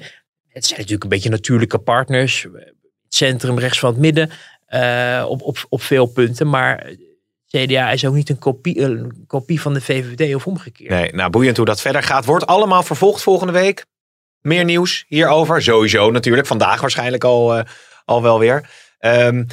het 0.48 0.66
zijn 0.66 0.78
natuurlijk 0.80 1.04
een 1.04 1.10
beetje 1.10 1.30
natuurlijke 1.30 1.78
partners. 1.80 2.44
Het 2.44 2.74
centrum, 3.10 3.60
rechts 3.60 3.80
van 3.80 3.90
het 3.90 4.00
midden, 4.00 4.30
eh, 4.72 5.26
op, 5.28 5.42
op, 5.42 5.66
op 5.70 5.82
veel 5.82 6.06
punten. 6.06 6.50
Maar 6.50 6.94
CDA 7.48 7.92
is 7.92 8.06
ook 8.06 8.14
niet 8.14 8.30
een 8.30 8.40
kopie, 8.40 8.80
een 8.80 9.24
kopie 9.28 9.62
van 9.62 9.74
de 9.74 9.82
VVD 9.82 10.36
of 10.36 10.48
omgekeerd. 10.48 10.90
Nee, 10.90 11.14
nou 11.14 11.30
boeiend 11.30 11.58
hoe 11.58 11.66
dat 11.66 11.82
verder 11.82 12.04
gaat. 12.04 12.26
Wordt 12.26 12.46
allemaal 12.46 12.84
vervolgd 12.84 13.22
volgende 13.22 13.54
week. 13.54 13.86
Meer 14.42 14.64
nieuws 14.64 15.06
hierover. 15.08 15.62
Sowieso 15.62 16.12
natuurlijk. 16.12 16.48
Vandaag 16.48 16.82
waarschijnlijk 16.82 17.24
al, 17.24 17.58
eh, 17.58 17.64
al 18.06 18.22
wel 18.22 18.40
weer. 18.40 18.70
Ehm, 19.00 19.44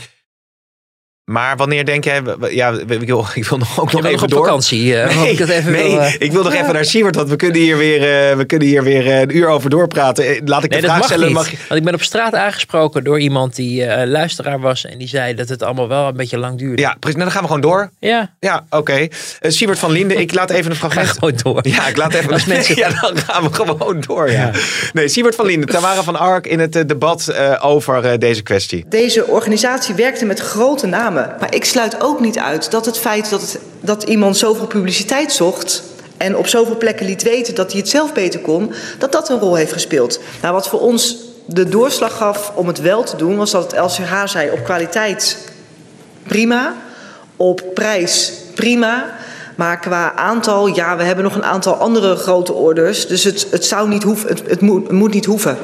maar 1.29 1.57
wanneer 1.57 1.85
denk 1.85 2.05
jij... 2.05 2.23
Ja, 2.51 2.71
ik 2.89 3.07
wil, 3.07 3.27
ik 3.35 3.45
wil 3.45 3.59
nog 3.59 3.81
ook 3.81 3.91
Je 3.91 3.97
nog 3.97 4.03
bent 4.03 4.03
nog 4.03 4.13
even 4.13 4.23
op 4.23 4.31
door. 4.31 4.45
vakantie. 4.45 4.97
eh, 5.01 5.17
Nee, 5.17 5.31
ik, 5.33 5.39
dat 5.39 5.49
even 5.49 5.73
nee, 5.73 5.91
wil, 5.91 6.01
eh, 6.01 6.15
ik 6.19 6.33
wil 6.33 6.43
nog 6.43 6.53
even 6.55 6.73
naar 6.73 6.85
Siewert, 6.85 7.17
want 7.17 7.29
we 7.29 7.37
kunnen 7.37 7.61
hier 7.61 7.77
weer, 7.77 8.31
eh, 8.31 8.37
we 8.37 8.45
kunnen 8.45 8.69
hier 8.69 8.83
weer 8.83 9.07
een 9.21 9.37
uur 9.37 9.47
over 9.49 9.71
doorpraten. 9.71 10.25
Laat 10.45 10.65
ik 10.65 10.71
Nee, 10.71 10.81
de 10.81 10.87
vraag 10.87 10.99
mag 10.99 11.07
stellen. 11.07 11.27
niet. 11.27 11.35
Mag 11.35 11.51
Want 11.69 11.81
ik 11.81 11.85
ben 11.85 11.95
op 11.95 12.03
straat 12.03 12.35
aangesproken 12.35 13.05
door 13.05 13.21
iemand 13.21 13.57
die 13.57 13.85
eh, 13.85 14.07
luisteraar 14.09 14.61
was. 14.61 14.85
En 14.87 14.99
die 14.99 15.09
zei 15.09 15.35
dat 15.35 15.49
het 15.49 15.63
allemaal 15.63 15.89
wel 15.89 16.07
een 16.09 16.17
beetje 16.17 16.39
lang 16.39 16.59
duurde. 16.59 16.83
Ja, 16.83 16.97
precies. 17.01 17.19
Nou, 17.19 17.31
dan 17.31 17.31
gaan 17.31 17.41
we 17.41 17.47
gewoon 17.47 17.61
door. 17.63 17.91
Ja, 18.01 18.31
Ja, 18.41 18.65
oké. 18.71 19.09
Siewert 19.41 19.79
van 19.79 19.91
Linden, 19.91 20.19
ik 20.19 20.35
laat 20.35 20.51
even 20.51 20.71
een 20.71 20.77
ga 20.83 20.89
fragment. 20.91 21.19
gewoon 21.19 21.35
door. 21.43 21.59
Ja, 21.73 21.87
ik 21.89 21.97
laat 21.97 22.15
even. 22.15 22.33
Als 22.33 22.45
mensen- 22.55 22.77
Ja, 22.77 22.89
dan 23.01 23.19
gaan 23.19 23.43
we 23.43 23.53
gewoon 23.55 24.01
door. 24.07 24.31
Ja. 24.31 24.51
Nee, 24.93 25.09
Siewert 25.09 25.35
van 25.35 25.47
Linden, 25.47 25.69
Tamara 25.69 26.03
van 26.03 26.17
Ark 26.17 26.47
in 26.47 26.59
het 26.61 26.73
debat 26.73 27.29
eh, 27.29 27.55
over 27.61 28.05
eh, 28.05 28.19
deze 28.19 28.43
kwestie. 28.43 28.85
Deze 28.89 29.27
organisatie 29.27 29.95
werkte 29.95 30.25
met 30.25 30.41
grote 30.41 30.87
namen. 30.87 31.18
Maar 31.41 31.55
ik 31.55 31.65
sluit 31.65 32.01
ook 32.01 32.21
niet 32.21 32.39
uit 32.39 32.71
dat 32.71 32.87
het 32.87 32.99
feit 32.99 33.31
dat, 33.31 33.41
het, 33.41 33.59
dat 33.81 34.03
iemand 34.03 34.37
zoveel 34.37 34.67
publiciteit 34.67 35.33
zocht. 35.33 35.83
en 36.17 36.37
op 36.37 36.47
zoveel 36.47 36.77
plekken 36.77 37.07
liet 37.07 37.23
weten 37.23 37.55
dat 37.55 37.71
hij 37.71 37.81
het 37.81 37.89
zelf 37.89 38.13
beter 38.13 38.41
kon. 38.41 38.73
dat 38.99 39.13
dat 39.13 39.29
een 39.29 39.39
rol 39.39 39.55
heeft 39.55 39.73
gespeeld. 39.73 40.21
Nou, 40.43 40.55
wat 40.55 40.69
voor 40.69 40.81
ons 40.81 41.17
de 41.45 41.69
doorslag 41.69 42.17
gaf 42.17 42.53
om 42.55 42.67
het 42.67 42.81
wel 42.81 43.03
te 43.03 43.17
doen. 43.17 43.37
was 43.37 43.51
dat 43.51 43.73
het 43.73 43.81
LCH 43.81 44.23
zei 44.25 44.51
op 44.51 44.65
kwaliteit 44.65 45.39
prima. 46.23 46.75
op 47.37 47.63
prijs 47.75 48.33
prima. 48.55 49.17
Maar 49.57 49.81
qua 49.81 50.15
aantal, 50.15 50.67
ja, 50.67 50.97
we 50.97 51.03
hebben 51.03 51.25
nog 51.25 51.35
een 51.35 51.45
aantal 51.45 51.75
andere 51.75 52.17
grote 52.17 52.53
orders. 52.53 53.07
Dus 53.07 53.25
het, 53.25 53.47
het, 53.51 53.65
zou 53.65 53.89
niet 53.89 54.03
hoeven, 54.03 54.29
het, 54.29 54.61
moet, 54.61 54.83
het 54.83 54.93
moet 54.93 55.15
niet 55.15 55.25
hoeven. 55.25 55.59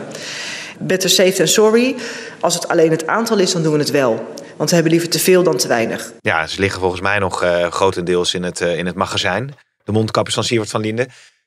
Better 0.79 1.11
safe 1.11 1.33
than 1.33 1.49
sorry. 1.49 1.95
Als 2.41 2.55
het 2.55 2.69
alleen 2.69 2.91
het 2.91 3.07
aantal 3.07 3.39
is, 3.39 3.53
dan 3.53 3.63
doen 3.63 3.73
we 3.73 3.79
het 3.79 3.91
wel. 3.91 4.27
Want 4.57 4.69
we 4.69 4.75
hebben 4.75 4.93
liever 4.93 5.11
te 5.11 5.19
veel 5.19 5.43
dan 5.43 5.57
te 5.57 5.69
weinig. 5.69 6.13
Ja, 6.21 6.47
ze 6.47 6.61
liggen 6.61 6.81
volgens 6.81 7.01
mij 7.01 7.19
nog 7.19 7.43
eh, 7.43 7.71
grotendeels 7.71 8.35
in 8.35 8.43
het, 8.43 8.61
eh, 8.61 8.79
in 8.79 8.87
het 8.87 8.95
magazijn. 8.95 9.55
De 9.85 9.93
mondkapjes 9.93 10.35
van 10.35 10.45
Siewert 10.45 10.71
van 10.71 10.81
Linden. 10.81 11.05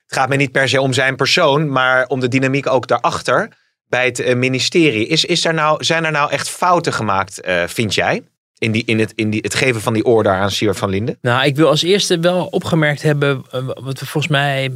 Het 0.08 0.18
gaat 0.18 0.28
mij 0.28 0.38
niet 0.38 0.52
per 0.52 0.70
se 0.70 0.82
om 0.82 0.94
zijn 0.94 1.16
persoon, 1.16 1.70
maar 1.72 2.08
om 2.08 2.20
de 2.20 2.28
dynamiek 2.28 2.68
ook 2.68 2.88
daarachter 2.88 3.50
bij 3.90 4.06
het 4.06 4.20
eh, 4.20 4.36
ministerie. 4.36 5.08
Is, 5.08 5.26
is 5.26 5.46
er 5.46 5.54
nou, 5.54 5.84
zijn 5.84 6.06
er 6.06 6.12
nou 6.12 6.32
echt 6.32 6.50
fouten 6.50 6.94
gemaakt, 6.94 7.42
eh, 7.42 7.64
vind 7.68 7.94
jij? 7.96 8.24
In, 8.58 8.72
die, 8.72 8.84
in, 8.86 9.00
het, 9.00 9.12
in 9.16 9.30
die, 9.30 9.40
het 9.42 9.56
geven 9.56 9.82
van 9.82 9.94
die 9.94 10.04
order 10.06 10.32
aan 10.32 10.52
Siewert 10.52 10.78
van 10.78 10.90
Linden? 10.90 11.18
Nou, 11.22 11.46
ik 11.46 11.56
wil 11.56 11.68
als 11.68 11.82
eerste 11.84 12.20
wel 12.20 12.46
opgemerkt 12.46 13.02
hebben, 13.02 13.46
wat 13.76 14.00
we 14.00 14.06
volgens 14.06 14.28
mij 14.28 14.72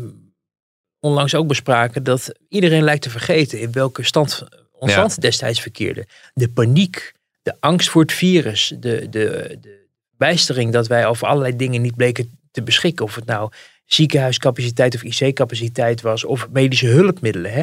onlangs 0.99 1.35
ook 1.35 1.47
bespraken, 1.47 2.03
dat 2.03 2.31
iedereen 2.49 2.83
lijkt 2.83 3.01
te 3.01 3.09
vergeten 3.09 3.59
in 3.59 3.71
welke 3.71 4.03
stand 4.03 4.43
ons 4.71 4.91
Ja. 4.91 4.97
land 4.97 5.21
destijds 5.21 5.61
verkeerde. 5.61 6.07
De 6.33 6.49
paniek, 6.49 7.13
de 7.41 7.55
angst 7.59 7.89
voor 7.89 8.01
het 8.01 8.13
virus, 8.13 8.73
de, 8.79 9.09
de, 9.09 9.57
de 9.61 9.87
bijstering 10.17 10.71
dat 10.73 10.87
wij 10.87 11.05
over 11.05 11.27
allerlei 11.27 11.55
dingen 11.55 11.81
niet 11.81 11.95
bleken 11.95 12.39
te 12.51 12.63
beschikken. 12.63 13.05
Of 13.05 13.15
het 13.15 13.25
nou 13.25 13.51
ziekenhuiscapaciteit 13.85 14.95
of 14.95 15.03
IC-capaciteit 15.03 16.01
was, 16.01 16.23
of 16.23 16.47
medische 16.51 16.87
hulpmiddelen. 16.87 17.51
Hè. 17.53 17.61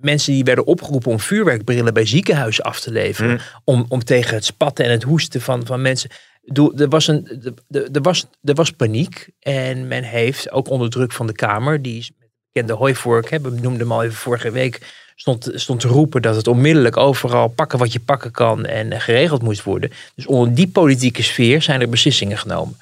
Mensen 0.00 0.32
die 0.32 0.44
werden 0.44 0.66
opgeroepen 0.66 1.10
om 1.10 1.20
vuurwerkbrillen 1.20 1.94
bij 1.94 2.06
ziekenhuizen 2.06 2.64
af 2.64 2.80
te 2.80 2.90
leveren. 2.92 3.40
Om, 3.64 3.84
om 3.88 4.04
tegen 4.04 4.34
het 4.34 4.44
spatten 4.44 4.84
en 4.84 4.90
het 4.90 5.02
hoesten 5.02 5.40
van, 5.40 5.66
van 5.66 5.82
mensen. 5.82 6.10
Bedoel, 6.42 6.74
Er 6.74 6.88
was, 6.88 7.06
een, 7.06 7.24
de- 7.24 7.54
de- 7.68 7.88
er, 7.92 8.02
was, 8.02 8.26
er 8.42 8.54
was 8.54 8.70
paniek. 8.70 9.28
En 9.40 9.88
men 9.88 10.02
heeft 10.02 10.50
ook 10.50 10.68
onder 10.68 10.90
druk 10.90 11.12
van 11.12 11.26
de 11.26 11.32
Kamer, 11.32 11.82
die 11.82 11.98
is 11.98 12.10
bekende 12.54 12.72
hooivork, 12.78 13.30
hè, 13.30 13.40
we 13.40 13.50
noemden 13.50 13.78
hem 13.80 13.92
al 13.92 14.02
even 14.02 14.16
vorige 14.16 14.50
week, 14.50 14.80
stond, 15.16 15.50
stond 15.54 15.80
te 15.80 15.88
roepen 15.88 16.22
dat 16.22 16.36
het 16.36 16.46
onmiddellijk 16.46 16.96
overal 16.96 17.48
pakken 17.48 17.78
wat 17.78 17.92
je 17.92 18.00
pakken 18.00 18.30
kan 18.30 18.64
en 18.66 19.00
geregeld 19.00 19.42
moest 19.42 19.62
worden. 19.62 19.90
Dus 20.14 20.26
onder 20.26 20.54
die 20.54 20.68
politieke 20.68 21.22
sfeer 21.22 21.62
zijn 21.62 21.80
er 21.80 21.88
beslissingen 21.88 22.38
genomen. 22.38 22.76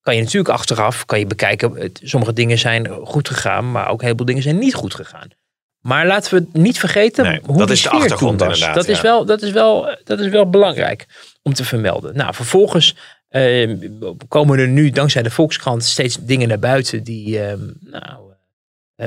Kan 0.00 0.14
je 0.16 0.20
natuurlijk 0.22 0.48
achteraf 0.54 1.04
kan 1.06 1.18
je 1.18 1.26
bekijken, 1.26 1.74
het- 1.76 2.00
sommige 2.02 2.32
dingen 2.32 2.58
zijn 2.58 2.88
goed 3.04 3.28
gegaan, 3.28 3.70
maar 3.70 3.88
ook 3.88 3.98
een 3.98 4.04
heleboel 4.04 4.26
dingen 4.26 4.42
zijn 4.42 4.58
niet 4.58 4.74
goed 4.74 4.94
gegaan. 4.94 5.28
Maar 5.80 6.06
laten 6.06 6.34
we 6.34 6.58
niet 6.60 6.78
vergeten 6.78 7.24
Nee, 7.24 7.40
hoe 7.44 7.56
dat 7.58 7.66
die 7.66 7.76
is 7.76 7.82
de 7.82 7.88
sfeer 7.88 8.00
achtergrond 8.00 8.38
toen 8.38 8.48
was. 8.48 8.58
inderdaad, 8.58 8.84
Dat 8.86 8.96
is, 8.96 9.00
wel, 9.00 9.24
dat, 9.24 9.42
is 9.42 9.50
wel, 9.50 9.96
dat 10.04 10.18
is 10.20 10.28
wel 10.28 10.50
belangrijk 10.50 11.06
om 11.42 11.54
te 11.54 11.64
vermelden. 11.64 12.16
Nou, 12.16 12.34
vervolgens 12.34 12.96
eh, 13.28 13.70
komen 14.28 14.58
er 14.58 14.68
nu 14.68 14.90
dankzij 14.90 15.22
de 15.22 15.30
Volkskrant 15.30 15.84
steeds 15.84 16.16
dingen 16.20 16.48
naar 16.48 16.58
buiten 16.58 17.02
die, 17.02 17.40
eh, 17.40 17.54
nou, 17.80 18.21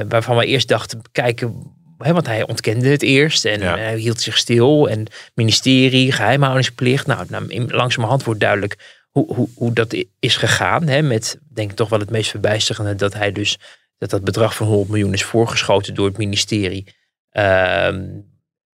waarvan 0.07 0.37
we 0.37 0.45
eerst 0.45 0.67
dachten, 0.67 1.01
kijken, 1.11 1.73
hè, 1.97 2.13
want 2.13 2.25
hij 2.25 2.47
ontkende 2.47 2.87
het 2.89 3.01
eerst 3.01 3.45
en 3.45 3.59
Ja. 3.59 3.77
hij 3.77 3.97
hield 3.97 4.21
zich 4.21 4.37
stil. 4.37 4.89
En 4.89 5.07
ministerie, 5.33 6.11
geheimhoudingsplicht. 6.11 7.07
Nou, 7.07 7.25
nou 7.29 7.65
langzamerhand 7.67 8.23
wordt 8.23 8.39
duidelijk 8.39 9.03
hoe, 9.09 9.33
hoe, 9.33 9.49
hoe 9.55 9.73
dat 9.73 9.95
is 10.19 10.37
gegaan. 10.37 10.87
Hè, 10.87 11.01
met, 11.01 11.39
denk 11.53 11.69
ik 11.69 11.75
toch 11.75 11.89
wel 11.89 11.99
het 11.99 12.09
meest 12.09 12.29
verbijsterende, 12.29 12.95
dat 12.95 13.13
hij 13.13 13.31
dus, 13.31 13.57
dat 13.97 14.09
dat 14.09 14.23
bedrag 14.23 14.55
van 14.55 14.67
100 14.67 14.89
miljoen 14.89 15.13
is 15.13 15.23
voorgeschoten 15.23 15.93
door 15.93 16.07
het 16.07 16.17
ministerie. 16.17 16.95
Ehm, 17.29 18.03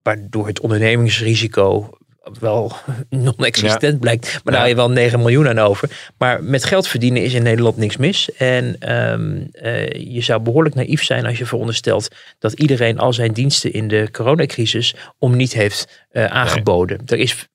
waardoor 0.01 0.47
het 0.47 0.59
ondernemingsrisico 0.59 1.97
wel 2.39 2.71
non-existent 3.09 3.99
blijkt. 3.99 4.31
Maar 4.31 4.53
daar 4.53 4.55
hou 4.55 4.67
je 4.67 4.75
wel 4.75 4.89
9 4.89 5.19
miljoen 5.19 5.47
aan 5.47 5.59
over. 5.59 6.11
Maar 6.17 6.43
met 6.43 6.65
geld 6.65 6.87
verdienen 6.87 7.23
is 7.23 7.33
in 7.33 7.43
Nederland 7.43 7.77
niks 7.77 7.97
mis. 7.97 8.31
En 8.31 8.75
ehm, 8.79 9.41
eh, 9.51 9.87
je 9.87 10.21
zou 10.21 10.41
behoorlijk 10.41 10.75
naïef 10.75 11.03
zijn 11.03 11.25
als 11.25 11.37
je 11.37 11.45
veronderstelt 11.45 12.07
dat 12.39 12.53
iedereen 12.53 12.99
al 12.99 13.13
zijn 13.13 13.33
diensten 13.33 13.73
in 13.73 13.87
de 13.87 14.07
coronacrisis 14.11 14.95
om 15.17 15.35
niet 15.35 15.53
heeft 15.53 16.05
eh, 16.09 16.25
aangeboden. 16.25 17.01
Er 17.05 17.17
is 17.17 17.47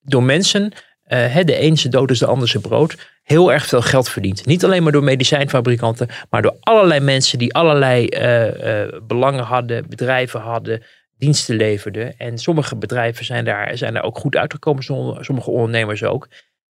door 0.00 0.22
mensen, 0.22 0.72
eh, 1.02 1.36
de 1.44 1.62
een 1.62 1.78
zijn 1.78 1.92
dood 1.92 2.10
is 2.10 2.18
de 2.18 2.26
ander 2.26 2.48
zijn 2.48 2.62
brood, 2.62 2.96
heel 3.22 3.52
erg 3.52 3.66
veel 3.66 3.82
geld 3.82 4.08
verdiend. 4.08 4.46
Niet 4.46 4.64
alleen 4.64 4.82
maar 4.82 4.92
door 4.92 5.04
medicijnfabrikanten, 5.04 6.08
maar 6.30 6.42
door 6.42 6.56
allerlei 6.60 7.00
mensen 7.00 7.38
die 7.38 7.54
allerlei 7.54 8.08
belangen 9.06 9.44
hadden, 9.44 9.84
bedrijven 9.88 10.40
hadden, 10.40 10.82
diensten 11.22 11.56
leverden. 11.56 12.16
En 12.16 12.38
sommige 12.38 12.76
bedrijven 12.76 13.24
zijn 13.24 13.44
daar, 13.44 13.76
zijn 13.76 13.94
daar 13.94 14.02
ook 14.02 14.18
goed 14.18 14.36
uitgekomen, 14.36 14.82
som- 14.82 15.24
sommige 15.24 15.50
ondernemers 15.50 16.04
ook. 16.04 16.28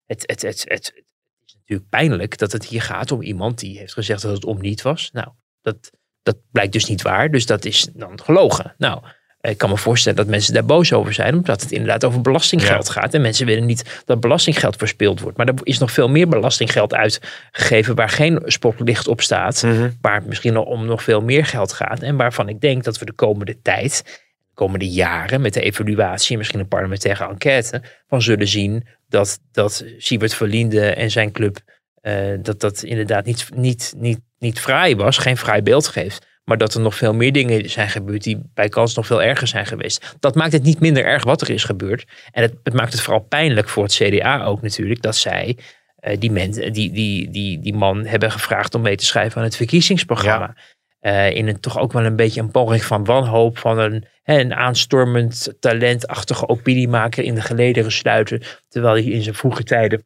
Het, 0.04 0.22
het, 0.26 0.42
het, 0.42 0.64
het, 0.68 0.92
het 0.94 1.04
is 1.46 1.54
natuurlijk 1.54 1.88
pijnlijk 1.88 2.38
dat 2.38 2.52
het 2.52 2.66
hier 2.66 2.82
gaat 2.82 3.12
om 3.12 3.22
iemand 3.22 3.58
die 3.58 3.78
heeft 3.78 3.92
gezegd 3.92 4.22
dat 4.22 4.32
het 4.32 4.44
om 4.44 4.60
niet 4.60 4.82
was. 4.82 5.10
Nou, 5.12 5.28
dat, 5.62 5.90
dat 6.22 6.36
blijkt 6.52 6.72
dus 6.72 6.84
niet 6.84 7.02
waar, 7.02 7.30
dus 7.30 7.46
dat 7.46 7.64
is 7.64 7.88
dan 7.94 8.20
gelogen. 8.22 8.74
Nou, 8.78 9.02
ik 9.40 9.58
kan 9.58 9.70
me 9.70 9.76
voorstellen 9.76 10.18
dat 10.18 10.26
mensen 10.26 10.54
daar 10.54 10.64
boos 10.64 10.92
over 10.92 11.12
zijn, 11.12 11.34
omdat 11.34 11.60
het 11.60 11.72
inderdaad 11.72 12.04
over 12.04 12.20
belastinggeld 12.20 12.88
gaat. 12.88 13.14
En 13.14 13.20
mensen 13.20 13.46
willen 13.46 13.66
niet 13.66 14.02
dat 14.04 14.20
belastinggeld 14.20 14.76
verspild 14.76 15.20
wordt. 15.20 15.36
Maar 15.36 15.46
er 15.46 15.54
is 15.62 15.78
nog 15.78 15.90
veel 15.90 16.08
meer 16.08 16.28
belastinggeld 16.28 16.94
uitgegeven 16.94 17.94
waar 17.94 18.08
geen 18.08 18.42
spotlicht 18.44 19.08
op 19.08 19.20
staat. 19.20 19.64
Waar 20.00 20.14
het 20.14 20.26
misschien 20.26 20.56
om 20.56 20.86
nog 20.86 21.02
veel 21.02 21.20
meer 21.20 21.46
geld 21.46 21.72
gaat. 21.72 22.02
En 22.02 22.16
waarvan 22.16 22.48
ik 22.48 22.60
denk 22.60 22.84
dat 22.84 22.98
we 22.98 23.04
de 23.04 23.12
komende 23.12 23.60
tijd, 23.62 24.24
komende 24.56 24.88
jaren, 24.88 25.40
met 25.40 25.54
de 25.54 25.60
evaluatie 25.60 26.32
en 26.32 26.38
misschien 26.38 26.60
een 26.60 26.68
parlementaire 26.68 27.28
enquête, 27.28 27.82
van 28.06 28.22
zullen 28.22 28.48
zien 28.48 28.86
dat, 29.08 29.38
dat 29.52 29.84
Siebert 29.98 30.34
Verlinde 30.34 30.80
en 30.80 31.10
zijn 31.10 31.32
club, 31.32 31.58
eh, 32.00 32.14
dat 32.42 32.60
dat 32.60 32.82
inderdaad 32.82 33.24
niet, 33.24 33.48
niet, 33.54 33.94
niet, 33.96 34.20
niet 34.38 34.60
fraai 34.60 34.96
was, 34.96 35.18
geen 35.18 35.36
fraai 35.36 35.62
beeld 35.62 35.88
geeft. 35.88 36.26
Maar 36.44 36.58
dat 36.58 36.74
er 36.74 36.80
nog 36.80 36.94
veel 36.94 37.14
meer 37.14 37.32
dingen 37.32 37.70
zijn 37.70 37.88
gebeurd 37.88 38.22
die 38.22 38.50
bij 38.54 38.68
kans 38.68 38.94
nog 38.94 39.06
veel 39.06 39.22
erger 39.22 39.46
zijn 39.46 39.66
geweest. 39.66 40.16
Dat 40.20 40.34
maakt 40.34 40.52
het 40.52 40.62
niet 40.62 40.80
minder 40.80 41.04
erg 41.04 41.24
wat 41.24 41.40
er 41.40 41.50
is 41.50 41.64
gebeurd. 41.64 42.04
En 42.30 42.42
het, 42.42 42.54
het 42.62 42.74
maakt 42.74 42.92
het 42.92 43.00
vooral 43.00 43.22
pijnlijk 43.22 43.68
voor 43.68 43.82
het 43.82 43.94
CDA 43.94 44.44
ook 44.44 44.62
natuurlijk. 44.62 45.02
Dat 45.02 45.16
zij 45.16 45.56
eh, 45.96 46.16
die, 46.18 46.30
men, 46.30 46.50
die, 46.50 46.92
die, 46.92 47.30
die, 47.30 47.60
die 47.60 47.74
man 47.74 48.04
hebben 48.04 48.32
gevraagd 48.32 48.74
om 48.74 48.82
mee 48.82 48.96
te 48.96 49.04
schrijven 49.04 49.38
aan 49.38 49.46
het 49.46 49.56
verkiezingsprogramma. 49.56 50.56
Eh, 51.00 51.30
in 51.30 51.48
een 51.48 51.60
toch 51.60 51.78
ook 51.78 51.92
wel 51.92 52.04
een 52.04 52.16
beetje 52.16 52.40
een 52.40 52.50
poging 52.50 52.84
van 52.84 53.04
wanhoop. 53.04 53.58
Van 53.58 53.78
een, 53.78 54.04
een 54.34 54.54
aanstormend 54.54 55.54
talentachtige 55.60 56.48
opiniemaker 56.48 57.24
in 57.24 57.34
de 57.34 57.40
gelederen 57.40 57.92
sluiten. 57.92 58.42
Terwijl 58.68 58.94
hij 58.94 59.04
in 59.04 59.22
zijn 59.22 59.34
vroege 59.34 59.62
tijden 59.62 60.04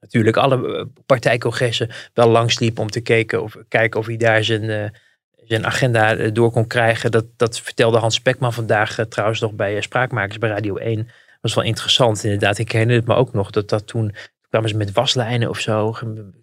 natuurlijk 0.00 0.36
alle 0.36 0.78
eh, 0.78 0.84
partijcongressen 1.06 1.90
wel 2.14 2.28
langsliep 2.28 2.78
om 2.78 2.90
te 2.90 3.00
kijken 3.00 3.42
of, 3.42 3.56
kijken 3.68 4.00
of 4.00 4.06
hij 4.06 4.16
daar 4.16 4.44
zijn, 4.44 4.70
eh, 4.70 4.90
zijn 5.46 5.66
agenda 5.66 6.16
eh, 6.16 6.32
door 6.32 6.50
kon 6.50 6.66
krijgen. 6.66 7.10
Dat, 7.10 7.24
dat 7.36 7.60
vertelde 7.60 7.98
Hans 7.98 8.14
Spekman 8.14 8.52
vandaag 8.52 9.06
trouwens 9.08 9.40
nog 9.40 9.52
bij 9.52 9.80
Spraakmakers 9.80 10.38
bij 10.38 10.50
Radio 10.50 10.76
1. 10.76 10.96
Dat 10.96 11.06
was 11.40 11.54
wel 11.54 11.64
interessant 11.64 12.24
inderdaad. 12.24 12.58
Ik 12.58 12.72
herinner 12.72 12.96
het 12.96 13.06
me 13.06 13.14
ook 13.14 13.32
nog 13.32 13.50
dat 13.50 13.68
dat 13.68 13.86
toen 13.86 14.14
kwamen 14.48 14.68
ze 14.68 14.76
met 14.76 14.92
waslijnen 14.92 15.48
of 15.48 15.60
zo. 15.60 15.96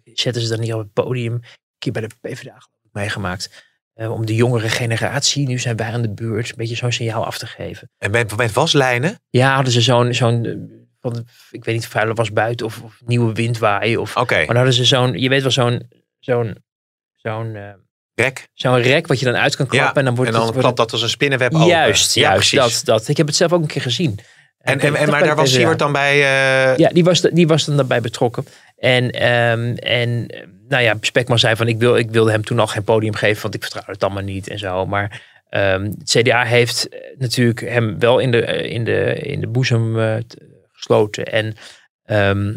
Zetten 0.04 0.42
ze 0.42 0.48
dan 0.48 0.60
niet 0.60 0.72
op 0.72 0.78
het 0.78 0.92
podium. 0.92 1.32
Een 1.32 1.42
keer 1.78 1.92
bij 1.92 2.02
de 2.02 2.14
PvdA 2.20 2.56
ik 2.82 2.90
meegemaakt. 2.92 3.73
Eh, 3.94 4.12
om 4.12 4.26
de 4.26 4.34
jongere 4.34 4.68
generatie, 4.68 5.46
nu 5.46 5.58
zijn 5.58 5.76
wij 5.76 5.92
aan 5.92 6.02
de 6.02 6.10
beurt, 6.14 6.48
een 6.50 6.54
beetje 6.56 6.74
zo'n 6.76 6.92
signaal 6.92 7.24
af 7.26 7.38
te 7.38 7.46
geven. 7.46 7.90
En 7.98 8.10
met, 8.10 8.36
met 8.36 8.52
waslijnen? 8.52 9.20
Ja, 9.30 9.54
hadden 9.54 9.72
ze 9.72 9.80
zo'n, 9.80 10.14
zo'n 10.14 10.44
eh, 10.44 10.52
van, 11.00 11.26
ik 11.50 11.64
weet 11.64 11.74
niet, 11.74 11.86
vuile 11.86 12.14
was 12.14 12.32
buiten 12.32 12.66
of, 12.66 12.80
of 12.82 13.00
nieuwe 13.04 13.32
wind 13.32 13.58
waaien. 13.58 14.00
Of, 14.00 14.16
Oké, 14.16 14.34
Maar 14.36 14.46
dan 14.46 14.56
hadden 14.56 14.74
ze 14.74 14.84
zo'n, 14.84 15.18
je 15.20 15.28
weet 15.28 15.42
wel, 15.42 15.50
zo'n, 15.50 15.88
zo'n, 16.18 16.64
zo'n, 17.12 17.54
eh, 17.54 17.68
rek. 18.14 18.48
zo'n 18.52 18.80
rek 18.80 19.06
wat 19.06 19.18
je 19.18 19.24
dan 19.24 19.36
uit 19.36 19.56
kan 19.56 19.66
klappen. 19.66 19.90
Ja, 19.92 19.98
en 19.98 20.04
dan 20.04 20.14
wordt 20.14 20.30
en 20.30 20.36
dan 20.38 20.46
het, 20.46 20.58
klapt 20.58 20.76
dat 20.76 20.92
als 20.92 21.02
een 21.02 21.08
spinnenweb 21.08 21.48
het- 21.52 21.60
open. 21.60 21.70
Juist, 21.72 22.14
Ja, 22.14 22.22
juist. 22.22 22.50
precies. 22.50 22.74
Dat, 22.84 22.98
dat. 22.98 23.08
Ik 23.08 23.16
heb 23.16 23.26
het 23.26 23.36
zelf 23.36 23.52
ook 23.52 23.62
een 23.62 23.66
keer 23.68 23.82
gezien. 23.82 24.18
En, 24.64 24.80
en, 24.80 25.10
maar 25.10 25.24
daar 25.24 25.36
was. 25.36 25.52
Siewert 25.52 25.78
dan 25.78 25.92
bij... 25.92 26.12
eh, 26.12 26.76
Ja, 26.76 26.88
die 26.88 27.04
was, 27.04 27.20
die 27.20 27.46
was 27.46 27.64
dan 27.64 27.76
daarbij 27.76 28.00
betrokken. 28.00 28.46
En, 28.78 29.10
ehm, 29.10 29.74
en 29.76 30.26
nou 30.68 30.82
ja, 30.82 30.96
Spekman 31.00 31.38
zei 31.38 31.56
van 31.56 31.68
ik, 31.68 31.78
wil, 31.78 31.96
ik 31.96 32.10
wilde 32.10 32.30
hem 32.30 32.44
toen 32.44 32.58
al 32.58 32.66
geen 32.66 32.84
podium 32.84 33.14
geven, 33.14 33.42
want 33.42 33.54
ik 33.54 33.62
vertrouw 33.62 33.82
het 33.86 34.04
allemaal 34.04 34.22
niet 34.22 34.48
en 34.48 34.58
zo. 34.58 34.86
Maar 34.86 35.22
ehm, 35.48 35.82
het 35.84 36.10
CDA 36.10 36.44
heeft 36.44 36.88
eh, 36.88 36.98
natuurlijk 37.18 37.60
hem 37.60 37.98
wel 37.98 38.18
in 38.18 38.30
de, 38.30 38.44
eh, 38.44 38.72
in 38.72 38.84
de, 38.84 39.14
in 39.14 39.40
de 39.40 39.46
boezem 39.46 39.96
gesloten. 40.72 41.24
En 41.24 41.54
ehm, 42.04 42.52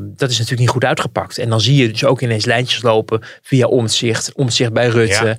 dat 0.00 0.30
is 0.30 0.38
natuurlijk 0.38 0.60
niet 0.60 0.68
goed 0.68 0.84
uitgepakt. 0.84 1.38
En 1.38 1.48
dan 1.48 1.60
zie 1.60 1.76
je 1.82 1.88
dus 1.88 2.04
ook 2.04 2.20
ineens 2.20 2.44
lijntjes 2.44 2.82
lopen 2.82 3.22
via 3.42 3.66
omzicht, 3.66 4.32
omzicht 4.34 4.72
bij 4.72 4.88
Rutte. 4.88 5.38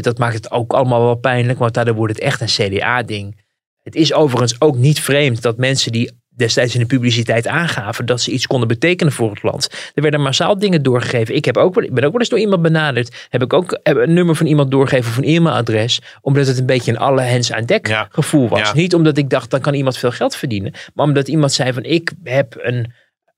Dat 0.00 0.18
maakt 0.18 0.34
het 0.34 0.50
ook 0.50 0.72
allemaal 0.72 1.02
wel 1.04 1.14
pijnlijk, 1.14 1.58
want 1.58 1.74
daardoor 1.74 1.94
wordt 1.94 2.14
het 2.14 2.22
echt 2.22 2.40
een 2.40 2.46
CDA-ding. 2.70 3.40
Het 3.82 3.94
is 3.94 4.12
overigens 4.12 4.60
ook 4.60 4.76
niet 4.76 5.00
vreemd 5.00 5.42
dat 5.42 5.56
mensen 5.56 5.92
die 5.92 6.20
destijds 6.36 6.74
in 6.74 6.80
de 6.80 6.86
publiciteit 6.86 7.46
aangaven 7.46 8.06
dat 8.06 8.20
ze 8.20 8.30
iets 8.30 8.46
konden 8.46 8.68
betekenen 8.68 9.12
voor 9.12 9.30
het 9.30 9.42
land. 9.42 9.68
Er 9.94 10.02
werden 10.02 10.20
massaal 10.20 10.58
dingen 10.58 10.82
doorgegeven. 10.82 11.34
Ik, 11.34 11.44
heb 11.44 11.56
ook, 11.56 11.74
wel- 11.74 11.84
ik 11.84 11.94
ben 11.94 12.04
ook 12.04 12.10
wel 12.10 12.20
eens 12.20 12.28
door 12.28 12.38
iemand 12.38 12.62
benaderd. 12.62 13.26
Heb 13.28 13.42
ik 13.42 13.52
ook 13.52 13.78
heb 13.82 13.96
een 13.96 14.12
nummer 14.12 14.36
van 14.36 14.46
iemand 14.46 14.70
doorgegeven 14.70 15.10
of 15.10 15.16
een 15.16 15.24
e-mailadres. 15.24 16.00
Omdat 16.20 16.46
het 16.46 16.58
een 16.58 16.66
beetje 16.66 16.90
een 16.92 16.98
alle 16.98 17.20
hens 17.20 17.52
aan 17.52 17.64
dek 17.64 17.86
Ja. 17.88 18.06
gevoel 18.10 18.48
was. 18.48 18.60
Ja. 18.60 18.74
Niet 18.74 18.94
omdat 18.94 19.16
ik 19.16 19.30
dacht 19.30 19.50
dan 19.50 19.60
kan 19.60 19.74
iemand 19.74 19.98
veel 19.98 20.10
geld 20.10 20.36
verdienen. 20.36 20.72
Maar 20.94 21.06
omdat 21.06 21.28
iemand 21.28 21.52
zei 21.52 21.72
van 21.72 21.82
ik 21.82 22.12
heb 22.24 22.54
een 22.58 22.92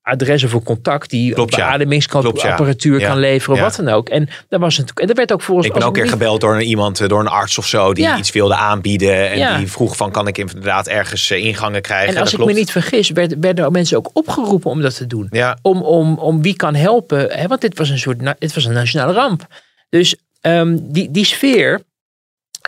adres 0.04 0.44
of 0.44 0.52
een 0.52 0.62
contact 0.62 1.10
die 1.10 1.32
Klopt, 1.34 1.56
beademingsapparatuur 1.56 3.00
ja. 3.00 3.08
kan 3.08 3.18
leveren. 3.18 3.56
Ja. 3.56 3.62
Wat 3.62 3.76
dan 3.76 3.88
ook. 3.88 4.08
En 4.08 4.28
daar 4.48 4.60
was 4.60 4.76
het, 4.76 5.00
en 5.00 5.08
er 5.08 5.14
werd 5.14 5.32
ook 5.32 5.42
volgens 5.42 5.66
Ik 5.66 5.72
ben 5.72 5.82
ook 5.82 5.96
een 5.96 6.02
keer 6.02 6.10
gebeld 6.10 6.40
door 6.40 6.54
een, 6.54 6.60
iemand, 6.62 7.00
eh, 7.00 7.08
door 7.08 7.20
een 7.20 7.26
arts 7.28 7.58
of 7.58 7.66
zo, 7.66 7.94
die 7.94 8.04
Ja. 8.04 8.18
iets 8.18 8.32
wilde 8.32 8.54
aanbieden. 8.54 9.30
En 9.30 9.58
die 9.58 9.70
vroeg 9.70 9.96
van, 9.96 10.10
kan 10.10 10.26
ik 10.26 10.38
inderdaad 10.38 10.88
ergens 10.88 11.30
eh, 11.30 11.44
ingangen 11.44 11.82
krijgen? 11.82 12.14
En 12.14 12.20
als 12.20 12.30
Dat 12.30 12.32
ik 12.32 12.36
klopt. 12.38 12.52
me 12.52 12.58
niet 12.58 12.70
vergis, 12.70 13.10
werd- 13.10 13.34
werden 13.40 13.72
mensen 13.72 13.96
ook 13.96 14.10
opgeroepen 14.12 14.70
om 14.70 14.80
dat 14.80 14.96
te 14.96 15.06
doen. 15.06 15.30
Om, 15.62 15.82
om, 15.82 16.18
om 16.18 16.42
wie 16.42 16.56
kan 16.56 16.74
helpen. 16.74 17.30
Hè? 17.30 17.46
Want 17.46 17.60
dit 17.60 17.78
was 17.78 17.88
een 17.88 17.98
soort 17.98 18.18
dit 18.38 18.54
was 18.54 18.64
een 18.64 18.72
nationale 18.72 19.12
ramp. 19.12 19.46
Dus 19.90 20.16
ehm, 20.40 20.76
die, 20.80 21.10
die 21.10 21.24
sfeer. 21.24 21.80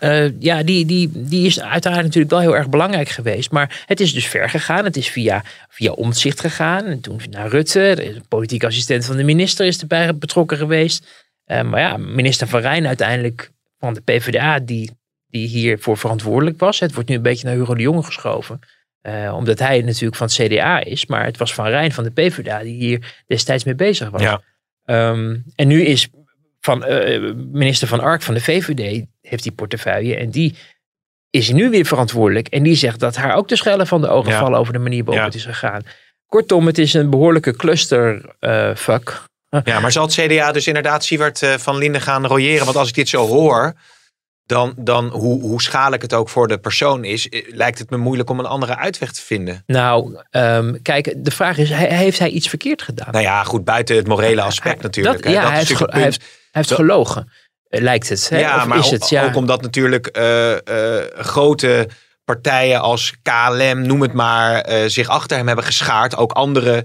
Eh, 0.01 0.41
ja, 0.41 0.63
die, 0.63 0.87
die, 0.87 1.11
die 1.13 1.47
is 1.47 1.61
uiteraard 1.61 2.03
natuurlijk 2.03 2.31
wel 2.31 2.41
heel 2.41 2.57
erg 2.57 2.69
belangrijk 2.69 3.09
geweest. 3.09 3.51
Maar 3.51 3.85
het 3.87 4.01
is 4.01 4.13
dus 4.13 4.27
ver 4.27 4.51
gegaan. 4.51 4.85
Het 4.85 4.97
is 4.97 5.09
via, 5.09 5.45
via 5.69 5.93
omzicht 5.93 6.41
gegaan. 6.41 6.85
En 6.85 7.01
toen 7.01 7.21
naar 7.31 7.49
Rutte. 7.49 7.93
De 7.97 8.21
politieke 8.29 8.67
assistent 8.67 9.05
van 9.05 9.17
de 9.17 9.25
minister 9.25 9.67
is 9.67 9.81
erbij 9.81 10.17
betrokken 10.17 10.57
geweest. 10.57 11.27
Eh, 11.45 11.63
maar 11.63 11.81
ja, 11.81 11.97
minister 11.97 12.49
Van 12.49 12.61
Rijn 12.61 12.87
uiteindelijk 12.87 13.51
van 13.79 13.95
de 13.95 14.01
PvdA, 14.01 14.59
die, 14.59 14.91
die 15.27 15.49
hiervoor 15.49 15.99
verantwoordelijk 15.99 16.61
was. 16.61 16.81
Het 16.81 16.95
wordt 16.95 17.09
nu 17.09 17.15
een 17.15 17.23
beetje 17.23 17.47
naar 17.47 17.57
Hugo 17.57 17.75
de 17.75 17.83
Jonge 17.83 18.03
geschoven. 18.03 18.61
Eh, 19.01 19.35
omdat 19.37 19.59
hij 19.59 19.81
natuurlijk 19.81 20.17
van 20.17 20.27
het 20.27 20.37
CDA 20.37 20.85
is. 20.85 21.07
Maar 21.07 21.25
het 21.25 21.37
was 21.37 21.55
Van 21.55 21.67
Rijn 21.67 21.93
van 21.93 22.05
de 22.05 22.11
PvdA 22.11 22.63
die 22.63 22.75
hier 22.75 23.23
destijds 23.27 23.65
mee 23.65 23.75
bezig 23.75 24.11
was. 24.11 24.23
Ja. 24.23 24.43
Ehm, 24.85 25.37
en 25.55 25.69
nu 25.69 25.83
is 25.83 26.09
van, 26.67 26.85
eh, 26.85 27.33
minister 27.53 27.89
Van 27.89 28.01
Ark 28.01 28.23
van 28.23 28.35
de 28.35 28.41
VVD 28.41 29.05
heeft 29.23 29.43
die 29.43 29.53
portefeuille. 29.53 30.17
En 30.17 30.31
die 30.31 30.55
is 31.31 31.51
nu 31.51 31.71
weer 31.71 31.85
verantwoordelijk. 31.87 32.49
En 32.49 32.63
die 32.63 32.75
zegt 32.75 33.01
dat 33.01 33.17
haar 33.17 33.35
ook 33.35 33.49
de 33.49 33.57
schellen 33.57 33.87
van 33.87 34.01
de 34.01 34.09
ogen 34.09 34.33
Ja. 34.33 34.39
vallen 34.39 34.59
over 34.59 34.73
de 34.73 34.79
manier 34.79 35.05
waarop 35.05 35.23
Ja. 35.23 35.29
het 35.29 35.35
is 35.35 35.45
gegaan. 35.45 35.83
Kortom, 36.27 36.67
het 36.67 36.79
is 36.79 36.95
een 36.95 37.11
behoorlijke 37.11 37.57
clusterfuck. 37.57 39.23
ja, 39.65 39.81
maar 39.81 39.93
zal 39.93 40.05
het 40.07 40.15
CDA 40.15 40.53
dus 40.53 40.67
inderdaad 40.67 41.05
Siewert 41.05 41.43
eh, 41.43 41.55
van 41.55 41.77
Linden 41.77 42.01
gaan 42.01 42.27
royeren? 42.27 42.65
Want 42.65 42.77
als 42.77 42.89
ik 42.89 42.95
dit 42.95 43.09
zo 43.09 43.27
hoor, 43.27 43.75
dan, 44.47 44.75
dan 44.77 45.07
hoe, 45.09 45.41
hoe 45.43 45.63
schadelijk 45.63 46.03
het 46.03 46.15
ook 46.15 46.29
voor 46.29 46.49
de 46.49 46.59
persoon 46.59 47.05
is, 47.05 47.29
eh, 47.29 47.43
lijkt 47.55 47.79
het 47.79 47.91
me 47.91 47.97
moeilijk 47.97 48.31
om 48.31 48.39
een 48.39 48.47
andere 48.47 48.77
uitweg 48.77 49.13
te 49.13 49.21
vinden. 49.23 49.63
Nou, 49.67 50.21
ehm, 50.31 50.75
kijk, 50.83 51.15
de 51.17 51.31
vraag 51.31 51.59
is, 51.59 51.69
he- 51.71 51.95
heeft 51.95 52.19
hij 52.19 52.29
iets 52.29 52.49
verkeerd 52.49 52.83
gedaan? 52.83 53.09
Nou 53.11 53.25
ja, 53.25 53.43
goed, 53.43 53.65
buiten 53.65 53.97
het 53.97 54.07
morele 54.07 54.43
aspect 54.43 54.75
Hij- 54.75 54.83
natuurlijk. 54.83 55.17
dat- 55.17 55.25
hè. 55.25 55.31
ja, 55.33 55.41
dat 55.43 55.51
hij 55.51 55.61
is 55.63 55.69
heeft, 55.69 55.81
natuurlijk 55.81 56.19
heeft 56.57 56.73
gelogen, 56.73 57.33
eh, 57.69 57.81
lijkt 57.83 58.09
het. 58.09 58.29
Hè? 58.29 58.39
Ja, 58.39 58.57
of 58.57 58.67
maar 58.67 58.79
is 58.79 58.91
het? 58.91 59.09
Ja. 59.09 59.25
ook 59.25 59.37
omdat 59.37 59.63
natuurlijk 59.63 60.07
eh, 60.07 60.53
eh, 60.53 61.05
grote 61.17 61.89
partijen 62.25 62.81
als 62.81 63.15
KLM, 63.23 63.87
noem 63.87 64.03
het 64.03 64.13
maar, 64.13 64.71
zich 64.87 65.09
achter 65.09 65.37
hem 65.37 65.47
hebben 65.47 65.65
geschaard. 65.65 66.17
Ook 66.17 66.33
andere 66.33 66.85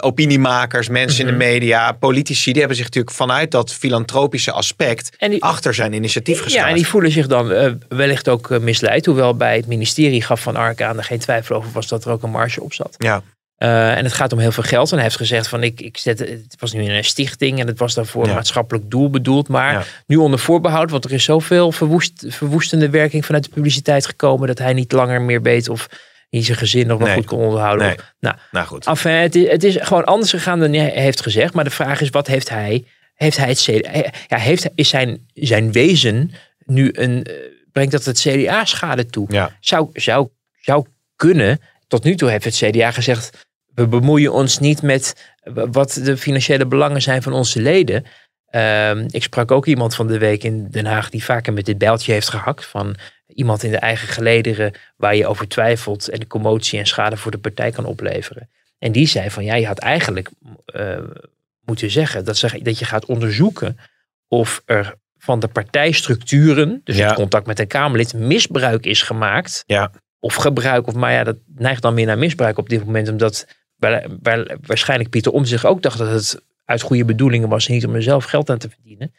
opiniemakers, 0.00 0.88
mensen 0.88 1.20
in 1.20 1.26
Mhm. 1.26 1.38
de 1.38 1.44
media, 1.44 1.92
politici, 1.92 2.50
die 2.50 2.58
hebben 2.60 2.76
zich 2.76 2.86
natuurlijk 2.86 3.14
vanuit 3.16 3.50
dat 3.50 3.72
filantropische 3.72 4.52
aspect 4.52 5.16
En 5.18 5.30
die- 5.30 5.42
achter 5.42 5.74
zijn 5.74 5.92
initiatief 5.92 6.40
geschaard. 6.42 6.64
Ja, 6.64 6.70
en 6.70 6.76
die 6.76 6.86
voelen 6.86 7.10
zich 7.10 7.26
dan 7.26 7.78
wellicht 7.88 8.28
ook 8.28 8.48
misleid. 8.60 9.06
Hoewel 9.06 9.34
bij 9.36 9.56
het 9.56 9.66
ministerie 9.66 10.22
gaf 10.22 10.40
Van 10.40 10.56
Ark 10.56 10.82
aan 10.82 10.96
er 10.98 11.04
geen 11.04 11.18
twijfel 11.18 11.56
over 11.56 11.70
was 11.72 11.86
dat 11.86 12.04
er 12.04 12.10
ook 12.10 12.22
een 12.22 12.30
marge 12.30 12.62
op 12.62 12.72
zat. 12.72 12.94
Ja. 12.98 13.22
Eh, 13.62 13.96
en 13.96 14.04
het 14.04 14.12
gaat 14.12 14.32
om 14.32 14.38
heel 14.38 14.52
veel 14.52 14.62
geld. 14.62 14.88
En 14.90 14.94
hij 14.94 15.02
heeft 15.04 15.16
gezegd 15.16 15.48
van 15.48 15.62
ik, 15.62 15.80
ik 15.80 15.96
zet, 15.96 16.18
het 16.18 16.54
was 16.58 16.72
nu 16.72 16.88
een 16.92 17.04
stichting 17.04 17.60
en 17.60 17.66
het 17.66 17.78
was 17.78 17.94
daarvoor 17.94 18.22
Ja. 18.24 18.28
een 18.30 18.34
maatschappelijk 18.34 18.90
doel 18.90 19.10
bedoeld. 19.10 19.48
Maar 19.48 19.72
Ja. 19.72 19.82
nu 20.06 20.16
onder 20.16 20.38
voorbehoud, 20.38 20.90
want 20.90 21.04
er 21.04 21.12
is 21.12 21.24
zoveel 21.24 21.72
verwoest, 21.72 22.24
verwoestende 22.28 22.90
werking 22.90 23.24
vanuit 23.26 23.44
de 23.44 23.50
publiciteit 23.50 24.06
gekomen 24.06 24.46
dat 24.46 24.58
hij 24.58 24.72
niet 24.72 24.92
langer 24.92 25.22
meer 25.22 25.42
weet 25.42 25.68
of 25.68 25.88
hij 26.30 26.42
zijn 26.44 26.58
gezin 26.58 26.86
nog 26.86 26.98
wel 26.98 27.06
Nee. 27.06 27.16
goed 27.16 27.26
kon 27.26 27.38
onderhouden. 27.38 27.86
Nee. 27.86 27.96
Nou, 28.20 28.36
Nou 28.50 28.66
goed. 28.66 28.86
Enfin, 28.86 29.12
het, 29.12 29.34
is, 29.34 29.48
het 29.50 29.64
is 29.64 29.76
gewoon 29.80 30.04
anders 30.04 30.30
gegaan 30.30 30.60
dan 30.60 30.72
hij 30.72 30.90
heeft 30.94 31.22
gezegd. 31.22 31.54
Maar 31.54 31.64
de 31.64 31.70
vraag 31.70 32.00
is, 32.00 32.10
wat 32.10 32.26
heeft 32.26 32.48
hij? 32.48 32.84
Heeft 33.14 33.36
hij 33.36 33.48
het? 33.48 33.64
Ja, 34.28 34.36
heeft, 34.38 34.68
is 34.74 34.88
zijn, 34.88 35.26
zijn 35.34 35.72
wezen 35.72 36.30
nu 36.64 36.90
een. 36.92 37.22
eh, 37.22 37.34
brengt 37.72 37.92
dat 37.92 38.04
het 38.04 38.20
CDA 38.20 38.64
schade 38.64 39.06
toe? 39.06 39.26
Ja. 39.30 39.56
Zou, 39.60 39.88
zou, 39.92 40.28
zou 40.60 40.86
kunnen. 41.16 41.60
Tot 41.88 42.04
nu 42.04 42.14
toe 42.14 42.30
heeft 42.30 42.44
het 42.44 42.54
CDA 42.56 42.90
gezegd. 42.90 43.46
We 43.74 43.86
bemoeien 43.86 44.32
ons 44.32 44.58
niet 44.58 44.82
met 44.82 45.32
wat 45.52 46.00
de 46.04 46.16
financiële 46.16 46.66
belangen 46.66 47.02
zijn 47.02 47.22
van 47.22 47.32
onze 47.32 47.60
leden. 47.62 48.04
Ehm, 48.46 49.06
ik 49.10 49.22
sprak 49.22 49.50
ook 49.50 49.66
iemand 49.66 49.94
van 49.94 50.06
de 50.06 50.18
week 50.18 50.44
in 50.44 50.68
Den 50.70 50.86
Haag 50.86 51.10
die 51.10 51.24
vaker 51.24 51.52
met 51.52 51.64
dit 51.64 51.78
bijltje 51.78 52.12
heeft 52.12 52.28
gehakt. 52.28 52.64
Van 52.64 52.96
iemand 53.26 53.62
in 53.62 53.70
de 53.70 53.76
eigen 53.78 54.08
gelederen 54.08 54.72
waar 54.96 55.16
je 55.16 55.26
over 55.26 55.48
twijfelt 55.48 56.08
en 56.08 56.20
de 56.20 56.26
commotie 56.26 56.78
en 56.78 56.86
schade 56.86 57.16
voor 57.16 57.30
de 57.30 57.38
partij 57.38 57.70
kan 57.70 57.84
opleveren. 57.84 58.50
En 58.78 58.92
die 58.92 59.06
zei 59.06 59.30
van 59.30 59.44
ja, 59.44 59.54
je 59.54 59.66
had 59.66 59.78
eigenlijk 59.78 60.30
eh, 60.64 60.98
moeten 61.64 61.90
zeggen 61.90 62.24
dat, 62.24 62.36
ze, 62.36 62.60
dat 62.62 62.78
je 62.78 62.84
gaat 62.84 63.04
onderzoeken 63.06 63.78
of 64.28 64.62
er 64.64 64.94
van 65.18 65.40
de 65.40 65.48
partijstructuren, 65.48 66.80
dus 66.84 66.96
Ja. 66.96 67.06
het 67.06 67.14
contact 67.14 67.46
met 67.46 67.58
een 67.58 67.66
Kamerlid, 67.66 68.14
misbruik 68.14 68.86
is 68.86 69.02
gemaakt. 69.02 69.62
Ja. 69.66 69.90
Of 70.20 70.34
gebruik, 70.34 70.86
of 70.86 70.94
maar 70.94 71.12
ja, 71.12 71.24
dat 71.24 71.36
neigt 71.54 71.82
dan 71.82 71.94
meer 71.94 72.06
naar 72.06 72.18
misbruik 72.18 72.58
op 72.58 72.68
dit 72.68 72.84
moment, 72.84 73.08
omdat 73.08 73.46
waar, 73.90 74.06
waar, 74.22 74.56
waarschijnlijk 74.66 75.10
Pieter 75.10 75.32
Om 75.32 75.44
zich 75.44 75.64
ook 75.64 75.82
dacht 75.82 75.98
dat 75.98 76.08
het 76.10 76.42
uit 76.64 76.80
goede 76.82 77.04
bedoelingen 77.04 77.48
was, 77.48 77.68
niet 77.68 77.86
om 77.86 77.94
er 77.94 78.02
zelf 78.02 78.24
geld 78.24 78.50
aan 78.50 78.58
te 78.58 78.68
verdienen. 78.68 79.14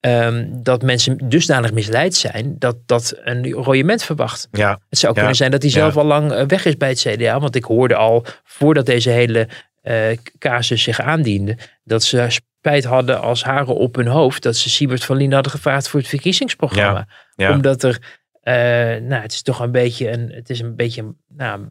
Ehm, 0.00 0.46
dat 0.62 0.82
mensen 0.82 1.28
dusdanig 1.28 1.72
misleid 1.72 2.14
zijn 2.14 2.56
dat 2.58 2.76
dat 2.86 3.14
een 3.24 3.50
royement 3.50 4.02
verwacht. 4.02 4.48
Ja. 4.50 4.80
Het 4.88 4.98
zou 4.98 5.12
Ja. 5.12 5.18
kunnen 5.18 5.36
zijn 5.36 5.50
dat 5.50 5.62
hij 5.62 5.70
Ja. 5.70 5.76
zelf 5.76 5.96
al 5.96 6.04
lang 6.04 6.32
eh, 6.32 6.44
weg 6.46 6.64
is 6.64 6.76
bij 6.76 6.88
het 6.88 7.00
CDA. 7.00 7.40
Want 7.40 7.56
ik 7.56 7.64
hoorde 7.64 7.94
al 7.94 8.24
voordat 8.44 8.86
deze 8.86 9.10
hele 9.10 9.48
eh, 9.82 10.16
casus 10.38 10.82
zich 10.82 11.00
aandiende. 11.00 11.56
dat 11.84 12.02
ze 12.02 12.26
spijt 12.28 12.84
hadden 12.84 13.20
als 13.20 13.44
haren 13.44 13.76
op 13.76 13.94
hun 13.94 14.06
hoofd. 14.06 14.42
dat 14.42 14.56
ze 14.56 14.70
Siebert 14.70 15.04
van 15.04 15.16
Lien 15.16 15.32
hadden 15.32 15.52
gevraagd 15.52 15.88
voor 15.88 16.00
het 16.00 16.08
verkiezingsprogramma. 16.08 17.08
Ja. 17.34 17.52
Omdat 17.52 17.82
er. 17.82 18.20
eh, 18.42 18.54
nou, 19.02 19.22
het 19.22 19.32
is 19.32 19.42
toch 19.42 19.60
een 19.60 19.70
beetje 19.72 20.10
een. 20.10 20.30
Het 20.32 20.50
is 20.50 20.60
een 20.60 20.76
beetje. 20.76 21.02
een- 21.02 21.16
Nou, 21.28 21.68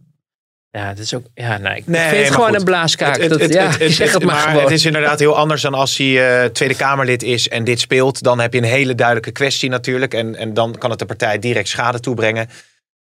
ja, 0.72 0.88
het 0.88 1.00
is 1.00 1.14
ook. 1.14 1.24
Ja, 1.34 1.58
nou, 1.58 1.76
ik 1.76 1.88
Nee, 1.88 2.10
vind 2.10 2.24
het 2.26 2.34
gewoon 2.34 2.50
goed. 2.50 2.58
een 2.58 2.64
blaaskaak. 2.64 3.14
Het- 3.14 3.22
het- 3.22 3.30
dat, 3.30 3.40
het- 3.42 3.54
ja, 3.54 3.70
het- 3.78 3.92
zeg 3.92 4.14
maar, 4.14 4.26
maar 4.26 4.36
gewoon. 4.36 4.62
het 4.64 4.72
is 4.72 4.86
inderdaad 4.86 5.20
heel 5.20 5.36
anders 5.38 5.62
dan 5.62 5.74
als 5.74 5.98
hij 5.98 6.42
eh, 6.44 6.50
Tweede 6.50 6.76
Kamerlid 6.76 7.24
is 7.24 7.50
en 7.50 7.64
dit 7.64 7.80
speelt. 7.80 8.24
Dan 8.24 8.40
heb 8.40 8.54
je 8.54 8.60
een 8.60 8.66
hele 8.66 8.96
duidelijke 8.96 9.32
kwestie 9.32 9.70
natuurlijk. 9.70 10.14
En, 10.14 10.36
en 10.36 10.54
dan 10.54 10.78
kan 10.78 10.90
het 10.90 11.00
de 11.00 11.06
partij 11.06 11.40
direct 11.40 11.68
schade 11.68 12.00
toebrengen. 12.00 12.50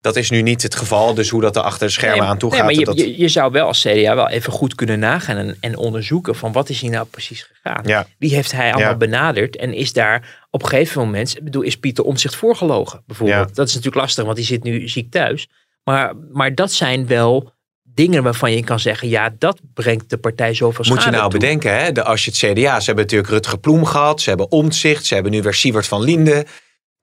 Dat 0.02 0.16
is 0.16 0.30
nu 0.30 0.42
niet 0.42 0.62
het 0.64 0.76
geval. 0.76 1.14
Dus 1.14 1.30
hoe 1.30 1.42
dat 1.42 1.56
er 1.56 1.62
achter 1.62 1.88
de 1.88 1.94
schermen 1.94 2.20
Nee, 2.20 2.28
aan 2.28 2.38
toe 2.38 2.50
nee, 2.50 2.58
gaat. 2.60 2.68
maar 2.68 2.78
je, 2.80 2.86
dat, 2.86 2.98
je, 3.00 3.18
je 3.20 3.28
zou 3.28 3.52
wel 3.52 3.68
als 3.68 3.82
CDA 3.82 4.16
wel 4.16 4.30
even 4.30 4.54
goed 4.54 4.76
kunnen 4.76 5.00
nagaan 5.00 5.38
en, 5.38 5.58
en 5.60 5.78
onderzoeken 5.78 6.36
van 6.36 6.52
wat 6.52 6.70
is 6.70 6.82
hier 6.82 6.92
nou 6.92 7.06
precies 7.06 7.50
gegaan. 7.54 7.84
Ja. 7.86 8.08
Wie 8.18 8.36
heeft 8.36 8.52
hij 8.52 8.72
allemaal 8.74 8.92
Ja. 8.92 8.98
benaderd 8.98 9.56
en 9.56 9.74
is 9.74 9.94
daar 9.94 10.46
op 10.50 10.64
een 10.64 10.70
gegeven 10.70 11.02
moment, 11.02 11.38
ik 11.38 11.44
bedoel, 11.44 11.62
is 11.62 11.78
Pieter 11.78 12.04
Omtzigt 12.04 12.36
voorgelogen 12.36 13.04
bijvoorbeeld. 13.06 13.50
Ja. 13.50 13.54
Dat 13.56 13.68
is 13.68 13.74
natuurlijk 13.76 14.02
lastig, 14.02 14.24
want 14.24 14.36
die 14.36 14.46
zit 14.46 14.64
nu 14.64 14.88
ziek 14.88 15.12
thuis. 15.12 15.48
Maar, 15.88 16.14
maar 16.32 16.56
dat 16.56 16.72
zijn 16.72 17.08
wel 17.08 17.52
dingen 17.84 18.24
waarvan 18.24 18.52
je 18.52 18.64
kan 18.64 18.80
zeggen, 18.80 19.10
ja, 19.10 19.30
dat 19.38 19.60
brengt 19.74 20.10
de 20.10 20.18
partij 20.18 20.54
zoveel 20.54 20.84
schade 20.84 21.00
Moet 21.00 21.10
je 21.10 21.18
nou 21.18 21.30
toe. 21.30 21.40
bedenken, 21.40 21.80
hè, 21.80 21.92
de, 21.92 22.04
als 22.04 22.26
je 22.26 22.32
het 22.32 22.40
CDA, 22.40 22.80
ze 22.80 22.86
hebben 22.86 23.04
natuurlijk 23.04 23.30
Rutger 23.30 23.60
Ploem 23.60 23.86
gehad, 23.86 24.22
ze 24.22 24.30
hebben 24.30 24.52
Omtzigt, 24.52 25.06
ze 25.06 25.14
hebben 25.14 25.32
nu 25.32 25.42
weer 25.42 25.54
Siewert 25.54 25.88
van 25.88 26.02
Linden. 26.02 26.46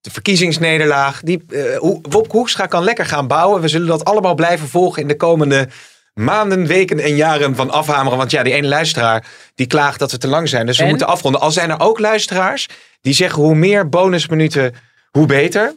De 0.01 0.11
verkiezingsnederlaag. 0.11 1.21
Die, 1.23 1.45
Ho- 1.79 2.01
Wopke 2.03 2.37
Hoekstra 2.37 2.67
kan 2.67 2.85
lekker 2.85 3.07
gaan 3.07 3.27
bouwen. 3.27 3.61
We 3.61 3.69
zullen 3.69 3.87
dat 3.87 4.05
allemaal 4.05 4.35
blijven 4.35 4.69
volgen 4.69 5.03
in 5.03 5.09
de 5.09 5.17
komende 5.17 5.69
maanden, 6.15 6.67
weken 6.67 6.99
en 7.01 7.17
jaren 7.17 7.55
van 7.57 7.71
afhameren. 7.71 8.19
Want 8.19 8.31
ja, 8.31 8.43
die 8.43 8.53
ene 8.53 8.69
luisteraar 8.69 9.27
die 9.55 9.67
klaagt 9.67 9.99
dat 9.99 10.11
we 10.11 10.19
te 10.19 10.29
lang 10.29 10.49
zijn. 10.49 10.67
Dus 10.67 10.77
we 10.77 10.83
En? 10.83 10.89
moeten 10.89 11.07
afronden. 11.07 11.41
Al 11.41 11.51
zijn 11.51 11.71
er 11.71 11.81
ook 11.81 11.99
luisteraars 11.99 12.69
die 13.01 13.15
zeggen 13.15 13.43
hoe 13.43 13.55
meer 13.55 13.89
bonusminuten, 13.89 14.75
hoe 15.11 15.27
beter. 15.27 15.75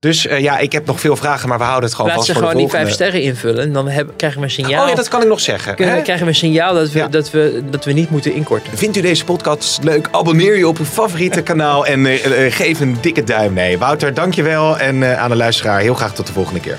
Dus 0.00 0.26
eh, 0.26 0.40
ja, 0.40 0.58
ik 0.58 0.72
heb 0.72 0.86
nog 0.86 1.00
veel 1.00 1.16
vragen, 1.16 1.48
maar 1.48 1.58
we 1.58 1.64
houden 1.64 1.84
het 1.84 1.94
gewoon 1.94 2.10
Laat 2.10 2.16
vast 2.20 2.28
ze 2.28 2.38
voor 2.38 2.48
gewoon 2.48 2.62
de 2.62 2.68
die 2.68 2.70
volgende. 2.78 2.96
vijf 2.96 3.10
sterren 3.10 3.28
invullen. 3.28 3.62
En 3.64 3.72
dan 3.72 3.88
heb, 3.88 4.10
krijgen 4.16 4.38
we 4.40 4.44
een 4.44 4.50
signaal. 4.52 4.82
Oh 4.82 4.88
ja, 4.88 4.94
dat 4.94 5.08
kan 5.08 5.22
ik 5.22 5.28
nog 5.28 5.40
zeggen. 5.40 5.74
Kunnen- 5.74 5.94
hè? 5.94 6.02
krijgen 6.02 6.24
we 6.24 6.30
een 6.30 6.36
signaal 6.38 6.74
dat 6.74 6.90
we, 6.90 6.98
Ja. 6.98 7.08
dat, 7.08 7.30
we, 7.30 7.62
dat 7.70 7.84
we 7.84 7.92
niet 7.92 8.10
moeten 8.10 8.32
inkorten. 8.34 8.78
Vindt 8.78 8.96
u 8.96 9.00
deze 9.00 9.24
podcast 9.24 9.82
leuk? 9.82 10.08
Abonneer 10.10 10.56
je 10.56 10.68
op 10.68 10.78
uw 10.78 10.84
favoriete 10.84 11.42
kanaal 11.42 11.86
en 11.86 12.06
eh, 12.06 12.46
eh, 12.46 12.52
geef 12.52 12.80
een 12.80 12.96
dikke 13.00 13.24
duim 13.24 13.52
mee. 13.52 13.78
Wouter, 13.78 14.14
dankjewel. 14.14 14.78
En 14.78 15.18
aan 15.18 15.30
de 15.30 15.36
luisteraar 15.36 15.80
heel 15.80 15.94
graag 15.94 16.14
tot 16.14 16.26
de 16.26 16.32
volgende 16.32 16.60
keer. 16.60 16.78